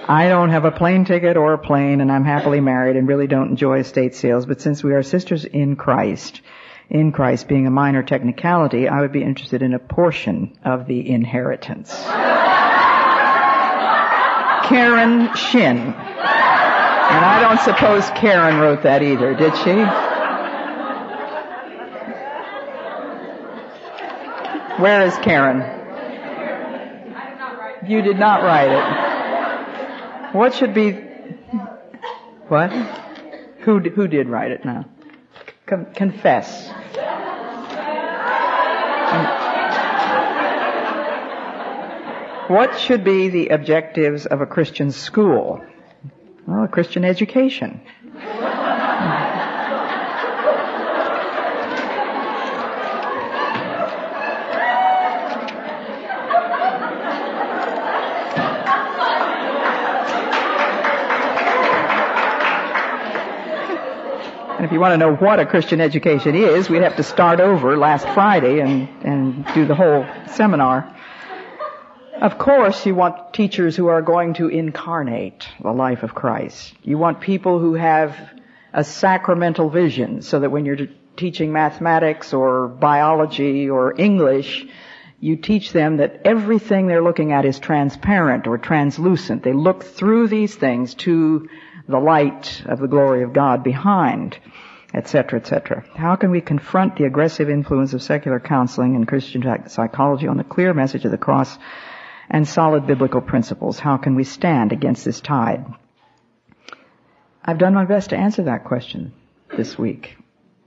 I 0.07 0.29
don't 0.29 0.51
have 0.51 0.65
a 0.65 0.71
plane 0.71 1.05
ticket 1.05 1.37
or 1.37 1.53
a 1.53 1.59
plane 1.59 2.01
and 2.01 2.11
I'm 2.11 2.25
happily 2.25 2.61
married 2.61 2.97
and 2.97 3.07
really 3.07 3.27
don't 3.27 3.51
enjoy 3.51 3.81
estate 3.81 4.15
sales, 4.15 4.47
but 4.47 4.61
since 4.61 4.83
we 4.83 4.95
are 4.95 5.03
sisters 5.03 5.45
in 5.45 5.77
Christ, 5.77 6.41
in 6.89 7.13
Christ 7.13 7.47
being 7.47 7.67
a 7.67 7.71
minor 7.71 8.03
technicality, 8.03 8.89
I 8.89 9.03
would 9.03 9.13
be 9.13 9.23
interested 9.23 9.61
in 9.61 9.75
a 9.75 9.79
portion 9.79 10.57
of 10.65 10.87
the 10.87 11.11
inheritance. 11.11 11.93
Karen 14.69 15.35
Shin. 15.35 15.79
And 15.79 17.25
I 17.25 17.41
don't 17.41 17.61
suppose 17.61 18.09
Karen 18.11 18.59
wrote 18.61 18.83
that 18.83 19.03
either, 19.03 19.35
did 19.35 19.57
she? 19.57 19.73
Where 24.83 25.07
is 25.07 25.16
Karen? 25.19 25.61
You 27.89 28.03
did 28.03 28.19
not 28.19 28.43
write 28.43 28.71
it. 28.71 30.35
What 30.35 30.53
should 30.55 30.75
be? 30.75 30.93
What? 32.49 32.71
Who 33.61 33.81
who 33.81 34.07
did 34.07 34.29
write 34.29 34.51
it 34.51 34.64
now? 34.64 34.85
Con- 35.66 35.93
confess. 35.95 36.71
What 42.49 42.79
should 42.79 43.05
be 43.05 43.29
the 43.29 43.49
objectives 43.49 44.25
of 44.25 44.41
a 44.41 44.47
Christian 44.47 44.91
school? 44.91 45.63
Well, 46.47 46.65
a 46.65 46.69
Christian 46.69 47.05
education. 47.05 47.83
And 64.57 64.65
if 64.65 64.73
you 64.73 64.81
want 64.81 64.95
to 64.95 64.97
know 64.97 65.15
what 65.15 65.39
a 65.39 65.45
Christian 65.45 65.83
education 65.83 66.35
is, 66.35 66.71
we'd 66.71 66.81
have 66.81 66.97
to 66.97 67.03
start 67.03 67.41
over 67.41 67.77
last 67.77 68.09
Friday 68.09 68.61
and, 68.61 68.89
and 69.05 69.47
do 69.55 69.67
the 69.67 69.75
whole 69.75 70.07
seminar. 70.29 70.95
Of 72.21 72.37
course, 72.37 72.85
you 72.85 72.97
want 72.97 73.33
teachers 73.33 73.77
who 73.77 73.87
are 73.87 74.03
going 74.03 74.35
to 74.35 74.49
incarnate 74.49 75.47
the 75.62 75.71
life 75.71 76.03
of 76.03 76.16
Christ. 76.16 76.75
You 76.83 76.99
want 76.99 77.21
people 77.21 77.61
who 77.61 77.75
have 77.75 78.16
a 78.73 78.83
sacramental 78.83 79.71
vision 79.71 80.23
so 80.23 80.41
that 80.41 80.51
when 80.51 80.64
you're 80.64 80.89
teaching 81.16 81.53
mathematics 81.53 82.33
or 82.33 82.66
biology 82.66 83.71
or 83.71 83.95
English, 84.01 84.66
you 85.21 85.37
teach 85.37 85.71
them 85.73 85.99
that 85.99 86.23
everything 86.25 86.89
they're 86.89 87.05
looking 87.05 87.31
at 87.31 87.45
is 87.45 87.61
transparent 87.61 88.49
or 88.49 88.59
translucent. 88.59 89.45
They 89.45 89.53
look 89.53 89.85
through 89.85 90.27
these 90.27 90.57
things 90.57 90.95
to 91.07 91.49
the 91.87 92.01
light 92.01 92.62
of 92.66 92.81
the 92.81 92.89
glory 92.89 93.23
of 93.23 93.33
God 93.33 93.62
behind, 93.62 94.37
etc., 94.93 95.39
etc. 95.39 95.85
How 95.95 96.16
can 96.16 96.33
we 96.33 96.41
confront 96.41 96.97
the 96.97 97.05
aggressive 97.05 97.49
influence 97.49 97.95
of 97.95 98.03
secular 98.03 98.41
counseling 98.41 98.97
and 98.97 99.07
Christian 99.07 99.69
psychology 99.69 100.27
on 100.27 100.37
the 100.37 100.45
clear 100.45 100.75
message 100.75 101.05
of 101.05 101.12
the 101.12 101.16
cross 101.19 101.57
and 102.31 102.47
solid 102.47 102.87
biblical 102.87 103.20
principles. 103.20 103.79
How 103.79 103.97
can 103.97 104.14
we 104.14 104.24
stand 104.24 104.72
against 104.72 105.05
this 105.05 105.20
tide? 105.20 105.64
I've 107.45 107.59
done 107.59 107.74
my 107.74 107.85
best 107.85 108.11
to 108.11 108.16
answer 108.16 108.45
that 108.45 108.64
question 108.64 109.12
this 109.57 109.79
week. 109.79 110.16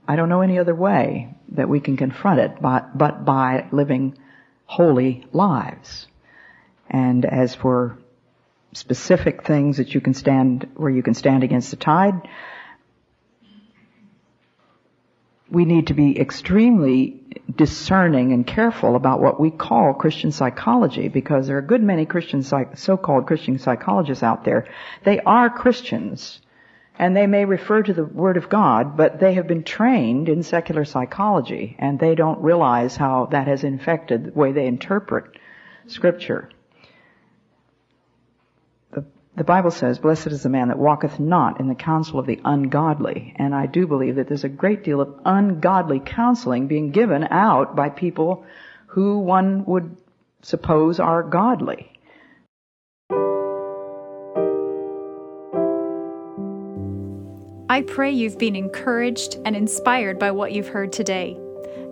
I 0.08 0.16
don't 0.16 0.28
know 0.28 0.40
any 0.40 0.58
other 0.58 0.74
way 0.74 1.34
that 1.50 1.68
we 1.68 1.80
can 1.80 1.96
confront 1.96 2.40
it 2.40 2.60
but, 2.60 2.96
but 2.96 3.24
by 3.24 3.68
living 3.70 4.18
holy 4.66 5.24
lives. 5.32 6.06
And 6.90 7.24
as 7.24 7.54
for 7.54 7.98
specific 8.72 9.44
things 9.44 9.76
that 9.76 9.94
you 9.94 10.00
can 10.00 10.14
stand, 10.14 10.68
where 10.74 10.90
you 10.90 11.02
can 11.02 11.14
stand 11.14 11.44
against 11.44 11.70
the 11.70 11.76
tide, 11.76 12.28
we 15.52 15.66
need 15.66 15.88
to 15.88 15.94
be 15.94 16.18
extremely 16.18 17.20
discerning 17.54 18.32
and 18.32 18.46
careful 18.46 18.96
about 18.96 19.20
what 19.20 19.38
we 19.38 19.50
call 19.50 19.92
Christian 19.92 20.32
psychology 20.32 21.08
because 21.08 21.46
there 21.46 21.56
are 21.56 21.60
a 21.60 21.66
good 21.66 21.82
many 21.82 22.06
Christian 22.06 22.42
psych- 22.42 22.78
so-called 22.78 23.26
Christian 23.26 23.58
psychologists 23.58 24.22
out 24.22 24.44
there. 24.44 24.66
They 25.04 25.20
are 25.20 25.50
Christians 25.50 26.40
and 26.98 27.14
they 27.14 27.26
may 27.26 27.44
refer 27.44 27.82
to 27.82 27.92
the 27.92 28.04
Word 28.04 28.38
of 28.38 28.48
God, 28.48 28.96
but 28.96 29.20
they 29.20 29.34
have 29.34 29.46
been 29.46 29.62
trained 29.62 30.30
in 30.30 30.42
secular 30.42 30.86
psychology 30.86 31.76
and 31.78 31.98
they 31.98 32.14
don't 32.14 32.40
realize 32.40 32.96
how 32.96 33.26
that 33.26 33.46
has 33.46 33.62
infected 33.62 34.24
the 34.24 34.32
way 34.32 34.52
they 34.52 34.66
interpret 34.66 35.24
Scripture. 35.86 36.48
The 39.34 39.44
Bible 39.44 39.70
says, 39.70 39.98
blessed 39.98 40.26
is 40.26 40.42
the 40.42 40.50
man 40.50 40.68
that 40.68 40.78
walketh 40.78 41.18
not 41.18 41.58
in 41.58 41.66
the 41.66 41.74
counsel 41.74 42.18
of 42.18 42.26
the 42.26 42.38
ungodly. 42.44 43.34
And 43.36 43.54
I 43.54 43.64
do 43.64 43.86
believe 43.86 44.16
that 44.16 44.28
there's 44.28 44.44
a 44.44 44.48
great 44.48 44.84
deal 44.84 45.00
of 45.00 45.18
ungodly 45.24 46.02
counseling 46.04 46.66
being 46.66 46.90
given 46.90 47.24
out 47.24 47.74
by 47.74 47.88
people 47.88 48.44
who 48.88 49.20
one 49.20 49.64
would 49.64 49.96
suppose 50.42 51.00
are 51.00 51.22
godly. 51.22 51.90
I 57.70 57.80
pray 57.86 58.10
you've 58.10 58.38
been 58.38 58.54
encouraged 58.54 59.38
and 59.46 59.56
inspired 59.56 60.18
by 60.18 60.30
what 60.30 60.52
you've 60.52 60.68
heard 60.68 60.92
today. 60.92 61.38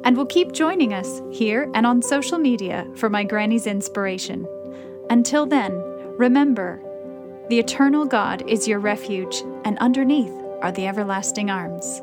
And 0.05 0.15
will 0.15 0.27
keep 0.27 0.53
joining 0.53 0.93
us 0.93 1.23
here 1.33 1.71
and 1.75 1.87
on 1.87 2.03
social 2.03 2.37
media 2.37 2.87
for 2.97 3.09
my 3.09 3.25
Granny's 3.25 3.67
inspiration. 3.67 4.47
Until 5.09 5.47
then, 5.47 5.73
remember, 6.19 6.83
the 7.51 7.59
eternal 7.59 8.07
God 8.07 8.49
is 8.49 8.69
your 8.69 8.79
refuge, 8.79 9.43
and 9.65 9.77
underneath 9.79 10.33
are 10.63 10.71
the 10.71 10.87
everlasting 10.87 11.51
arms. 11.51 12.01